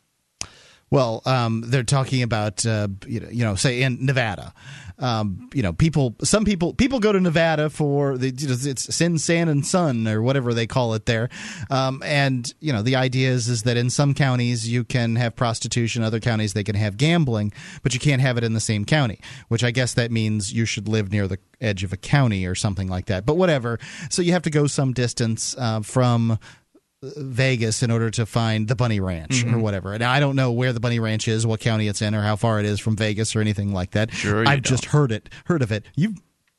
[0.90, 4.52] Well, um, they're talking about uh, you know, you know, say in Nevada.
[5.00, 6.14] Um, you know, people.
[6.22, 10.06] Some people people go to Nevada for the you know, it's sin, sand, and sun
[10.06, 11.28] or whatever they call it there.
[11.70, 15.34] Um, and you know, the idea is is that in some counties you can have
[15.34, 17.52] prostitution, other counties they can have gambling,
[17.82, 19.20] but you can't have it in the same county.
[19.48, 22.54] Which I guess that means you should live near the edge of a county or
[22.54, 23.26] something like that.
[23.26, 23.78] But whatever.
[24.10, 26.38] So you have to go some distance uh, from
[27.02, 29.60] Vegas in order to find the Bunny Ranch or Mhm.
[29.62, 29.96] whatever.
[29.98, 32.36] Now I don't know where the Bunny Ranch is, what county it's in, or how
[32.36, 34.12] far it is from Vegas or anything like that.
[34.12, 35.86] Sure, you I've just heard it, heard of it.
[35.96, 36.14] You,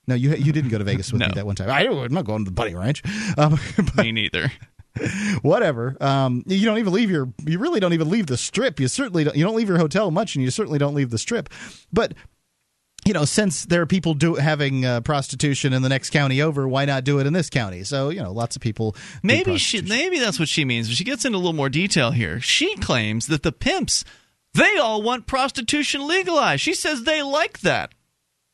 [0.07, 1.27] no, you you didn't go to Vegas with No.
[1.27, 1.69] me that one time.
[1.69, 3.03] I, I'm not going to the Bunny Ranch.
[3.37, 3.59] Um,
[3.97, 4.51] Me neither.
[5.41, 5.95] whatever.
[6.01, 7.31] Um, you don't even leave your.
[7.45, 8.79] You really don't even leave the strip.
[8.79, 11.17] You certainly don't, you don't leave your hotel much, and you certainly don't leave the
[11.17, 11.49] strip.
[11.93, 12.13] But
[13.05, 16.67] you know, since there are people do having uh, prostitution in the next county over,
[16.67, 17.83] why not do it in this county?
[17.83, 18.95] So you know, lots of people.
[19.23, 20.87] Maybe she, maybe that's what she means.
[20.87, 22.39] But she gets into a little more detail here.
[22.39, 24.03] She claims that the pimps,
[24.53, 26.61] they all want prostitution legalized.
[26.61, 27.93] She says they like that.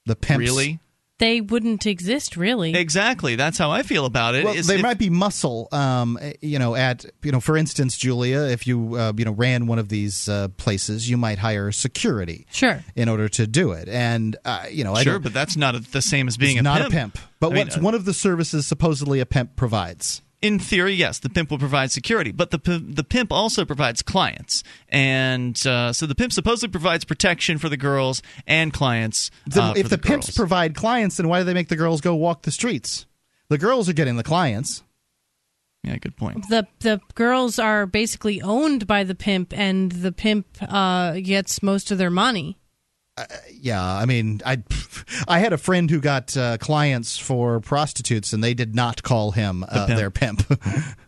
[0.05, 0.79] The pimps Really?
[1.19, 2.76] They wouldn't exist, really.
[2.76, 3.35] Exactly.
[3.35, 4.45] That's how I feel about it.
[4.45, 7.98] Well, is there if- might be muscle, um, you know, at you know, for instance,
[7.98, 11.72] Julia, if you uh, you know ran one of these uh, places, you might hire
[11.72, 12.84] security, Sure.
[12.95, 15.73] in order to do it, and uh, you know, I sure, don't- but that's not
[15.91, 16.94] the same as being it's a not pimp.
[16.94, 20.22] a pimp, but I mean, what's uh, one of the services supposedly a pimp provides?
[20.41, 24.01] In theory, yes, the pimp will provide security, but the p- the pimp also provides
[24.01, 29.31] clients, and uh, so the pimp supposedly provides protection for the girls and clients.
[29.47, 31.76] Then uh, if for the, the, pimps provide clients, then why do they make the
[31.76, 33.05] girls go walk the streets?
[33.49, 34.84] The girls are getting the clients.
[35.84, 36.47] yeah, good point.
[36.49, 41.89] The the girls are basically owned by the pimp, and the pimp uh, gets most
[41.89, 42.59] of their money.
[43.60, 44.64] Yeah, I mean, I
[45.27, 49.31] I had a friend who got uh, clients for prostitutes, and they did not call
[49.31, 49.98] him uh, pimp.
[49.98, 50.61] their pimp.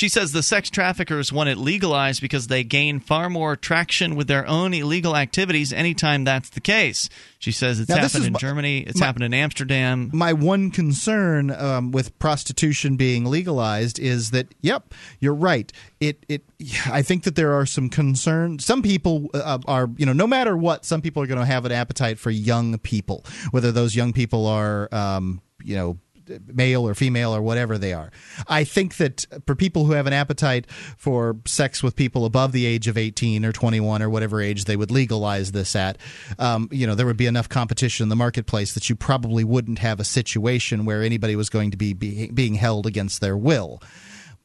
[0.00, 4.28] She says the sex traffickers want it legalized because they gain far more traction with
[4.28, 7.10] their own illegal activities anytime that's the case.
[7.38, 10.08] She says it's Now, happened in my- Germany, it's my- happened in Amsterdam.
[10.14, 15.70] my one concern um, with prostitution being legalized is that yep you're right
[16.00, 16.44] it it
[16.86, 20.56] i think that there are some concerns some people uh, are you know no matter
[20.56, 24.14] what some people are going to have an appetite for young people whether those young
[24.14, 25.98] people are um, you know
[26.46, 28.10] male or female or whatever they are.
[28.48, 32.66] I think that for people who have an appetite for sex with people above the
[32.66, 35.98] age of 18 or 21 or whatever age they would legalize this at,
[36.38, 39.78] um, you know, there would be enough competition in the marketplace that you probably wouldn't
[39.78, 43.82] have a situation where anybody was going to be, be being held against their will.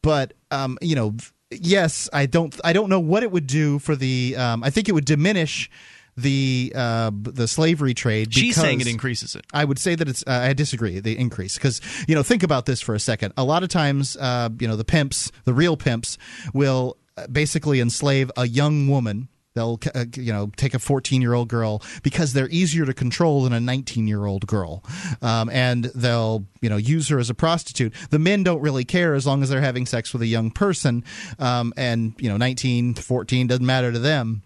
[0.02, 1.16] But um, you know,
[1.50, 4.36] yes, I don't I don't know what it would do for the.
[4.36, 5.70] Um, I think it would diminish
[6.18, 8.34] the uh, the slavery trade.
[8.34, 9.46] She's saying it increases it.
[9.54, 10.24] I would say that it's.
[10.26, 11.00] Uh, I disagree.
[11.00, 13.34] The increase because you know think about this for a second.
[13.38, 16.18] A lot of times, uh, you know, the pimps, the real pimps,
[16.54, 19.28] will uh, basically enslave a young woman.
[19.56, 23.44] They'll uh, you know take a 14 year old girl because they're easier to control
[23.44, 24.84] than a 19 year old girl,
[25.22, 27.94] um, and they'll you know use her as a prostitute.
[28.10, 31.04] The men don't really care as long as they're having sex with a young person,
[31.40, 34.44] um, and you know 19, 14 doesn't matter to them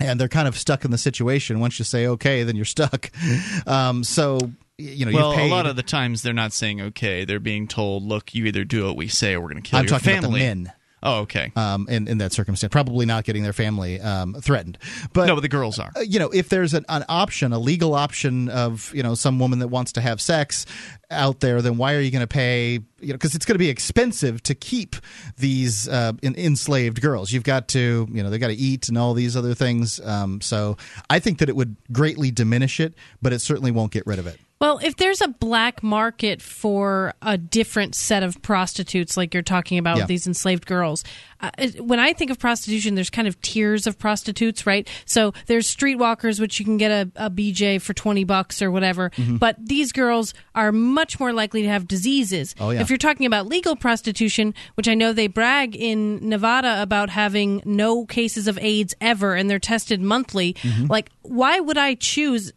[0.00, 1.60] and they're kind of stuck in the situation.
[1.60, 3.10] Once you say okay, then you're stuck.
[3.66, 4.38] Um, so
[4.78, 7.24] you know, well, a lot of the times they're not saying okay.
[7.24, 9.78] They're being told, "Look, you either do what we say, or we're going to kill
[9.78, 10.72] I'm your talking family." about the men.
[11.02, 11.50] Oh, okay.
[11.56, 14.76] Um, in, in that circumstance, probably not getting their family um, threatened,
[15.12, 15.90] but no, but the girls are.
[15.96, 19.38] uh, you know, if there's an, an option, a legal option of you know some
[19.38, 20.66] woman that wants to have sex
[21.10, 22.80] out there, then why are you going to pay?
[23.00, 24.96] You know, because it's going to be expensive to keep
[25.38, 27.32] these uh, in, enslaved girls.
[27.32, 30.00] You've got to, you know, they got to eat and all these other things.
[30.00, 30.76] Um, so
[31.08, 34.26] I think that it would greatly diminish it, but it certainly won't get rid of
[34.26, 34.38] it.
[34.60, 39.78] Well, if there's a black market for a different set of prostitutes, like you're talking
[39.78, 40.02] about Yeah.
[40.02, 41.02] with these enslaved girls,
[41.40, 44.86] uh, when I think of prostitution, there's kind of tiers of prostitutes, right?
[45.06, 49.08] So there's streetwalkers, which you can get a, a BJ for 20 bucks or whatever.
[49.16, 49.36] Mm-hmm.
[49.38, 52.54] But these girls are much more likely to have diseases.
[52.60, 52.82] Oh, yeah.
[52.82, 57.62] If you're talking about legal prostitution, which I know they brag in Nevada about having
[57.64, 60.86] no cases of AIDS ever and they're tested monthly, Mm-hmm.
[60.88, 62.52] like, why would I choose?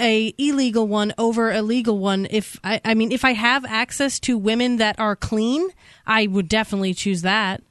[0.00, 4.18] A illegal one over a legal one if I, I mean if i have access
[4.20, 5.68] to women that are clean
[6.06, 7.62] i would definitely choose that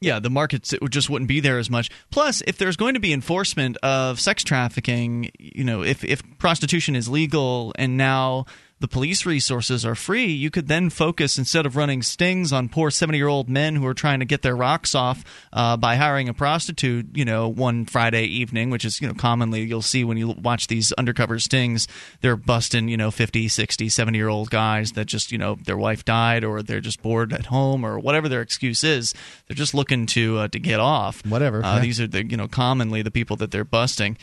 [0.00, 1.88] Yeah, the markets it just wouldn't be there as much.
[2.10, 6.94] Plus, if there's going to be enforcement of sex trafficking, you know, if if prostitution
[6.94, 8.44] is legal and now
[8.84, 12.90] the police resources are free, you could then focus instead of running stings on poor
[12.90, 15.24] 70 year old men who are trying to get their rocks off
[15.54, 19.62] uh, by hiring a prostitute, you know, one Friday evening, which is, you know, commonly
[19.62, 21.88] you'll see when you watch these undercover stings,
[22.20, 25.78] they're busting, you know, 50, 60, 70 year old guys that just, you know, their
[25.78, 29.14] wife died or they're just bored at home or whatever their excuse is.
[29.48, 31.24] They're just looking to uh, to get off.
[31.24, 31.80] Whatever, Uh, yeah.
[31.80, 34.18] These are the, you know, commonly the people that they're busting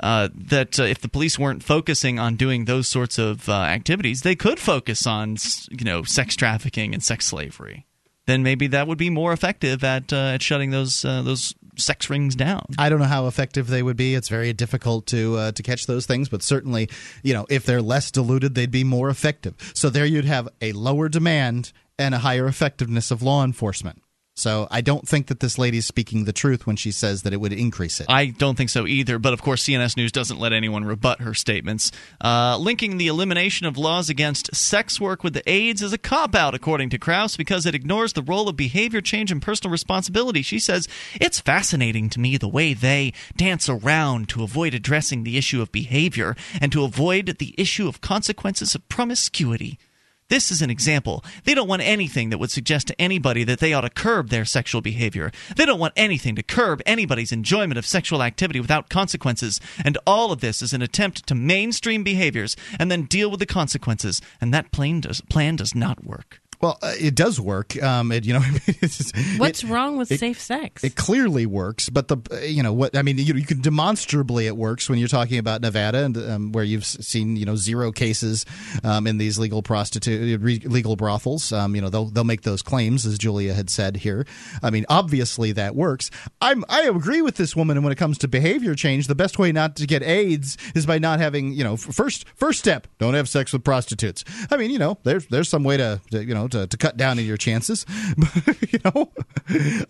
[0.00, 4.22] uh, that uh, if the police weren't focusing on doing those sorts of uh, activities,
[4.22, 5.36] they could focus on
[5.70, 7.86] you know sex trafficking and sex slavery.
[8.26, 12.10] Then maybe that would be more effective at uh, at shutting those uh, those sex
[12.10, 12.66] rings down.
[12.78, 14.14] I don't know how effective they would be.
[14.14, 16.90] It's very difficult to uh, to catch those things, but certainly,
[17.22, 19.54] you know, if they're less diluted, they'd be more effective.
[19.74, 24.02] So there you'd have a lower demand and a higher effectiveness of law enforcement.
[24.36, 27.32] So I don't think that this lady is speaking the truth when she says that
[27.32, 28.06] it would increase it.
[28.10, 31.32] I don't think so either, but of course, CNS News doesn't let anyone rebut her
[31.32, 31.90] statements.
[32.20, 36.34] Uh, linking the elimination of laws against sex work with the AIDS is a cop
[36.34, 40.42] out, according to Crouse, because it ignores the role of behavior change and personal responsibility.
[40.42, 40.86] She says,
[41.18, 45.72] It's fascinating to me the way they dance around to avoid addressing the issue of
[45.72, 49.78] behavior and to avoid the issue of consequences of promiscuity.
[50.28, 51.24] This is an example.
[51.44, 54.44] They don't want anything that would suggest to anybody that they ought to curb their
[54.44, 55.30] sexual behavior.
[55.54, 59.60] They don't want anything to curb anybody's enjoyment of sexual activity without consequences.
[59.84, 63.46] And all of this is an attempt to mainstream behaviors and then deal with the
[63.46, 64.20] consequences.
[64.40, 66.40] And that plan does, plan does not work.
[66.60, 67.80] Well, uh, it does work.
[67.82, 68.40] Um, it, you know,
[68.80, 72.62] just- what's it- wrong with it- safe sex It clearly works, but the uh, you
[72.62, 73.18] know what I mean.
[73.18, 76.64] You, know, you can demonstrably it works when you're talking about Nevada and um, where
[76.64, 78.44] you've seen you know zero cases
[78.84, 81.52] um, in these legal prostitute re- legal brothels.
[81.52, 84.26] Um, you know they'll they'll make those claims as Julia had said here.
[84.62, 86.10] I mean, obviously that works.
[86.40, 89.38] I'm I agree with this woman, and when it comes to behavior change, the best
[89.38, 92.86] way not to get AIDS is by not having you know f- first first step
[92.98, 94.24] don't have sex with prostitutes.
[94.50, 96.96] I mean, you know there's there's some way to, to you know to, to cut
[96.96, 97.86] down on your chances,
[98.70, 99.10] you know.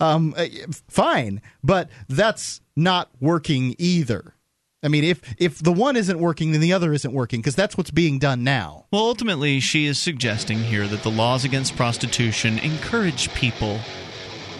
[0.00, 0.46] Um, uh,
[0.88, 4.34] fine, but that's not working either.
[4.82, 7.76] I mean, if if the one isn't working, then the other isn't working because that's
[7.76, 8.86] what's being done now.
[8.92, 13.80] Well, ultimately, she is suggesting here that the laws against prostitution encourage people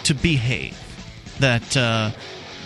[0.03, 0.77] to behave.
[1.39, 2.11] That uh,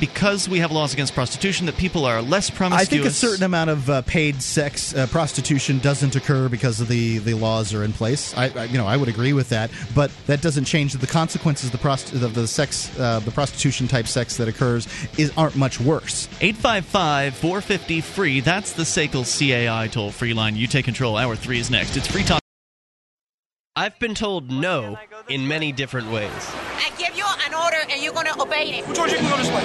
[0.01, 3.69] because we have laws against prostitution, that people are less I think a certain amount
[3.69, 7.93] of uh, paid sex uh, prostitution doesn't occur because of the, the laws are in
[7.93, 8.35] place.
[8.35, 11.67] I, I you know I would agree with that, but that doesn't change the consequences
[11.67, 14.87] of the prost- of the sex uh, the prostitution type sex that occurs
[15.17, 16.27] is aren't much worse.
[16.41, 18.39] 855 450 free.
[18.41, 20.55] That's the SACL CAI toll free line.
[20.55, 21.15] You take control.
[21.15, 21.95] Hour three is next.
[21.95, 22.41] It's Free Talk.
[23.75, 24.97] I've been told no
[25.29, 26.70] in many different ways.
[27.43, 28.85] I give you an order and you're going to obey it.
[28.95, 29.63] George, you can go this way.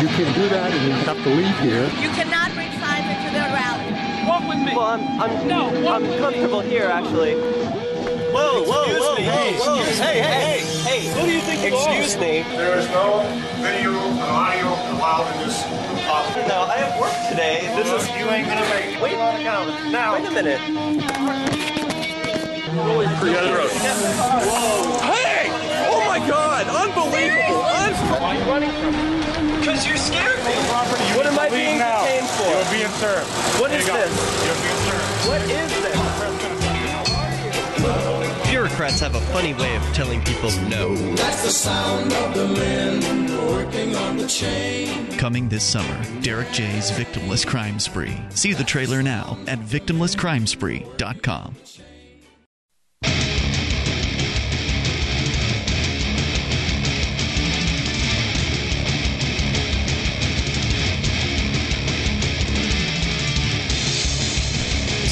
[0.00, 1.84] You can do that and you have to leave here.
[2.00, 4.26] You cannot bring signs into the rally.
[4.28, 4.74] Walk with me.
[4.76, 7.34] Well, I'm I'm No, I'm with comfortable here actually.
[7.34, 9.24] Whoa, whoa, Excuse whoa, me.
[9.24, 9.74] whoa, Hey, whoa!
[9.80, 11.20] excuse Hey, hey, hey, hey!
[11.20, 12.20] Who do you think you Excuse are?
[12.20, 12.42] me.
[12.56, 13.22] There is no
[13.64, 15.62] video and audio allowed in this
[16.06, 16.46] office.
[16.48, 17.66] No, I have work today.
[17.74, 19.02] This is you ain't gonna make it.
[19.02, 20.14] Wait, a minute, now.
[20.14, 20.60] wait a minute.
[25.02, 25.48] Hey!
[25.88, 26.66] Oh my God!
[28.06, 28.14] Unbelievable!
[28.14, 28.20] Unbelievable!
[28.20, 29.58] Why are you running from me?
[29.60, 30.54] Because you scared me.
[30.68, 32.02] Property, What am I leave being now.
[32.04, 32.46] detained for?
[32.46, 33.30] You're being served.
[33.60, 34.12] What Here is this?
[34.46, 35.28] You're being served.
[35.28, 35.96] What is this?
[38.78, 40.94] If have a funny way of telling people no.
[41.16, 45.06] That's the sound of the men working on the chain.
[45.18, 48.16] Coming this summer, Derrick J's Victimless Crime Spree.
[48.30, 51.56] See the trailer now at victimlesscrimespree.com.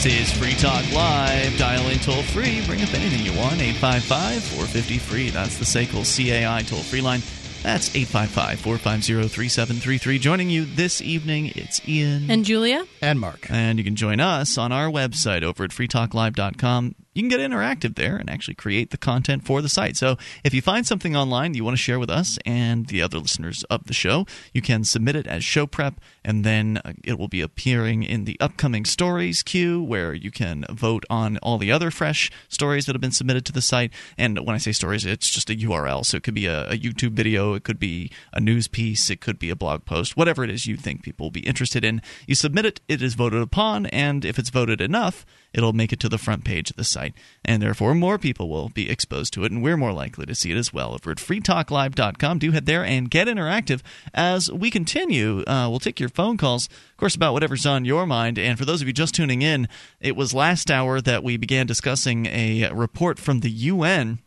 [0.05, 1.57] This is Free Talk Live.
[1.57, 2.61] Dial in toll free.
[2.67, 3.55] Bring up anything you want.
[3.55, 5.31] 855 450 free.
[5.31, 7.21] That's the SACL CAI toll free line.
[7.63, 10.19] That's 855 450 3733.
[10.19, 12.31] Joining you this evening, it's Ian.
[12.31, 12.87] And Julia?
[13.01, 13.47] And Mark.
[13.51, 16.97] And you can join us on our website over at freetalklive.com.
[17.15, 19.97] You can get interactive there and actually create the content for the site.
[19.97, 23.19] So if you find something online you want to share with us and the other
[23.19, 27.19] listeners of the show, you can submit it as show prep, and then uh, it
[27.19, 31.71] will be appearing in the upcoming stories queue where you can vote on all the
[31.71, 33.93] other fresh stories that have been submitted to the site.
[34.19, 36.05] And when I say stories, it's just a URL.
[36.05, 39.21] So it could be a, a YouTube video, it could be a news piece, it
[39.21, 42.03] could be a blog post, whatever it is you think people will be interested in.
[42.27, 45.25] You submit it, it is voted upon, and if it's voted enough,
[45.55, 47.15] it'll make it to the front page of the site.
[47.45, 50.51] And therefore, more people will be exposed to it, and we're more likely to see
[50.51, 50.93] it as well.
[50.93, 53.81] Over at freetalklive.com, do head there and get interactive
[54.13, 55.43] as we continue.
[55.47, 58.39] Uh, we'll take your phone calls, of course, about whatever's on your mind.
[58.39, 59.69] And for those of you just tuning in,
[60.01, 64.19] it was last hour that we began discussing a report from the UN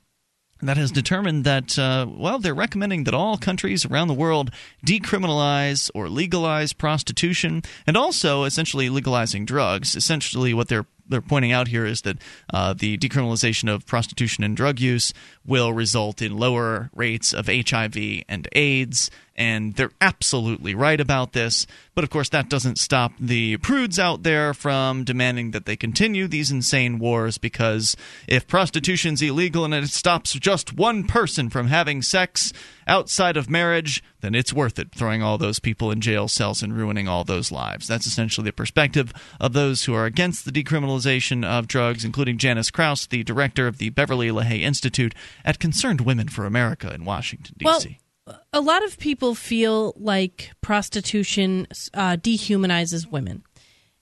[0.62, 4.52] that has determined that, uh, well, they're recommending that all countries around the world
[4.86, 9.96] decriminalize or legalize prostitution and also essentially legalizing drugs.
[9.96, 12.18] Essentially, what they're they're pointing out here is that
[12.54, 15.14] uh, the decriminalization of prostitution and drug use
[15.46, 21.66] will result in lower rates of HIV and AIDS, and they're absolutely right about this.
[21.96, 26.28] But of course, that doesn't stop the prudes out there from demanding that they continue
[26.28, 27.96] these insane wars because
[28.28, 32.52] if prostitution's illegal and it stops just one person from having sex
[32.88, 36.76] outside of marriage, then it's worth it throwing all those people in jail cells and
[36.76, 37.88] ruining all those lives.
[37.88, 42.72] That's essentially the perspective of those who are against the decriminalization of drugs, including Janice
[42.72, 45.14] Crouse, the director of the Beverly LaHaye Institute
[45.46, 48.00] at Concerned Women for America in Washington, D.C.
[48.26, 53.44] Well, a lot of people feel like prostitution uh, dehumanizes women.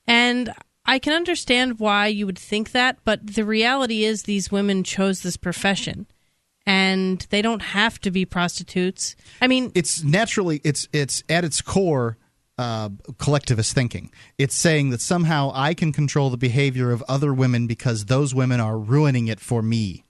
[0.08, 0.54] And
[0.86, 5.22] I can understand why you would think that, but the reality is these women chose
[5.22, 6.08] this profession
[6.66, 9.16] and they don't have to be prostitutes.
[9.42, 12.18] I mean, it's naturally it's it's at its core
[12.58, 14.12] uh, collectivist thinking.
[14.38, 18.60] It's saying that somehow I can control the behavior of other women because those women
[18.60, 20.06] are ruining it for me.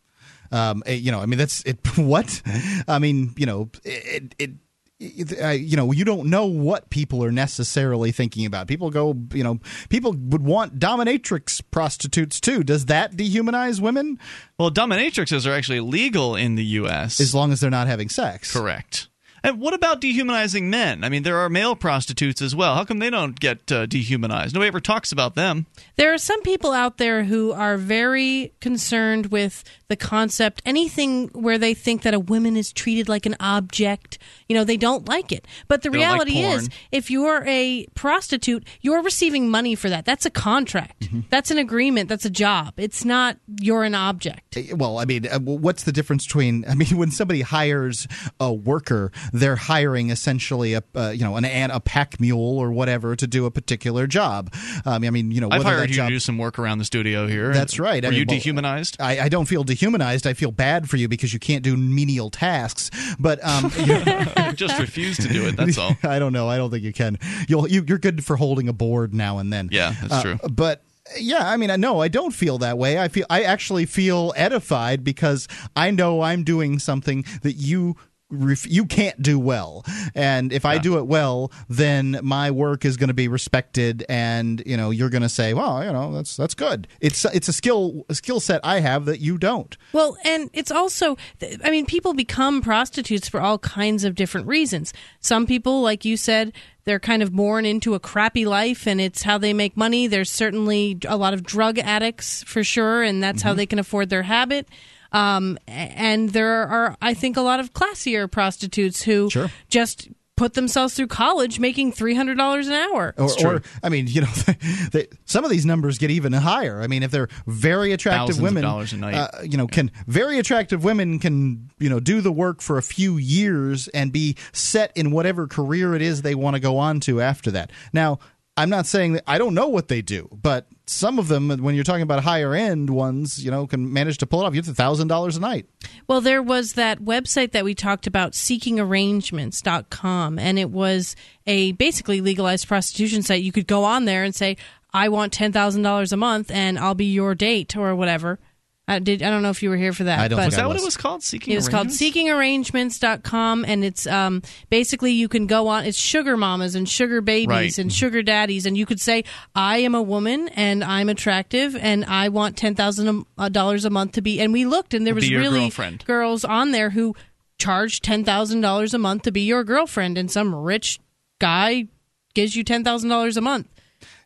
[0.51, 1.79] Um, eh, you know, I mean, that's it.
[1.97, 2.41] What?
[2.87, 4.51] I mean, you know, it, it
[4.99, 8.67] you know, you don't know what people are necessarily thinking about.
[8.67, 9.59] People go, you know,
[9.89, 12.63] people would want dominatrix prostitutes too.
[12.63, 14.19] Does that dehumanize women?
[14.57, 17.19] Well, dominatrixes are actually legal in the U.S.
[17.19, 18.53] as long as they're not having sex.
[18.53, 19.09] Correct.
[19.45, 21.03] And what about dehumanizing men?
[21.03, 22.73] I mean, there are male prostitutes as well.
[22.73, 24.55] How come they don't get uh, dehumanized?
[24.55, 25.67] Nobody ever talks about them.
[25.97, 31.59] There are some people out there who are very concerned with the concept, anything where
[31.59, 34.17] they think that a woman is treated like an object,
[34.49, 35.47] you know, they don't like it.
[35.67, 39.89] But the They don't like reality is, if you're a prostitute, you're receiving money for
[39.89, 40.05] that.
[40.05, 41.01] That's a contract.
[41.01, 41.19] Mm-hmm.
[41.29, 42.09] That's an agreement.
[42.09, 42.73] That's a job.
[42.77, 44.57] It's not you're an object.
[44.57, 46.65] Eh, Well, I mean, uh, what's the difference between?
[46.67, 48.07] I mean, when somebody hires
[48.39, 53.15] a worker, they're hiring essentially a uh, you know an, a pack mule or whatever
[53.15, 54.53] to do a particular job.
[54.85, 56.85] Um, I mean, you know, I've hired you job, to do some work around the
[56.85, 57.53] studio here.
[57.53, 58.03] That's right.
[58.03, 58.97] Were I mean, you well, dehumanized?
[58.99, 60.27] I, I don't feel dehumanized.
[60.27, 62.91] I feel bad for you because you can't do menial tasks.
[63.19, 64.01] But um, you
[64.53, 65.55] just refuse to do it.
[65.57, 65.95] That's all.
[66.03, 66.47] I don't know.
[66.49, 67.17] I don't think you can.
[67.47, 69.69] You'll you, you're good for holding a board now and then.
[69.71, 70.39] Yeah, that's Uh, true.
[70.49, 70.83] But
[71.19, 72.97] yeah, I mean, no, I don't feel that way.
[72.97, 77.95] I feel I actually feel edified because I know I'm doing something that you.
[78.29, 82.97] Ref- You can't do well, and if I do it well, then my work is
[82.97, 86.35] going to be respected, and you know you're going to say, "Well, you know that's
[86.35, 89.75] that's good." It's it's a skill a skill set I have that you don't.
[89.93, 91.17] Well, and it's also,
[91.63, 94.93] I mean, people become prostitutes for all kinds of different reasons.
[95.19, 96.53] Some people, like you said,
[96.85, 100.07] they're kind of born into a crappy life and it's how they make money.
[100.07, 103.57] There's certainly a lot of drug addicts for sure, and that's how mm-hmm.
[103.57, 104.67] they can afford their habit.
[105.15, 109.29] Um, and there are, I think, a lot of classier prostitutes who
[109.69, 113.13] just put themselves through college making $300 an hour.
[113.17, 114.27] Or, or I mean, you know,
[114.91, 116.81] they, some of these numbers get even higher.
[116.81, 119.15] I mean, if they're very attractive Thousands of women, dollars a night.
[119.15, 122.83] Uh, you know, can very attractive women can you know do the work for a
[122.83, 126.99] few years and be set in whatever career it is they want to go on
[127.01, 127.71] to after that.
[127.93, 128.19] Now.
[128.57, 131.75] I'm not saying that I don't know what they do, but some of them, when
[131.75, 134.55] you're talking about higher end ones, you know, can manage to pull it off.
[134.55, 135.65] You have thousand dollars a night.
[136.07, 142.21] Well, there was that website that we talked about, seekingarrangements.com, and it was a basically
[142.21, 143.43] legalized prostitution site.
[143.43, 144.55] You could go on there and say,
[144.93, 148.39] I want $10,000 a month and I'll be your date or whatever.
[148.87, 150.19] I, did, I don't know if you were here for that.
[150.19, 150.83] I don't but think Was I that what was.
[150.83, 151.23] it was called?
[151.23, 152.99] Seeking it was called Arrangements?
[152.99, 157.47] seekingarrangements.com and it's um, basically you can go on it's sugar mamas and sugar babies
[157.49, 157.77] Right.
[157.79, 159.23] and sugar daddies and you could say
[159.55, 164.39] I am a woman and I'm attractive and I want $10,000 a- month to be
[164.39, 166.05] and we looked and there was really girlfriend.
[166.05, 167.15] girls on there who
[167.57, 170.99] charged $10,000 a month to be your girlfriend and some rich
[171.39, 171.87] guy
[172.33, 173.67] gives you $10,000 a month.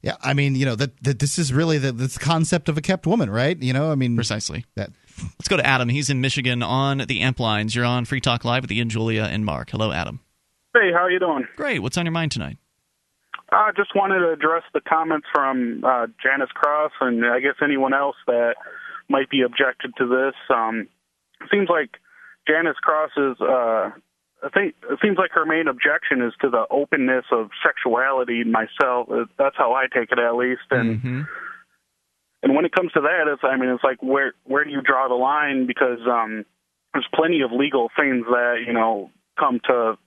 [0.01, 2.81] Yeah, I mean, you know that, that this is really the this concept of a
[2.81, 3.61] kept woman, right?
[3.61, 4.65] You know, I mean, Precisely.
[4.75, 4.91] that
[5.37, 5.89] Let's go to Adam.
[5.89, 7.75] He's in Michigan on the amp lines.
[7.75, 9.69] You're on Free Talk Live with Ian, Julia, and Mark.
[9.71, 10.21] Hello, Adam.
[10.73, 11.45] Hey, how are you doing?
[11.55, 11.79] Great.
[11.79, 12.57] What's on your mind tonight?
[13.51, 17.93] I just wanted to address the comments from uh, Janice Cross and I guess anyone
[17.93, 18.55] else that
[19.09, 20.35] might be objected to this.
[20.55, 20.87] Um,
[21.51, 21.97] seems like
[22.47, 23.41] Janice Cross is.
[23.41, 23.89] Uh,
[24.41, 28.51] I think it seems like her main objection is to the openness of sexuality in
[28.51, 29.09] myself.
[29.11, 30.61] Uh, That's how I take it, at least.
[30.71, 31.21] And Mm-hmm.
[32.43, 34.81] and when it comes to that, it's I mean, it's like where where do you
[34.81, 35.67] draw the line?
[35.67, 36.45] Because um,
[36.93, 39.97] there's plenty of legal things that you know come to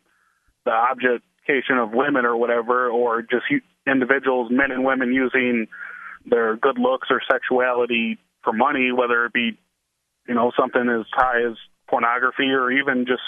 [0.64, 3.44] the objectification of women or whatever, or just
[3.86, 5.66] individuals, men and women, using
[6.24, 9.58] their good looks or sexuality for money, whether it be
[10.26, 11.56] you know something as high as
[11.88, 13.22] pornography or even just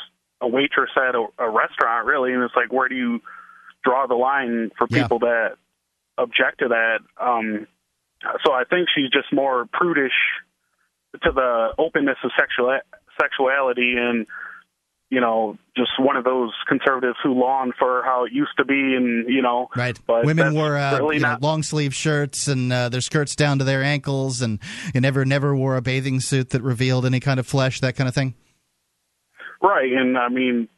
[0.44, 2.32] a waitress at a, a restaurant, really.
[2.32, 3.20] And it's like, where do you
[3.84, 5.02] draw the line for Yeah.
[5.02, 5.56] people that
[6.18, 6.98] object to that?
[7.20, 7.66] Um,
[8.44, 10.12] so I think she's just more prudish
[11.22, 12.78] to the openness of sexual
[13.20, 14.26] sexuality and
[15.10, 18.96] you know just one of those conservatives who long for how it used to be
[18.96, 19.96] and you know right.
[20.06, 23.58] but Women wore uh, really know, not long sleeve shirts and uh, their skirts down
[23.60, 24.58] to their ankles, and
[24.92, 28.08] you never never wore a bathing suit that revealed any kind of flesh, that kind
[28.08, 28.34] of thing.
[29.64, 30.68] Right and I mean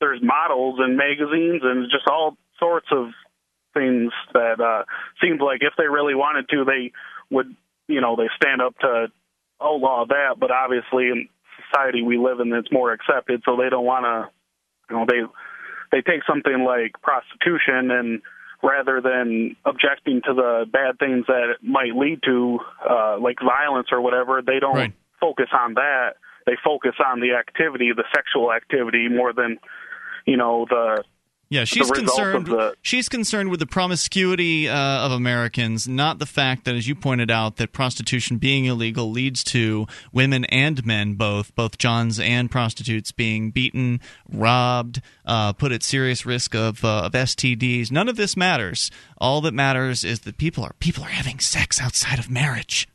[0.00, 3.08] there's models and magazines and just all sorts of
[3.74, 4.84] things that uh
[5.22, 6.92] seems like if they really wanted to they
[7.30, 7.54] would
[7.88, 9.08] you know they stand up to
[9.62, 11.28] outlaw that but obviously in
[11.70, 14.30] society we live in it's more accepted so they don't want to
[14.90, 15.20] you know they
[15.92, 18.22] they take something like prostitution and
[18.62, 23.88] rather than objecting to the bad things that it might lead to uh like violence
[23.92, 24.92] or whatever they don't Right.
[25.20, 26.14] focus on that
[26.46, 29.58] they focus on the activity the sexual activity more than
[30.26, 31.04] you know the
[31.48, 32.46] Yeah, she's concerned.
[32.48, 34.74] the- she's concerned with the promiscuity uh,
[35.06, 39.44] of Americans, not the fact that, as you pointed out, that prostitution being illegal leads
[39.44, 45.84] to women and men, both both johns and prostitutes, being beaten, robbed, uh, put at
[45.84, 47.92] serious risk of uh, of STDs.
[47.92, 48.90] None of this matters.
[49.18, 52.88] All that matters is that people are people are having sex outside of marriage.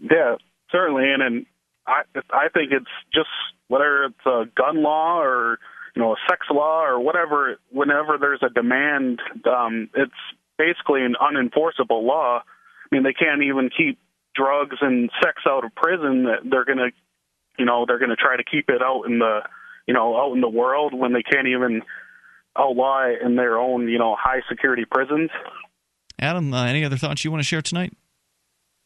[0.00, 0.36] Yeah,
[0.72, 1.46] certainly, and and
[1.88, 3.28] I I think it's just
[3.68, 5.58] whether it's a gun law or
[5.96, 7.56] you know a sex law or whatever.
[7.70, 9.20] Whenever there's a demand,
[9.50, 10.12] um, it's
[10.58, 12.40] basically an unenforceable law.
[12.40, 13.98] I mean, they can't even keep
[14.34, 16.26] drugs and sex out of prison.
[16.50, 16.90] They're gonna,
[17.58, 19.40] you know, they're gonna try to keep it out in the,
[19.86, 21.82] you know, out in the world when they can't even
[22.56, 25.30] outlaw it in their own, you know, high security prisons.
[26.18, 27.92] Adam, uh, any other thoughts you want to share tonight?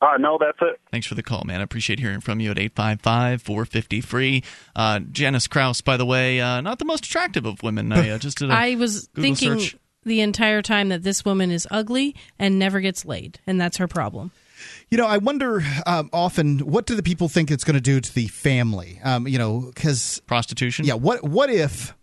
[0.02, 0.80] Uh, no, that's it.
[0.90, 1.60] Thanks for the call, man.
[1.60, 4.42] I appreciate hearing from you at 855 450 free.
[4.74, 7.92] Uh, Janice Crouse, by the way, uh, not the most attractive of women.
[7.92, 9.76] I uh, just did a I was Google thinking search.
[10.04, 13.86] the entire time that this woman is ugly and never gets laid, and that's her
[13.86, 14.32] problem.
[14.90, 18.00] You know, I wonder um, often what do the people think it's going to do
[18.00, 19.00] to the family?
[19.04, 20.84] Um, you know, because prostitution.
[20.84, 20.94] Yeah.
[20.94, 21.94] What What if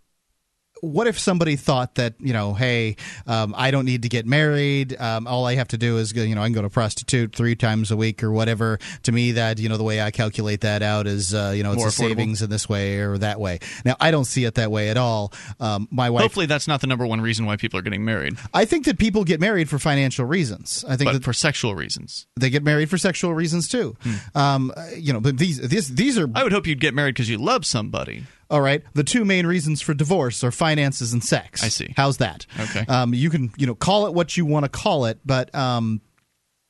[0.81, 2.95] what if somebody thought that you know, hey,
[3.27, 4.99] um, I don't need to get married.
[4.99, 7.35] Um, all I have to do is go, you know, I can go to prostitute
[7.35, 8.79] three times a week or whatever.
[9.03, 11.71] To me, that you know, the way I calculate that out is uh, you know,
[11.73, 12.09] it's More a affordable.
[12.09, 13.59] savings in this way or that way.
[13.85, 15.33] Now, I don't see it that way at all.
[15.59, 16.21] Um, my wife.
[16.23, 18.37] Hopefully, that's not the number one reason why people are getting married.
[18.53, 20.85] I think that people get married for financial reasons.
[20.87, 22.27] I think But that for sexual reasons.
[22.37, 23.95] they get married for sexual reasons too.
[24.35, 26.27] Um, uh, you know, but these these these are.
[26.35, 28.25] I would hope you'd get married because you love somebody.
[28.49, 28.83] All right.
[28.93, 31.63] The two main reasons for divorce are finances and sex.
[31.63, 31.93] I see.
[31.95, 32.45] How's that?
[32.59, 32.85] Okay.
[32.87, 36.01] Um, you can you know call it what you want to call it, but um,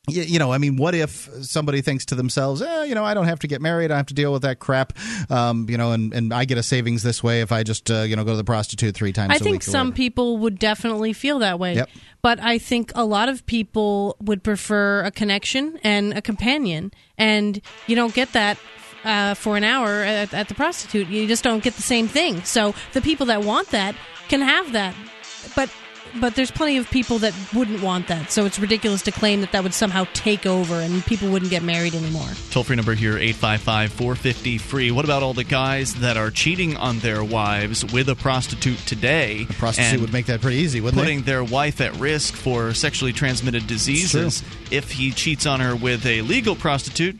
[0.07, 3.25] you know, I mean, what if somebody thinks to themselves, eh, you know, I don't
[3.25, 4.93] have to get married, I have to deal with that crap,
[5.29, 8.01] um, you know, and, and I get a savings this way if I just uh,
[8.01, 9.31] you know go to the prostitute three times.
[9.31, 11.75] I a think week or some people would definitely feel that way.
[11.75, 11.89] Yep.
[12.21, 16.91] But I think a lot of people would prefer a connection and a companion.
[17.17, 18.57] And you don't get that
[19.03, 21.07] uh, for an hour at, at the prostitute.
[21.07, 22.43] You just don't get the same thing.
[22.43, 23.95] So the people that want that
[24.27, 24.95] can have that.
[25.55, 25.69] But
[26.19, 28.31] but there's plenty of people that wouldn't want that.
[28.31, 31.63] So it's ridiculous to claim that that would somehow take over and people wouldn't get
[31.63, 32.27] married anymore.
[32.51, 34.91] Toll free number here 855 450 free.
[34.91, 39.45] What about all the guys that are cheating on their wives with a prostitute today?
[39.49, 43.13] A prostitute would make that pretty easy, wouldn't putting their wife at risk for sexually
[43.13, 47.19] transmitted diseases if he cheats on her with a legal prostitute.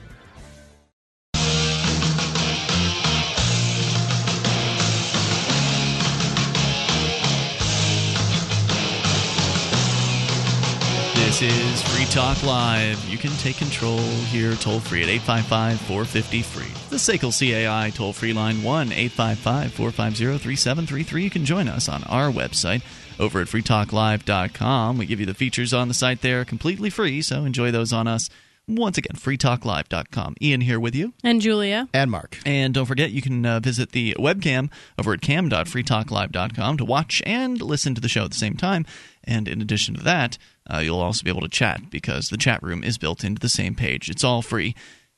[11.31, 13.01] This is Free Talk Live.
[13.07, 16.89] You can take control here toll free at 855 450 free.
[16.89, 21.23] The SACL CAI toll free line 1 855 450 3733.
[21.23, 22.81] You can join us on our website
[23.17, 24.97] over at freetalklive.com.
[24.97, 28.09] We give you the features on the site there completely free, so enjoy those on
[28.09, 28.29] us.
[28.67, 30.35] Once again, freetalklive.com.
[30.41, 31.13] Ian here with you.
[31.23, 31.87] And Julia.
[31.93, 32.39] And Mark.
[32.45, 37.61] And don't forget, you can uh, visit the webcam over at cam.freetalklive.com to watch and
[37.61, 38.85] listen to the show at the same time.
[39.23, 40.37] And in addition to that,
[40.69, 43.49] uh, you'll also be able to chat because the chat room is built into the
[43.49, 44.09] same page.
[44.09, 44.75] It's all free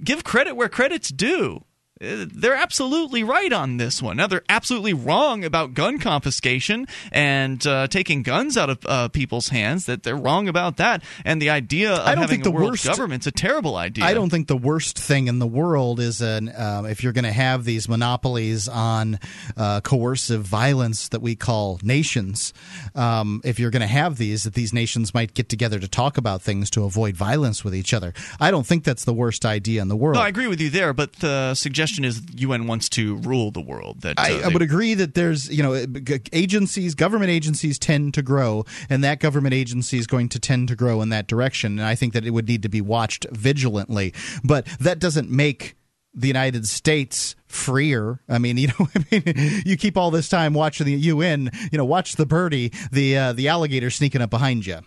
[0.02, 1.64] give credit where credit's due
[2.02, 4.16] they're absolutely right on this one.
[4.16, 9.48] Now they're absolutely wrong about gun confiscation and uh, taking guns out of uh, people's
[9.48, 9.86] hands.
[9.86, 11.02] That they're wrong about that.
[11.24, 14.04] And the idea of I don't having think the worst, government's a terrible idea.
[14.04, 17.24] I don't think the worst thing in the world is an uh, if you're going
[17.24, 19.20] to have these monopolies on
[19.56, 22.52] uh, coercive violence that we call nations.
[22.94, 26.18] Um, if you're going to have these, that these nations might get together to talk
[26.18, 28.12] about things to avoid violence with each other.
[28.40, 30.16] I don't think that's the worst idea in the world.
[30.16, 30.92] No, I agree with you there.
[30.92, 34.02] But the suggestion is UN wants to rule the world.
[34.02, 35.86] That uh, I, I would agree that there's you know
[36.32, 40.76] agencies, government agencies tend to grow, and that government agency is going to tend to
[40.76, 41.78] grow in that direction.
[41.78, 44.14] And I think that it would need to be watched vigilantly.
[44.44, 45.76] But that doesn't make
[46.14, 48.20] the United States freer.
[48.28, 51.78] I mean, you know, I mean, you keep all this time watching the UN, you
[51.78, 54.80] know, watch the birdie, the uh, the alligator sneaking up behind you.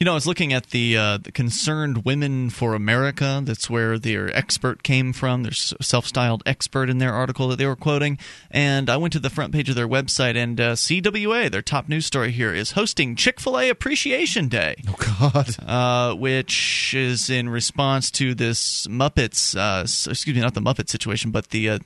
[0.00, 3.40] You know, I was looking at the, uh, the Concerned Women for America.
[3.44, 5.44] That's where their expert came from.
[5.44, 8.18] There's self styled expert in their article that they were quoting.
[8.50, 11.88] And I went to the front page of their website, and uh, CWA, their top
[11.88, 14.74] news story here, is hosting Chick fil A Appreciation Day.
[14.88, 15.56] Oh, God.
[15.64, 21.30] Uh, which is in response to this Muppets, uh, excuse me, not the Muppet situation,
[21.30, 21.78] but the, uh,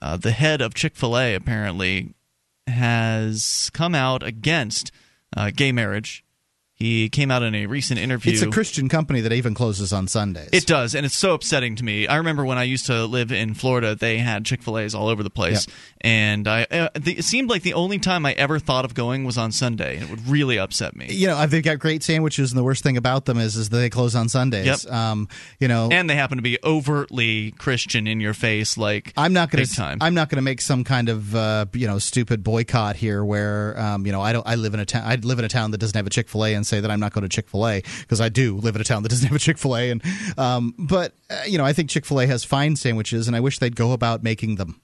[0.00, 2.14] uh, the head of Chick fil A apparently
[2.68, 4.92] has come out against
[5.56, 6.24] gay marriage
[6.82, 8.32] He came out in a recent interview.
[8.32, 10.48] It's a Christian company that even closes on Sundays.
[10.52, 12.08] It does, and it's so upsetting to me.
[12.08, 15.08] I remember when I used to live in Florida, they had Chick Fil A's all
[15.08, 15.76] over the place, Yep.
[16.00, 19.24] and I uh, the, it seemed like the only time I ever thought of going
[19.24, 21.06] was on Sunday, and it would really upset me.
[21.12, 23.76] you know, they've got great sandwiches, and the worst thing about them is is that
[23.76, 24.84] they close on Sundays.
[24.84, 24.92] Yep.
[24.92, 25.28] Um,
[25.60, 29.50] you know, And they happen to be overtly Christian in your face, like I'm not
[29.50, 29.98] going to.
[30.00, 33.78] I'm not going to make some kind of uh, you know stupid boycott here, where
[33.78, 34.46] um, you know I don't.
[34.46, 35.02] I live in a town.
[35.06, 36.90] I live in a town that doesn't have a Chick Fil A, and say that
[36.90, 39.10] I'm not going to Chick Fil A because I do live in a town that
[39.10, 39.90] doesn't have a Chick Fil A.
[39.90, 40.02] And
[40.38, 43.40] um, but uh, you know I think Chick Fil A has fine sandwiches, and I
[43.40, 44.80] wish they'd go about making them.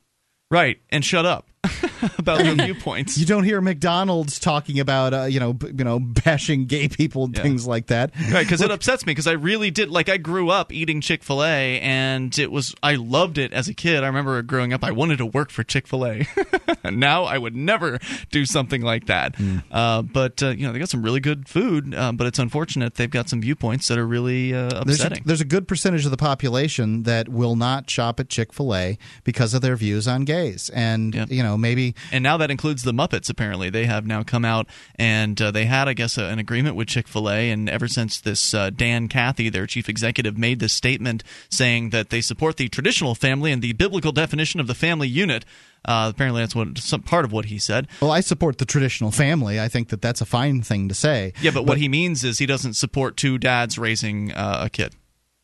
[0.50, 1.48] Right, and shut up
[2.18, 3.18] about viewpoints.
[3.18, 7.24] You don't hear McDonald's talking about uh, you know b- you know bashing gay people
[7.24, 8.12] and things like that.
[8.30, 11.22] Right, because it upsets me because I really did like I grew up eating Chick
[11.22, 14.04] Fil A and it was I loved it as a kid.
[14.04, 16.26] I remember growing up I wanted to work for Chick Fil A.
[16.90, 17.98] now I would never
[18.30, 19.34] do something like that.
[19.70, 22.94] Uh, but uh, you know they got some really good food, uh, but it's unfortunate
[22.94, 25.22] they've got some viewpoints that are really uh, There's a, upsetting.
[25.26, 28.98] there's a good percentage of the population that will not shop at Chick Fil A
[29.24, 32.92] because of their views on gays, and you know maybe and now that includes the
[32.92, 33.30] Muppets.
[33.30, 34.66] Apparently, they have now come out
[34.96, 37.50] and uh, they had, I guess, a, an agreement with Chick Fil A.
[37.50, 42.10] And ever since this, uh, Dan Cathy, their chief executive, made this statement saying that
[42.10, 45.44] they support the traditional family and the biblical definition of the family unit.
[45.84, 47.86] Uh, apparently, that's what some part of what he said.
[48.00, 49.60] Well, I support the traditional family.
[49.60, 51.32] I think that that's a fine thing to say.
[51.40, 54.94] Yeah, but, what he means is he doesn't support two dads raising uh, a kid.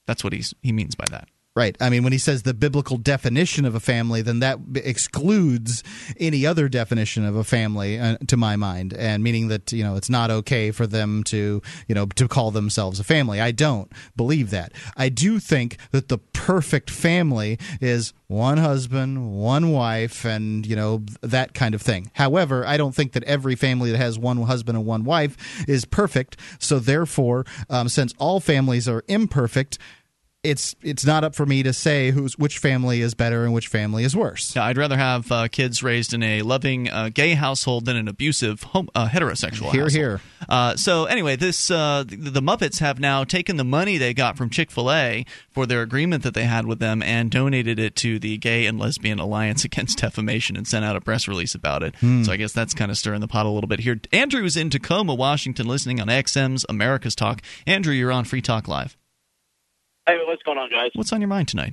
[0.07, 1.29] That's what he's he means by that.
[1.57, 1.77] Right.
[1.81, 5.85] I mean, when he says the biblical definition of a family, then that excludes
[6.19, 9.95] any other definition of a family, uh, to my mind, and meaning that you know
[9.95, 13.41] it's not okay for them to you know to call themselves a family.
[13.41, 14.73] I don't believe that.
[14.97, 21.05] I do think that the perfect family is one husband, one wife, and you know
[21.21, 22.11] that kind of thing.
[22.15, 25.37] However, I don't think that every family that has one husband and one wife
[25.69, 26.37] is perfect.
[26.59, 29.79] So therefore, um, since all families are imperfect
[30.45, 33.69] it's it's not up for me to say who's which family is better and which
[33.69, 34.55] family is worse.
[34.55, 38.07] Yeah, I'd rather have uh, kids raised in a loving uh, gay household than an
[38.07, 39.93] abusive home, uh, heterosexual Here, household.
[39.93, 40.21] here.
[40.49, 44.37] Uh, so anyway, this uh, the, the Muppets have now taken the money they got
[44.37, 47.97] from Chick Fil A for their agreement that they had with them and donated it
[47.97, 51.83] to the Gay and Lesbian Alliance Against Defamation and sent out a press release about
[51.83, 51.97] it.
[51.97, 52.23] Hmm.
[52.23, 53.99] So I guess that's kind of stirring the pot a little bit here.
[54.13, 57.41] Andrew Andrew's in Tacoma, Washington, listening on XM's America's Talk.
[57.67, 58.95] Andrew, you're on Free Talk Live.
[60.07, 60.91] Hey, what's going on, guys?
[60.95, 61.73] What's on your mind tonight?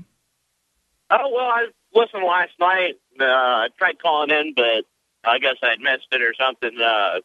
[1.09, 2.95] Oh well, I listened last night.
[3.19, 4.85] Uh, I tried calling in, but
[5.25, 6.79] I guess I had missed it or something.
[6.81, 7.19] Uh,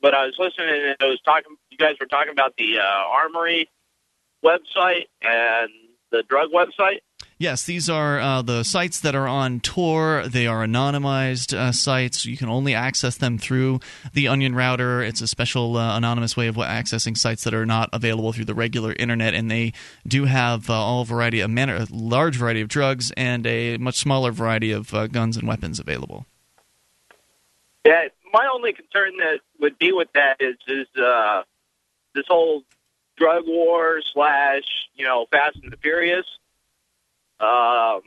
[0.00, 1.56] but I was listening, and I was talking.
[1.70, 3.68] You guys were talking about the uh, Armory
[4.44, 5.70] website and
[6.12, 7.00] the drug website.
[7.36, 10.24] Yes, these are uh, the sites that are on Tor.
[10.28, 12.24] They are anonymized uh, sites.
[12.24, 13.80] You can only access them through
[14.12, 15.02] the Onion router.
[15.02, 18.54] It's a special uh, anonymous way of accessing sites that are not available through the
[18.54, 19.34] regular internet.
[19.34, 19.72] And they
[20.06, 23.98] do have uh, all variety, a, manner, a large variety of drugs and a much
[23.98, 26.26] smaller variety of uh, guns and weapons available.
[27.84, 31.42] Yeah, my only concern that would be with that is is uh,
[32.14, 32.62] this whole
[33.16, 34.62] drug war slash
[34.94, 36.24] you know Fast and the Furious
[37.40, 38.00] um,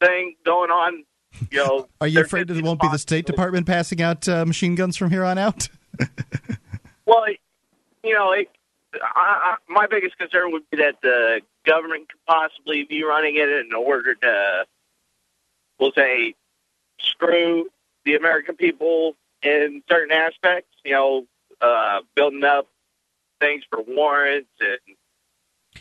[0.00, 1.04] thing going on.
[1.50, 4.44] You know, Are you afraid that it won't be the State Department passing out uh,
[4.46, 5.68] machine guns from here on out?
[7.06, 7.38] Well, it-
[8.02, 8.48] you know, it,
[8.94, 8.98] I,
[9.54, 13.72] I, my biggest concern would be that the government could possibly be running it in
[13.74, 14.64] order to,
[15.78, 16.34] we'll say,
[17.00, 17.68] screw
[18.04, 20.70] the American people in certain aspects.
[20.84, 21.26] You know,
[21.60, 22.68] uh, building up
[23.40, 24.78] things for warrants and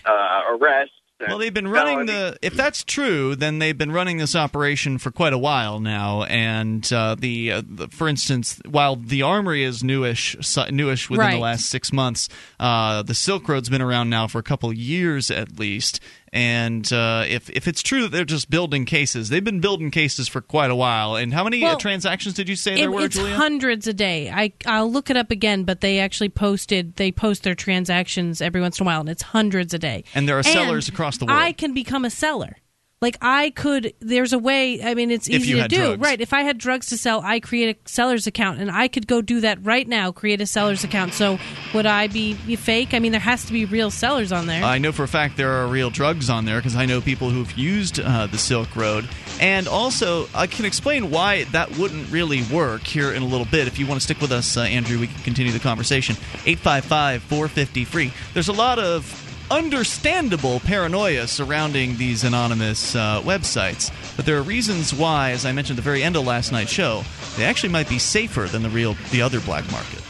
[0.05, 0.93] uh, arrests.
[1.19, 2.33] And Well, they've been running felonies.
[2.33, 2.37] the.
[2.41, 6.23] If that's true, then they've been running this operation for quite a while now.
[6.23, 11.25] And uh, the, uh, the, for instance, while the Armory is newish, si- newish within
[11.31, 12.27] the last six months,
[12.59, 15.99] uh, the Silk Road's been around now for a couple years at least.
[16.35, 20.27] And uh, if if it's true that they're just building cases, they've been building cases
[20.27, 21.15] for quite a while.
[21.15, 23.35] And how many uh, Well, transactions did you say It- there were, it's Julia?
[23.35, 24.29] hundreds a day.
[24.29, 28.59] I I'll look it up again, but they actually posted they post their transactions every
[28.59, 30.03] once in a while, and it's hundreds a day.
[30.13, 31.39] And there are sellers across the world.
[31.39, 32.57] I can become a seller.
[33.01, 34.81] Like I could, there's a way.
[34.81, 36.01] I mean, it's easy to do, drugs.
[36.01, 36.21] right?
[36.21, 39.21] If I had drugs to sell, I create a seller's account, and I could go
[39.21, 40.13] do that right now.
[40.13, 41.13] Create a seller's account.
[41.13, 41.37] So
[41.73, 42.93] would I be, be fake?
[42.93, 44.63] I mean, there has to be real sellers on there.
[44.63, 47.29] I know for a fact there are real drugs on there because I know people
[47.29, 49.07] who've used uh, the Silk Road.
[49.41, 53.67] And also, I can explain why that wouldn't really work here in a little bit.
[53.67, 56.15] If you want to stick with us, uh, Andrew, we can continue the conversation.
[56.45, 58.13] 855 450 free.
[58.33, 64.93] There's a lot of understandable paranoia surrounding these anonymous uh, websites, but there are reasons
[64.93, 67.03] why, as I mentioned at the very end of last night's show,
[67.37, 70.01] they actually might be safer than the real, the other black market.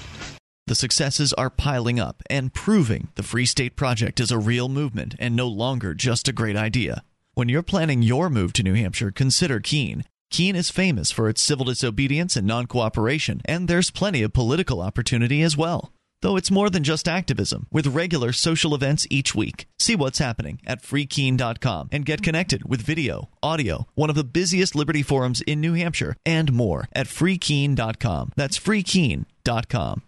[0.67, 5.15] The successes are piling up and proving the Free State Project is a real movement
[5.19, 7.03] and no longer just a great idea.
[7.35, 10.05] When you're planning your move to New Hampshire, consider Keene.
[10.31, 14.81] Keene is famous for its civil disobedience and non cooperation, and there's plenty of political
[14.81, 15.91] opportunity as well.
[16.21, 19.67] Though it's more than just activism, with regular social events each week.
[19.77, 24.75] See what's happening at freekeene.com and get connected with video, audio, one of the busiest
[24.75, 28.31] Liberty forums in New Hampshire, and more at freekeene.com.
[28.35, 30.01] That's freekeene.com.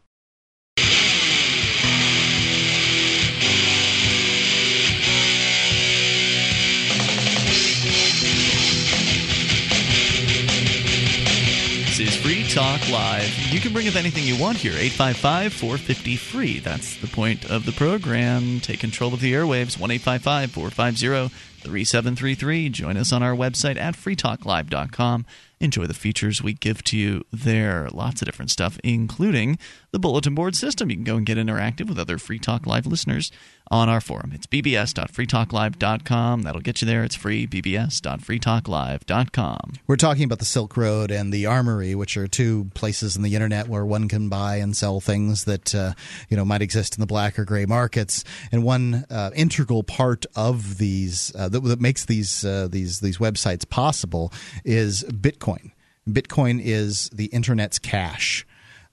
[12.28, 13.54] Free Talk Live.
[13.54, 14.74] You can bring up anything you want here.
[14.74, 16.60] 855 450 free.
[16.60, 18.60] That's the point of the program.
[18.60, 19.80] Take control of the airwaves.
[19.80, 22.70] 1 450 3733.
[22.70, 25.26] Join us on our website at freetalklive.com.
[25.62, 27.88] Enjoy the features we give to you there.
[27.94, 29.58] Lots of different stuff, including
[29.98, 30.92] the bulletin board system.
[30.92, 33.32] You can go and get interactive with other Free Talk Live listeners
[33.72, 34.32] on our forum.
[34.32, 36.44] It's bbs.freetalklive.com.
[36.44, 37.04] That'll get you there.
[37.04, 39.74] It's free, bbs.freetalklive.com.
[39.88, 43.34] We're talking about the Silk Road and the Armory, which are two places in the
[43.34, 45.94] internet where one can buy and sell things that uh,
[46.30, 48.24] you know might exist in the black or gray markets.
[48.52, 53.18] And one uh, integral part of these uh, that, that, makes these uh, these these
[53.18, 54.32] websites possible
[54.64, 55.72] is Bitcoin.
[56.08, 58.46] Bitcoin is the internet's cash.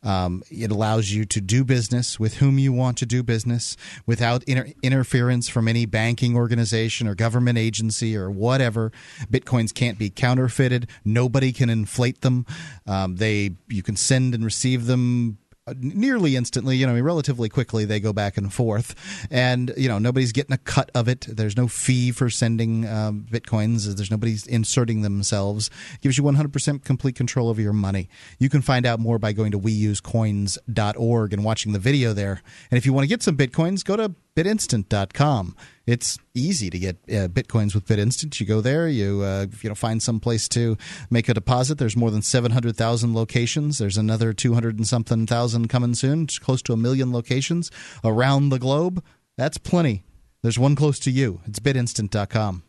[0.04, 3.76] Um, it allows you to do business with whom you want to do business
[4.06, 8.92] without inter- interference from any banking organization or government agency or whatever.
[9.30, 10.88] Bitcoins can't be counterfeited.
[11.04, 12.46] Nobody can inflate them.
[12.86, 15.38] Um, they you can send and receive them
[15.76, 18.94] nearly instantly, you know, relatively quickly they go back and forth,
[19.30, 21.26] and you know nobody's getting a cut of it.
[21.28, 23.86] There's no fee for sending um, bitcoins.
[23.96, 25.70] There's nobody inserting themselves.
[25.94, 28.08] It gives you 100% complete control over your money.
[28.38, 32.42] You can find out more by going to weusecoins.org and watching the video there.
[32.70, 35.56] And if you want to get some bitcoins, go to bitinstant.com.
[35.86, 38.40] It's easy to get uh, bitcoins with BitInstant.
[38.40, 40.76] You go there, you uh, you know find some place to
[41.10, 41.78] make a deposit.
[41.78, 43.78] There's more than 700,000 locations.
[43.78, 46.24] There's another 200 and something thousand coming soon.
[46.24, 47.70] It's close to a million locations
[48.02, 49.04] around the globe.
[49.36, 50.04] That's plenty.
[50.42, 51.40] There's one close to you.
[51.46, 52.63] It's bitinstant.com.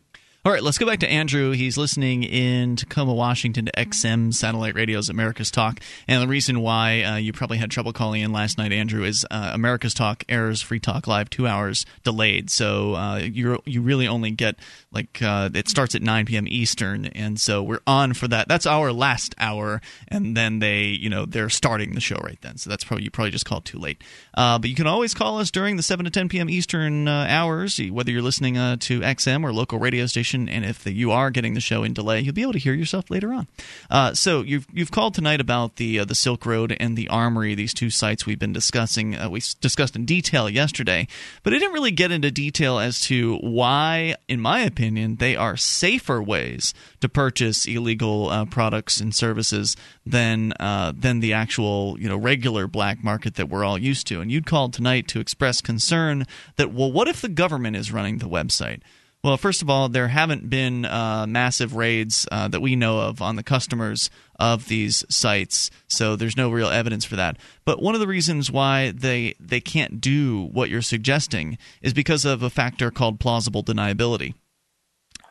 [0.46, 1.50] All right, let's go back to Andrew.
[1.50, 5.80] He's listening in Tacoma, Washington to XM Satellite Radio's America's Talk.
[6.06, 9.26] And the reason why uh, you probably had trouble calling in last night, Andrew, is
[9.28, 12.48] uh, America's Talk airs Free Talk Live two hours delayed.
[12.48, 14.54] So uh, you you really only get
[14.92, 16.46] like uh, it starts at 9 p.m.
[16.46, 18.46] Eastern, and so we're on for that.
[18.46, 22.56] That's our last hour, and then they you know they're starting the show right then.
[22.56, 24.00] So that's probably you probably just called too late.
[24.34, 26.48] Uh, but you can always call us during the 7 to 10 p.m.
[26.48, 30.92] Eastern uh, hours, whether you're listening to XM or local radio station and if the,
[30.92, 33.46] you are getting the show in delay, you'll be able to hear yourself later on.
[33.90, 37.54] Uh, so you've you've called tonight about the uh, the Silk Road and the Armory,
[37.54, 39.16] these two sites we've been discussing.
[39.16, 41.08] Uh, we discussed in detail yesterday,
[41.42, 45.56] but I didn't really get into detail as to why, in my opinion, they are
[45.56, 52.08] safer ways to purchase illegal uh, products and services than uh, than the actual you
[52.08, 54.20] know regular black market that we're all used to.
[54.20, 56.26] And you'd called tonight to express concern
[56.56, 58.80] that well, what if the government is running the website?
[59.24, 63.20] Well, first of all, there haven't been uh, massive raids uh, that we know of
[63.20, 67.36] on the customers of these sites, so there's no real evidence for that.
[67.64, 72.24] But one of the reasons why they they can't do what you're suggesting is because
[72.24, 74.34] of a factor called plausible deniability.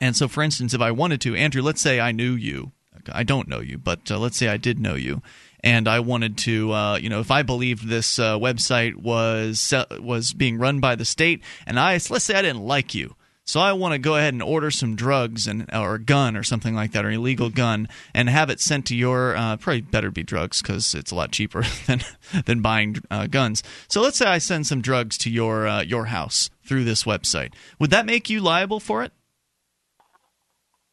[0.01, 2.73] And so, for instance, if I wanted to, Andrew, let's say I knew you.
[3.11, 5.21] I don't know you, but uh, let's say I did know you,
[5.63, 10.33] and I wanted to, uh, you know, if I believed this uh, website was was
[10.33, 13.15] being run by the state, and I let's say I didn't like you.
[13.47, 16.41] So I want to go ahead and order some drugs and or a gun or
[16.41, 19.35] something like that, or an illegal gun, and have it sent to your.
[19.35, 22.01] Uh, probably better be drugs because it's a lot cheaper than
[22.45, 23.61] than buying uh, guns.
[23.87, 27.53] So let's say I send some drugs to your uh, your house through this website.
[27.79, 29.11] Would that make you liable for it?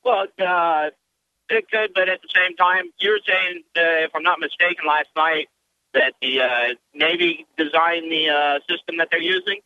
[0.05, 0.91] Well, uh,
[1.49, 5.09] it could, but at the same time, you're saying, uh, if I'm not mistaken, last
[5.17, 5.49] night
[5.95, 9.61] that the uh, Navy designed the system that they're using.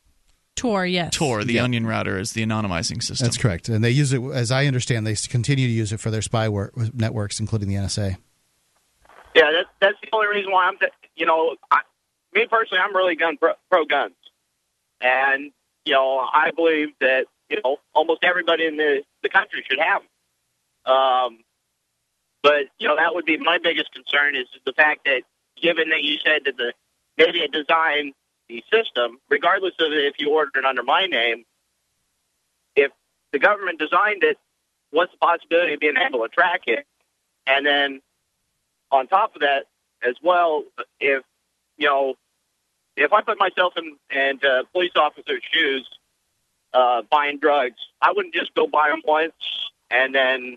[0.56, 1.14] Tor, yes.
[1.14, 3.26] Tor, the onion router, is the anonymizing system.
[3.26, 6.10] That's correct, and they use it, as I understand, they continue to use it for
[6.10, 8.16] their spy work, networks, including the NSA.
[9.34, 10.78] Yeah, that, that's the only reason why I'm,
[11.14, 11.80] you know, I,
[12.34, 14.14] me personally, I'm really gun pro, pro guns,
[15.00, 15.52] and
[15.84, 20.02] you know, I believe that you know almost everybody in the the country should have
[20.02, 20.94] them.
[20.94, 21.38] Um,
[22.42, 25.22] but you know, that would be my biggest concern is the fact that
[25.60, 26.72] given that you said that the
[27.18, 28.14] maybe a designed
[28.48, 31.44] the system, regardless of if you ordered it under my name,
[32.74, 32.92] if
[33.32, 34.38] the government designed it,
[34.90, 36.86] what's the possibility of being able to track it?
[37.46, 38.00] And then
[38.90, 39.66] on top of that,
[40.02, 40.64] as well,
[41.00, 41.22] if
[41.78, 42.14] you know
[42.96, 45.88] if I put myself in and uh, police officer's shoes,
[46.72, 49.32] uh, buying drugs, I wouldn't just go buy them once
[49.90, 50.56] and then,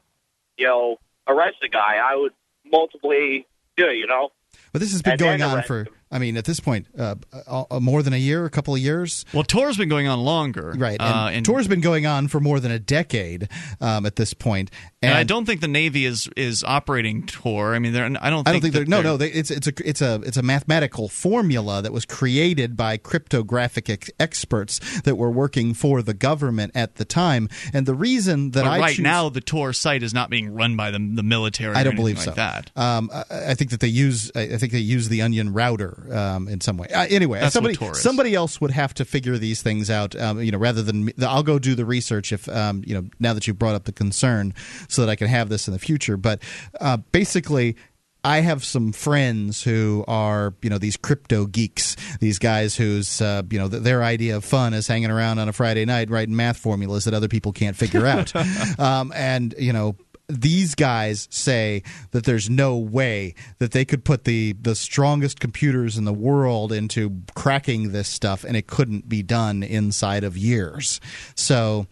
[0.58, 0.98] you know,
[1.28, 1.98] arrest the guy.
[2.04, 2.34] I would
[2.66, 3.40] multiply
[3.78, 3.98] do it.
[3.98, 4.32] You know.
[4.72, 7.16] But this has been And going on for, I mean, at this point, uh,
[7.48, 9.26] uh, uh, more than a year, a couple of years.
[9.32, 11.00] Well, Tor's been going on longer, Right.
[11.00, 13.48] And, Uh, and Tor's been going on for more than a decade
[13.80, 14.72] um, at this point.
[15.02, 17.74] And, I don't think the Navy is is operating Tor.
[17.76, 18.44] I mean, they're, I don't.
[18.44, 19.18] Think I don't think they're, no, they're- no.
[19.18, 23.90] They, it's it's a it's a it's a mathematical formula that was created by cryptographic
[23.90, 27.48] ex- experts that were working for the government at the time.
[27.72, 30.92] And the reason that right choose- now, the Tor site is not being run by
[30.92, 31.76] the the military.
[31.76, 32.32] I don't believe like so.
[32.32, 32.72] That.
[32.76, 34.32] Um, I, I think that they use.
[34.36, 36.88] I think they use the Onion router um, in some way.
[36.88, 40.16] Uh, anyway, That's somebody somebody else would have to figure these things out.
[40.16, 43.10] Um, you know, rather than me, I'll go do the research if um, you know
[43.20, 44.54] now that you brought up the concern,
[44.88, 46.18] so that I can have this in the future.
[46.18, 46.42] But
[46.80, 47.76] uh, basically.
[48.22, 51.96] I have some friends who are, you know, these crypto geeks.
[52.20, 55.48] These guys whose, uh, you know, th- their idea of fun is hanging around on
[55.48, 58.36] a Friday night writing math formulas that other people can't figure out.
[58.78, 59.96] um, and you know,
[60.30, 65.98] these guys say that there's no way that they could put the the strongest computers
[65.98, 71.02] in the world into cracking this stuff, and it couldn't be done inside of years.
[71.36, 71.88] So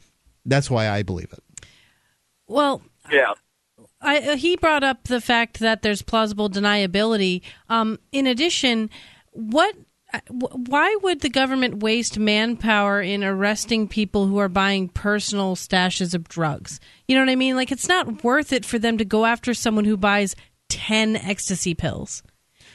[0.45, 1.65] that's why I believe it.
[2.47, 2.81] Well,
[3.11, 3.33] Yeah.
[3.99, 7.41] I, uh, he brought up the fact that there's plausible deniability.
[7.67, 8.91] Um, in addition,
[9.31, 9.75] what?
[10.27, 16.13] Wh- Why would the government waste manpower in arresting people who are buying personal stashes
[16.13, 16.79] of drugs?
[17.07, 17.55] You know what I mean?
[17.55, 20.35] Like, it's not worth it for them to go after someone who buys
[20.69, 22.23] 10 ecstasy pills.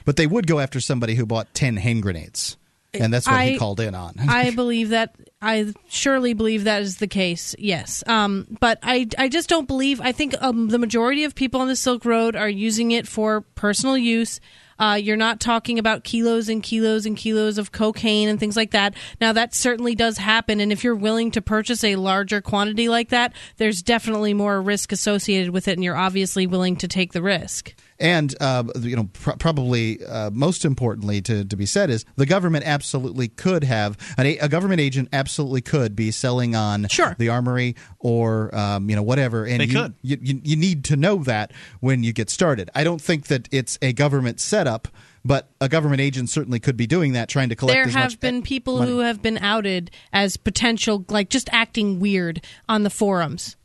[0.04, 2.56] But they would go after somebody who bought ten hand grenades,
[2.92, 4.14] and that's what he called in on.
[4.28, 5.14] I believe that.
[5.40, 7.54] I surely believe that is the case.
[7.58, 10.00] Yes, um, but I, I just don't believe.
[10.00, 13.42] I think um, the majority of people on the Silk Road are using it for
[13.54, 14.40] personal use.
[14.82, 18.72] Uh, you're not talking about kilos and kilos and kilos of cocaine and things like
[18.72, 18.94] that.
[19.20, 23.10] Now, that certainly does happen, and if you're willing to purchase a larger quantity like
[23.10, 27.22] that, there's definitely more risk associated with it, and you're obviously willing to take the
[27.22, 27.76] risk.
[28.02, 32.26] And uh, you know, pr- probably uh, most importantly to, to be said is the
[32.26, 36.86] government absolutely could have an, a a government agent absolutely could be selling on
[37.18, 39.46] the armory or um, you know whatever.
[39.46, 39.94] And They you, could.
[40.02, 42.70] You, you you need to know that when you get started.
[42.74, 44.88] I don't think that it's a government setup,
[45.24, 47.74] but a government agent certainly could be doing that, trying to collect.
[47.74, 48.90] there have been people money.
[48.90, 53.56] who have been outed as potential, like just acting weird on the forums.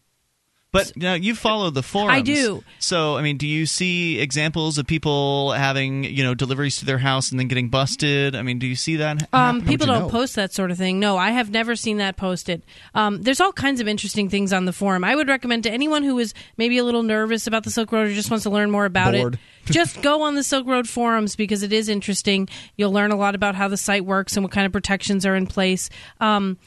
[0.74, 2.12] But now you follow the forums.
[2.12, 2.62] I do.
[2.80, 6.98] So, I mean, do you see examples of people having, you know, deliveries to their
[6.98, 8.36] house and then getting busted?
[8.36, 9.30] I mean, do you see that?
[9.34, 11.00] Um, people don't post that sort of thing.
[11.00, 12.64] No, I have never seen that posted.
[12.94, 15.06] Um, there's all kinds of interesting things on the forum.
[15.06, 18.08] I would recommend to anyone who is maybe a little nervous about the Silk Road
[18.08, 19.36] or just wants to learn more about Bored.
[19.36, 19.40] it,
[19.72, 22.50] just go on the Silk Road forums because it is interesting.
[22.76, 25.36] You'll learn a lot about how the site works and what kind of protections are
[25.36, 25.90] in place.
[26.20, 26.58] Um,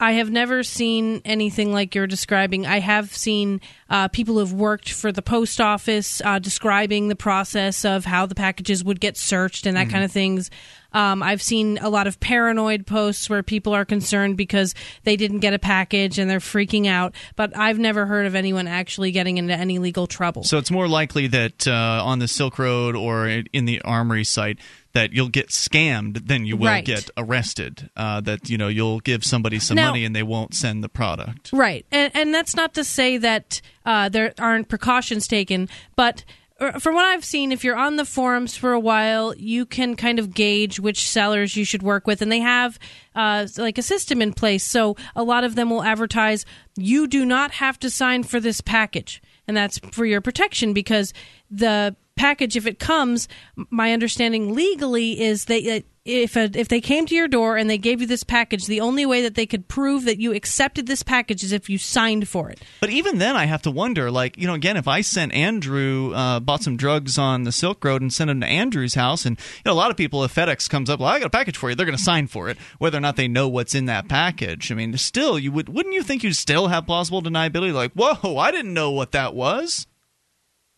[0.00, 2.66] I have never seen anything like you're describing.
[2.66, 3.60] I have seen
[3.90, 8.24] uh, people who have worked for the post office uh, describing the process of how
[8.26, 9.90] the packages would get searched and that Mm-hmm.
[9.92, 10.50] kind of things.
[10.92, 14.74] Um, I've seen a lot of paranoid posts where people are concerned because
[15.04, 17.14] they didn't get a package and they're freaking out.
[17.36, 20.42] But I've never heard of anyone actually getting into any legal trouble.
[20.42, 24.58] So it's more likely that uh, on the Silk Road or in the Armory site
[24.92, 26.84] that you'll get scammed than you will Right.
[26.84, 27.90] get arrested.
[27.96, 30.88] Uh, that you know you'll give somebody some Now- money and they won't send the
[30.88, 31.50] product.
[31.52, 36.24] Right, and, and that's not to say that uh, there aren't precautions taken, but
[36.60, 39.96] uh, from what I've seen, if you're on the forums for a while, you can
[39.96, 42.78] kind of gauge which sellers you should work with, and they have
[43.14, 44.62] uh, like a system in place.
[44.64, 46.44] So a lot of them will advertise,
[46.76, 51.14] "You do not have to sign for this package," and that's for your protection because
[51.50, 53.28] the package, if it comes,
[53.70, 57.68] my understanding legally is that uh, if a, if they came to your door and
[57.68, 60.86] they gave you this package, the only way that they could prove that you accepted
[60.86, 62.58] this package is if you signed for it.
[62.80, 66.12] But even then, I have to wonder, like, you know, again, if I sent Andrew,
[66.14, 69.38] uh, bought some drugs on the Silk Road and sent him to Andrew's house, and,
[69.38, 71.58] you know, a lot of people, if FedEx comes up, well, I got a package
[71.58, 73.84] for you, they're going to sign for it, whether or not they know what's in
[73.86, 74.72] that package.
[74.72, 77.74] I mean, still, you would, wouldn't you think you'd still have plausible deniability?
[77.74, 79.86] Like, whoa, I didn't know what that was.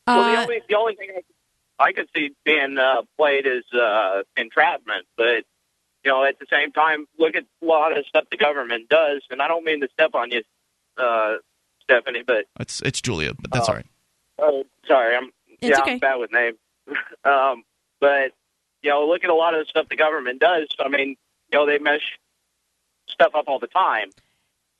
[0.06, 1.24] well, the Uh, only the only thing I could,
[1.82, 5.44] I could see being uh, played is uh, entrapment, but
[6.04, 9.22] you know, at the same time, look at a lot of stuff the government does,
[9.30, 10.42] and I don't mean to step on you,
[10.96, 11.34] uh,
[11.82, 13.86] Stephanie, but It's, it's Julia, but that's Uh, all right.
[14.38, 15.30] Oh, sorry, I'm
[15.60, 15.92] It's yeah, okay.
[15.92, 16.58] I'm bad with names.
[17.24, 17.64] um,
[18.00, 18.32] but
[18.82, 20.68] you know, look at a lot of the stuff the government does.
[20.78, 22.18] I mean, you know, they mesh
[23.08, 24.10] stuff up all the time.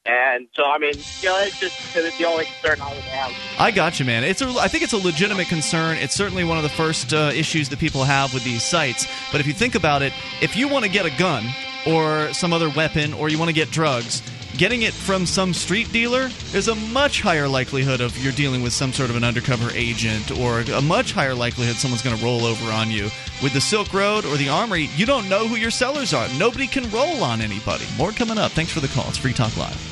[0.05, 3.33] And so, I mean, you know, it's just it's the only concern I would have.
[3.61, 4.25] I got you, man.
[4.25, 5.97] It's a, I think it's a legitimate concern.
[5.97, 9.07] It's certainly one of the first uh, issues that people have with these sites.
[9.31, 11.45] But if you think about it, if you want to get a gun
[11.87, 14.23] or some other weapon, or you want to get drugs,
[14.57, 18.73] getting it from some street dealer is a much higher likelihood of you're dealing with
[18.73, 22.45] some sort of an undercover agent, or a much higher likelihood someone's going to roll
[22.45, 23.05] over on you.
[23.43, 26.29] With the Silk Road or the Armory, you don't know who your sellers are.
[26.39, 27.85] Nobody can roll on anybody.
[27.97, 28.53] More coming up.
[28.53, 29.09] Thanks for the call.
[29.09, 29.92] It's Free Talk Live.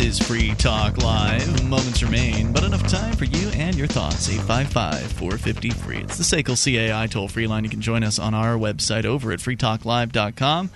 [0.00, 1.68] is Free Talk Live.
[1.68, 4.28] Moments remain, but enough time for you and your thoughts.
[4.30, 5.98] 855 450 free.
[5.98, 7.64] It's the SACL CAI toll free line.
[7.64, 10.70] You can join us on our website over at freetalklive.com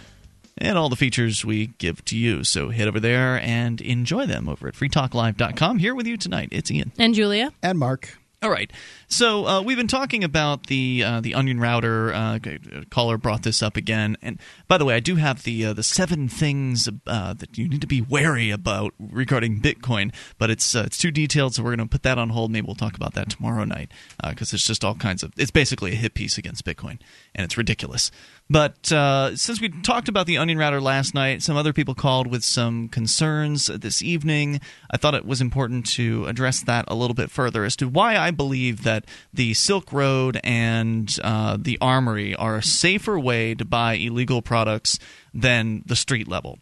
[0.59, 2.45] and all the features we give to you.
[2.45, 5.79] So head over there and enjoy them over at freetalklive.com.
[5.79, 6.93] Here with you tonight, it's Ian.
[6.99, 7.53] And Julia.
[7.63, 8.19] And Mark.
[8.43, 8.71] All right.
[9.09, 12.13] So uh, we've been talking about the uh, the onion router.
[12.13, 12.39] Uh,
[12.91, 14.17] caller brought this up again.
[14.23, 17.69] And by the way, I do have the uh, the seven things uh, that you
[17.69, 20.15] need to be wary about regarding Bitcoin.
[20.39, 22.51] But it's uh, it's too detailed, so we're going to put that on hold.
[22.51, 23.91] Maybe we'll talk about that tomorrow night
[24.27, 25.33] because it's just all kinds of.
[25.37, 26.99] It's basically a hit piece against Bitcoin,
[27.35, 28.11] and it's ridiculous.
[28.51, 32.45] But since we talked about the onion router last night, some other people called with
[32.45, 34.61] some concerns this evening.
[34.91, 38.17] I thought it was important to address that a little bit further as to why
[38.17, 38.94] I believe that
[39.33, 44.99] the Silk Road and uh, the Armory are a safer way to buy illegal products
[45.33, 46.59] than the street level.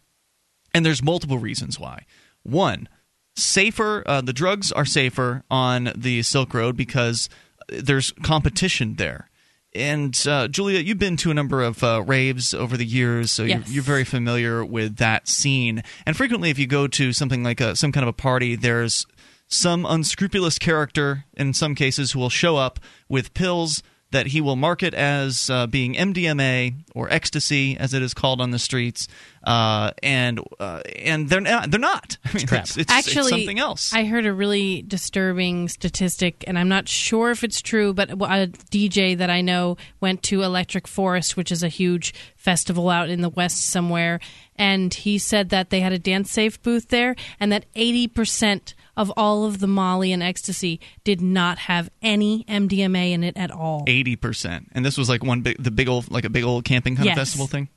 [0.73, 2.05] And there's multiple reasons why.
[2.43, 2.89] One,
[3.35, 7.29] safer, uh, the drugs are safer on the Silk Road because
[7.69, 9.29] there's competition there
[9.75, 13.43] and uh, Julia, you've been to a number of uh, raves over the years, so
[13.43, 13.65] yes.
[13.65, 15.83] you're, you're, very familiar with that scene.
[16.05, 19.07] And frequently, if you go to something like a, some kind of a party, there's
[19.53, 24.55] some unscrupulous character in some cases who will show up with pills that he will
[24.55, 29.07] market as uh, being MDMA or ecstasy, as it is called on the streets,
[29.43, 31.69] uh, and uh, and they're not.
[31.69, 32.17] They're not.
[32.25, 33.91] I mean, it's, it's, Actually, it's something else.
[33.91, 38.15] I heard a really disturbing statistic, and I'm not sure if it's true, but a
[38.15, 43.21] DJ that I know went to Electric Forest, which is a huge festival out in
[43.21, 44.19] the west somewhere,
[44.55, 49.11] and he said that they had a DanceSafe booth there, and that 80 percent of
[49.17, 53.83] all of the Molly and ecstasy did not have any MDMA in it at all.
[53.87, 56.65] Eighty percent, and this was like one big, the big old, like a big old
[56.65, 57.17] camping kind yes.
[57.17, 57.69] of festival thing.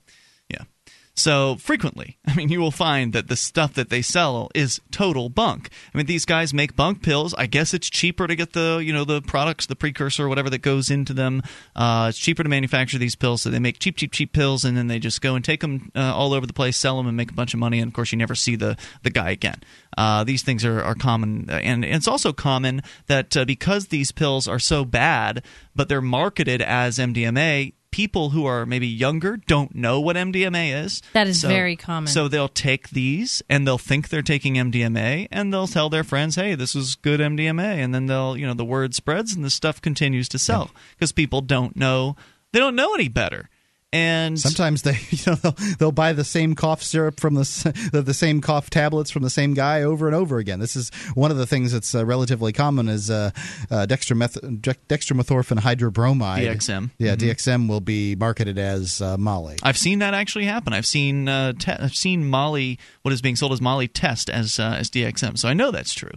[1.16, 5.28] So frequently, I mean, you will find that the stuff that they sell is total
[5.30, 5.70] bunk.
[5.92, 7.34] I mean, these guys make bunk pills.
[7.34, 10.58] I guess it's cheaper to get the you know the products, the precursor, whatever that
[10.58, 11.42] goes into them.
[11.74, 14.76] Uh, it's cheaper to manufacture these pills, so they make cheap, cheap, cheap pills, and
[14.76, 17.16] then they just go and take them uh, all over the place, sell them, and
[17.16, 17.80] make a bunch of money.
[17.80, 19.62] And of course, you never see the the guy again.
[19.96, 24.46] Uh, these things are, are common, and it's also common that uh, because these pills
[24.46, 25.42] are so bad,
[25.74, 31.02] but they're marketed as MDMA, people who are maybe younger don't know what MDMA is.
[31.12, 32.12] That is So- very common.
[32.12, 36.36] So they'll take these and they'll think they're taking MDMA and they'll tell their friends,
[36.36, 39.50] "Hey, this is good MDMA." And then they'll, you know, the word spreads and the
[39.50, 42.16] stuff continues to sell because people don't know
[42.52, 43.50] they don't know any better.
[43.92, 48.02] And Sometimes they, you know, they'll, they'll buy the same cough syrup from the the,
[48.02, 50.58] the same cough tablets from the same guy over and over again.
[50.58, 53.30] This is one of the things that's uh, relatively common is uh,
[53.70, 56.42] uh, dextrometh- dextromethorphan hydrobromide.
[56.46, 56.90] DXM.
[56.98, 57.18] Yeah, Mhm.
[57.30, 59.56] DXM will be marketed as uh, Molly.
[59.62, 60.72] I've seen that actually happen.
[60.72, 64.58] I've seen uh, te- I've seen Molly what is being sold as Molly Test as
[64.58, 65.38] uh, as DXM.
[65.38, 66.12] So I know that's true.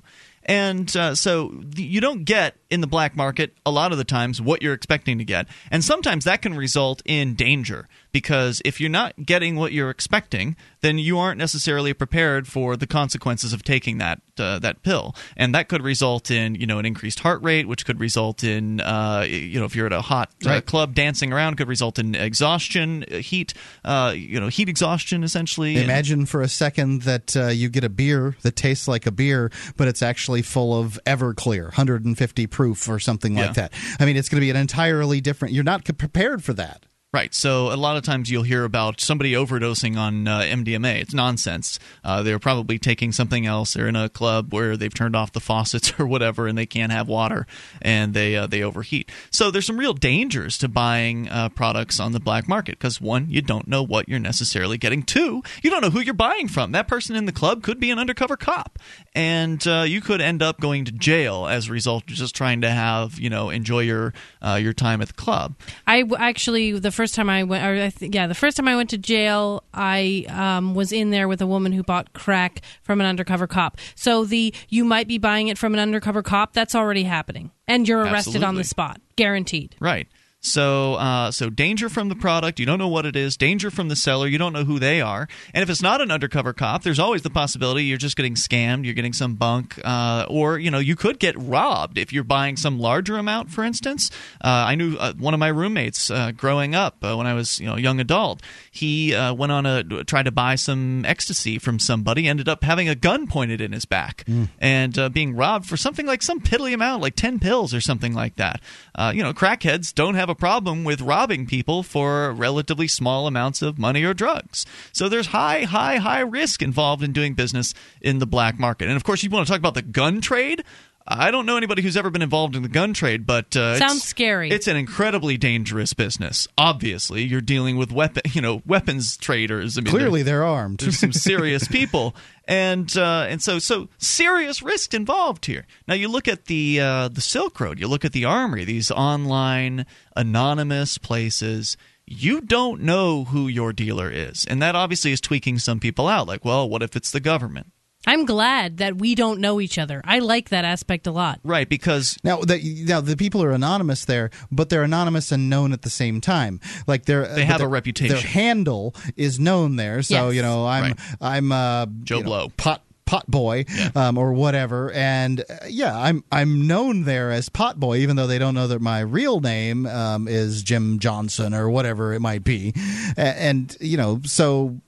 [0.50, 4.42] And uh, so you don't get in the black market a lot of the times
[4.42, 8.90] what you're expecting to get, and sometimes that can result in danger because if you're
[8.90, 13.98] not getting what you're expecting, then you aren't necessarily prepared for the consequences of taking
[14.00, 17.68] that uh, that pill, and that could result in you know an increased heart rate,
[17.68, 20.66] which could result in uh, you know if you're at a hot uh, Right.
[20.66, 23.54] club dancing around, could result in exhaustion, uh, heat,
[23.86, 25.76] uh, you know heat exhaustion essentially.
[25.76, 29.12] and- Imagine for a second that uh, you get a beer that tastes like a
[29.12, 33.46] beer, but it's actually full of Everclear, 150 proof or something Yeah.
[33.48, 33.74] like that.
[34.00, 35.54] I mean, it's going to be an entirely different.
[35.54, 36.86] You're not prepared for that.
[37.12, 37.34] Right.
[37.34, 41.02] So a lot of times you'll hear about somebody overdosing on uh, MDMA.
[41.02, 41.80] It's nonsense.
[42.04, 43.74] Uh, they're probably taking something else.
[43.74, 46.92] They're in a club where they've turned off the faucets or whatever, and they can't
[46.92, 47.48] have water,
[47.82, 49.10] and they uh, they overheat.
[49.32, 53.26] So there's some real dangers to buying uh, products on the black market because one,
[53.28, 55.02] you don't know what you're necessarily getting.
[55.02, 56.74] Two, you don't know who you're buying from.
[56.74, 58.78] That person in the club could be an undercover cop,
[59.16, 62.62] and uh, you could end up going to jail as a result of just trying
[62.62, 64.14] to have you know enjoy your
[64.44, 65.56] uh, your time at the club.
[65.88, 68.68] I w- actually the first time I went, or I th- yeah, the first time
[68.68, 72.62] I went to jail, I um, was in there with a woman who bought crack
[72.82, 73.78] from an undercover cop.
[73.96, 76.52] So the you might be buying it from an undercover cop.
[76.52, 79.78] That's already happening, and you're arrested on the spot, guaranteed.
[79.80, 80.10] Right.
[80.42, 82.60] So, uh, so danger from the product.
[82.60, 83.36] You don't know what it is.
[83.36, 84.26] Danger from the seller.
[84.26, 85.28] You don't know who they are.
[85.54, 88.86] And if it's not an undercover cop, there's always the possibility you're just getting scammed.
[88.86, 92.56] You're getting some bunk, uh, or you know, you could get robbed if you're buying
[92.56, 93.52] some larger amount.
[93.52, 94.12] For instance,
[94.42, 97.60] uh, I knew uh, one of my roommates uh, growing up uh, when I was
[97.60, 98.42] you know a young adult.
[98.72, 102.28] He uh, went on a tried to buy some ecstasy from somebody.
[102.28, 104.26] Ended up having a gun pointed in his back
[104.60, 108.14] and uh, being robbed for something like some piddly amount, like ten pills or something
[108.14, 108.62] like that.
[108.96, 113.62] Uh, you know, crackheads don't have a problem with robbing people for relatively small amounts
[113.62, 114.66] of money or drugs.
[114.92, 118.88] So there's high, high, high risk involved in doing business in the black market.
[118.88, 120.64] And of course, you want to talk about the gun trade.
[121.12, 123.98] I don't know anybody who's ever been involved in the gun trade, but uh, Sounds
[123.98, 124.52] it's, scary.
[124.52, 126.48] It's an incredibly dangerous business.
[126.56, 129.76] Obviously, you're dealing with weapon, you know, weapons traders.
[129.78, 130.80] I mean, Clearly, they're- they're armed.
[130.82, 132.16] there's some serious people,
[132.48, 135.66] and uh, and so so serious risk involved here.
[135.88, 138.92] Now you look at the uh, the Silk Road, you look at the Armory, these
[138.92, 141.76] online anonymous places.
[142.12, 146.28] You don't know who your dealer is, and that obviously is tweaking some people out.
[146.28, 147.72] Like, well, what if it's the government?
[148.08, 150.02] I'm glad that we don't know each other.
[150.06, 151.40] I like that aspect a lot.
[151.44, 155.74] Right, because now the now the people are anonymous there, but they're anonymous and known
[155.74, 156.60] at the same time.
[156.88, 158.16] Like they're They but have a their- reputation.
[158.16, 160.36] Their handle is known there, so Yes.
[160.36, 161.00] you know I'm Right.
[161.20, 162.50] I'm uh, Joe you know, Blow.
[162.58, 163.66] pot pot boy
[163.96, 168.28] um, or whatever and uh, yeah i'm i'm known there as pot boy even though
[168.28, 172.44] they don't know that my real name um, is jim johnson or whatever it might
[172.44, 172.72] be
[173.18, 174.80] A- and you know so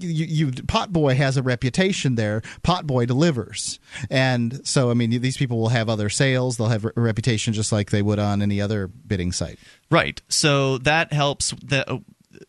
[0.00, 2.42] you, you pot boy has a reputation there.
[2.62, 3.78] Pot boy delivers.
[4.10, 6.56] And so i mean these people will have other sales.
[6.56, 9.58] They'll have a reputation just like they would on any other bidding site.
[9.90, 10.20] Right.
[10.28, 11.52] So that helps.
[11.64, 11.98] The, uh,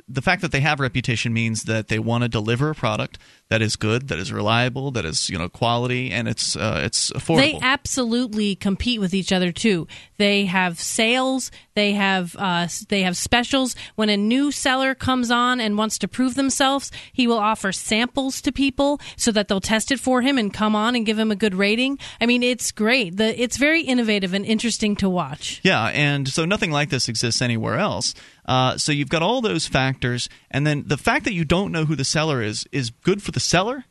[0.08, 3.18] the fact that they have reputation means that they want to deliver a product
[3.50, 7.12] that is good, that is reliable, that is you know quality, and it's uh, it's
[7.12, 7.38] affordable.
[7.38, 9.88] They absolutely compete with each other too.
[10.18, 11.50] They have sales.
[11.74, 13.76] They have uh, they have specials.
[13.96, 18.42] When a new seller comes on and wants to prove themselves, he will offer samples
[18.42, 21.32] to people so that they'll test it for him and come on and give him
[21.32, 21.98] a good rating.
[22.22, 23.18] I mean, it's great.
[23.18, 25.60] The it's very innovative and interesting to watch.
[25.64, 28.14] Yeah, and so nothing like this exists anywhere else.
[28.46, 31.86] Uh, so you've got all those factors, and then the fact that you don't know
[31.86, 33.86] who the seller is is good for the seller,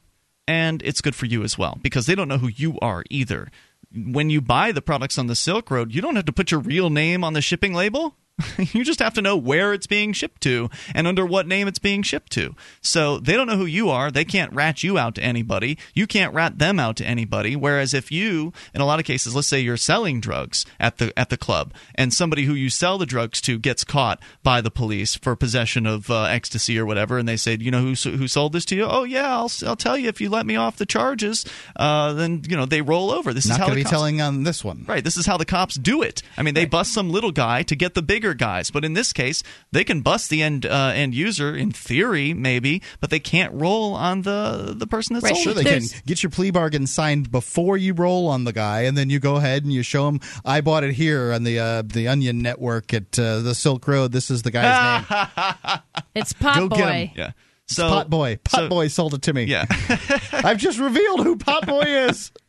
[0.46, 3.50] and it's good for you as well because they don't know who you are either.
[3.94, 6.60] When you buy the products on the Silk Road, you don't have to put your
[6.60, 8.16] real name on the shipping label.
[8.58, 11.78] you just have to know where it's being shipped to and under what name it's
[11.78, 12.54] being shipped to.
[12.80, 14.10] So they don't know who you are.
[14.10, 15.78] They can't rat you out to anybody.
[15.94, 17.56] You can't rat them out to anybody.
[17.56, 21.16] Whereas if you, in a lot of cases, let's say you're selling drugs at the
[21.18, 24.70] at the club, and somebody who you sell the drugs to gets caught by the
[24.70, 28.28] police for possession of uh, ecstasy or whatever, and they say, you know, who who
[28.28, 28.84] sold this to you?
[28.84, 31.44] Oh yeah, I'll I'll tell you if you let me off the charges.
[31.76, 33.32] Uh, then you know they roll over.
[33.32, 35.04] This not is how the be cops- telling on this one Right.
[35.04, 36.22] This is how the cops do it.
[36.36, 38.70] I mean, they bust some little guy to get the bigger guys.
[38.70, 39.42] But in this case,
[39.72, 43.94] they can bust the end uh, end user in theory, maybe, but they can't roll
[43.94, 45.56] on the the person that sold Sure, it.
[45.56, 49.10] they can get your plea bargain signed before you roll on the guy, and then
[49.10, 50.20] you go ahead and you show him.
[50.44, 54.12] I bought it here on the uh, the Onion Network at uh, the Silk Road.
[54.12, 55.78] This is the guy's name.
[56.14, 56.76] It's Pot Go Boy.
[56.76, 57.10] get him.
[57.16, 57.30] Yeah.
[57.64, 59.44] It's So Pot Boy, Pot so- Boy sold it to me.
[59.44, 59.66] Yeah.
[60.32, 62.32] I've just revealed who Pot Boy is.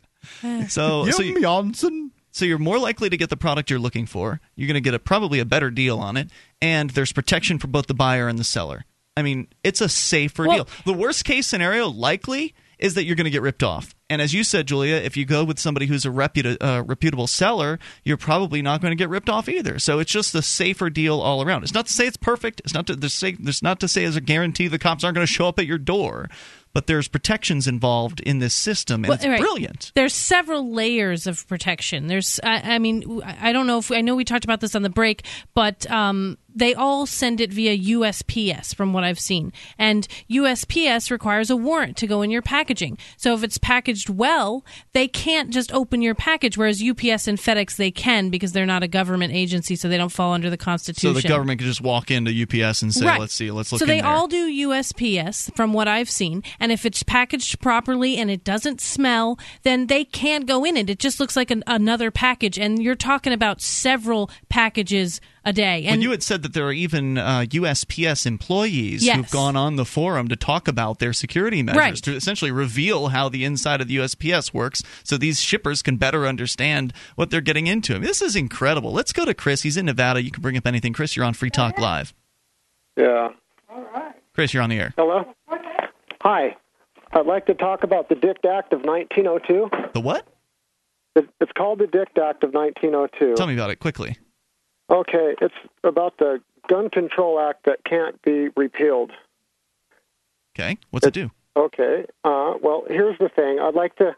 [0.69, 2.11] So Jim so you- Johnson.
[2.39, 4.39] So you're more likely to get the product you're looking for.
[4.55, 7.67] You're going to get a probably a better deal on it, and there's protection for
[7.67, 8.85] both the buyer and the seller.
[9.17, 10.67] I mean, it's a safer Well- deal.
[10.85, 13.93] The worst case scenario likely is that you're going to get ripped off.
[14.09, 17.27] And as you said, Julia, if you go with somebody who's a reputa- uh, reputable
[17.27, 19.79] seller, you're probably not going to get ripped off either.
[19.79, 21.63] So it's just a safer deal all around.
[21.63, 22.61] It's not to say it's perfect.
[22.63, 25.15] It's not to there's say, there's not to say as a guarantee the cops aren't
[25.15, 26.29] going to show up at your door.
[26.71, 29.39] But there's protections involved in this system, and Well, it's right.
[29.39, 29.91] brilliant.
[29.95, 32.07] There's several layers of protection.
[32.07, 34.83] There's, I, I mean, I don't know if I know we talked about this on
[34.83, 35.25] the break,
[35.55, 39.51] but um, they all send it via USPS from what I've seen.
[39.77, 42.97] And USPS requires a warrant to go in your packaging.
[43.17, 44.63] So if it's packaged well,
[44.93, 48.83] they can't just open your package, whereas UPS and FedEx, they can because they're not
[48.83, 51.15] a government agency, so they don't fall under the Constitution.
[51.15, 53.19] So the government could just walk into UPS and say, Right.
[53.19, 56.85] "Let's see, let's look." So they all do USPS from what I've seen, and if
[56.85, 60.89] it's packaged properly and it doesn't smell, then they can't go in it.
[60.89, 65.81] It just looks like an, another package, and you're talking about several packages a day.
[65.83, 69.17] But And you had said that there are even uh, USPS employees Yes.
[69.17, 71.95] who've gone on the forum to talk about their security measures Right.
[71.95, 76.25] to essentially reveal how the inside of the USPS works, so these shippers can better
[76.25, 77.93] understand what they're getting into.
[77.93, 78.91] I mean, this is incredible.
[78.93, 79.63] Let's go to Chris.
[79.63, 80.23] He's in Nevada.
[80.23, 80.93] You can bring up anything.
[80.93, 82.13] Chris, you're on Free Talk Live.
[82.97, 83.29] Yeah.
[83.69, 84.15] All right.
[84.33, 84.93] Chris, you're on the air.
[84.97, 85.25] Hello.
[86.21, 86.55] Hi.
[87.11, 89.69] I'd like to talk about the Dick Act of 1902.
[89.93, 90.27] The what?
[91.15, 93.35] It's called the Dick Act of 1902.
[93.35, 94.17] Tell me about it quickly.
[94.89, 95.53] Okay, it's
[95.83, 99.11] about the Gun Control Act that can't be repealed.
[100.55, 101.31] Okay, what's it do?
[101.55, 102.05] Okay.
[102.23, 103.59] Uh, well, here's the thing.
[103.59, 104.15] I'd like to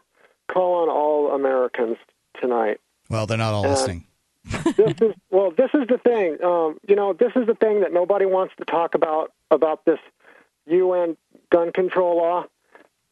[0.48, 1.96] call on all Americans
[2.40, 2.80] tonight.
[3.10, 4.06] Well, they're not all Uh, listening.
[4.44, 5.50] this is well.
[5.50, 6.42] This is the thing.
[6.42, 9.98] Um, you know, this is the thing that nobody wants to talk about about this
[10.66, 11.16] UN
[11.50, 12.46] gun control law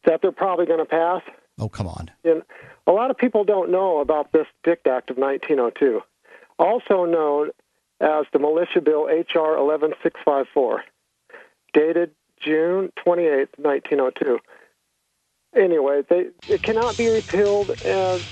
[0.05, 1.21] that they're probably going to pass.
[1.59, 2.09] Oh, come on.
[2.23, 2.41] And
[2.87, 6.01] a lot of people don't know about this Dick Act of 1902,
[6.61, 7.49] also known
[7.99, 9.57] as the Militia Bill H.R.
[9.57, 10.83] 11654,
[11.73, 14.39] dated June 28, 1902.
[15.55, 18.23] Anyway, they, it cannot be repealed, as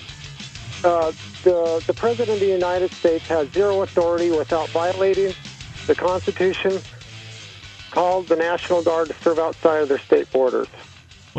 [0.83, 1.11] uh,
[1.43, 5.33] the, the President of the United States has zero authority without violating
[5.87, 6.79] the Constitution,
[7.91, 10.67] called the National Guard to serve outside of their state borders.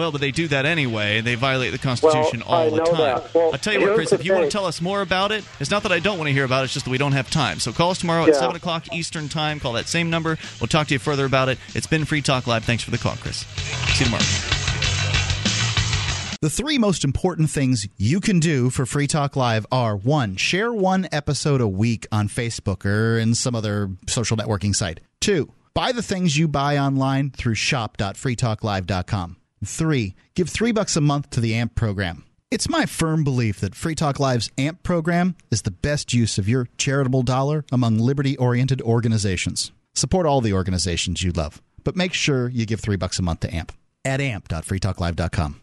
[0.01, 1.19] Well, but they do that anyway.
[1.19, 3.23] And they violate the Constitution Well, I all the time.
[3.35, 5.31] Well, I'll tell you what, Chris, the if you want to tell us more about
[5.31, 6.97] it, it's not that I don't want to hear about it, it's just that we
[6.97, 7.61] don't have time.
[7.61, 9.61] So call us tomorrow at 7 o'clock Eastern Time.
[9.61, 10.39] Call that same number.
[10.59, 11.59] We'll talk to you further about it.
[11.75, 12.65] It's been Free Talk Live.
[12.65, 13.45] Thanks for the call, Chris.
[13.45, 14.25] See you tomorrow.
[16.41, 20.73] The three most important things you can do for Free Talk Live are one, share
[20.73, 25.01] one episode a week on Facebook or in some other social networking site.
[25.21, 29.37] Two, buy the things you buy online through shop.freetalklive.com.
[29.65, 32.25] Three, give three bucks a month to the AMP program.
[32.51, 36.49] It's my firm belief that Free Talk Live's AMP program is the best use of
[36.49, 39.71] your charitable dollar among liberty oriented organizations.
[39.95, 43.41] Support all the organizations you love, but make sure you give three bucks a month
[43.41, 43.73] to AMP
[44.05, 45.61] at amp.freetalklive.com.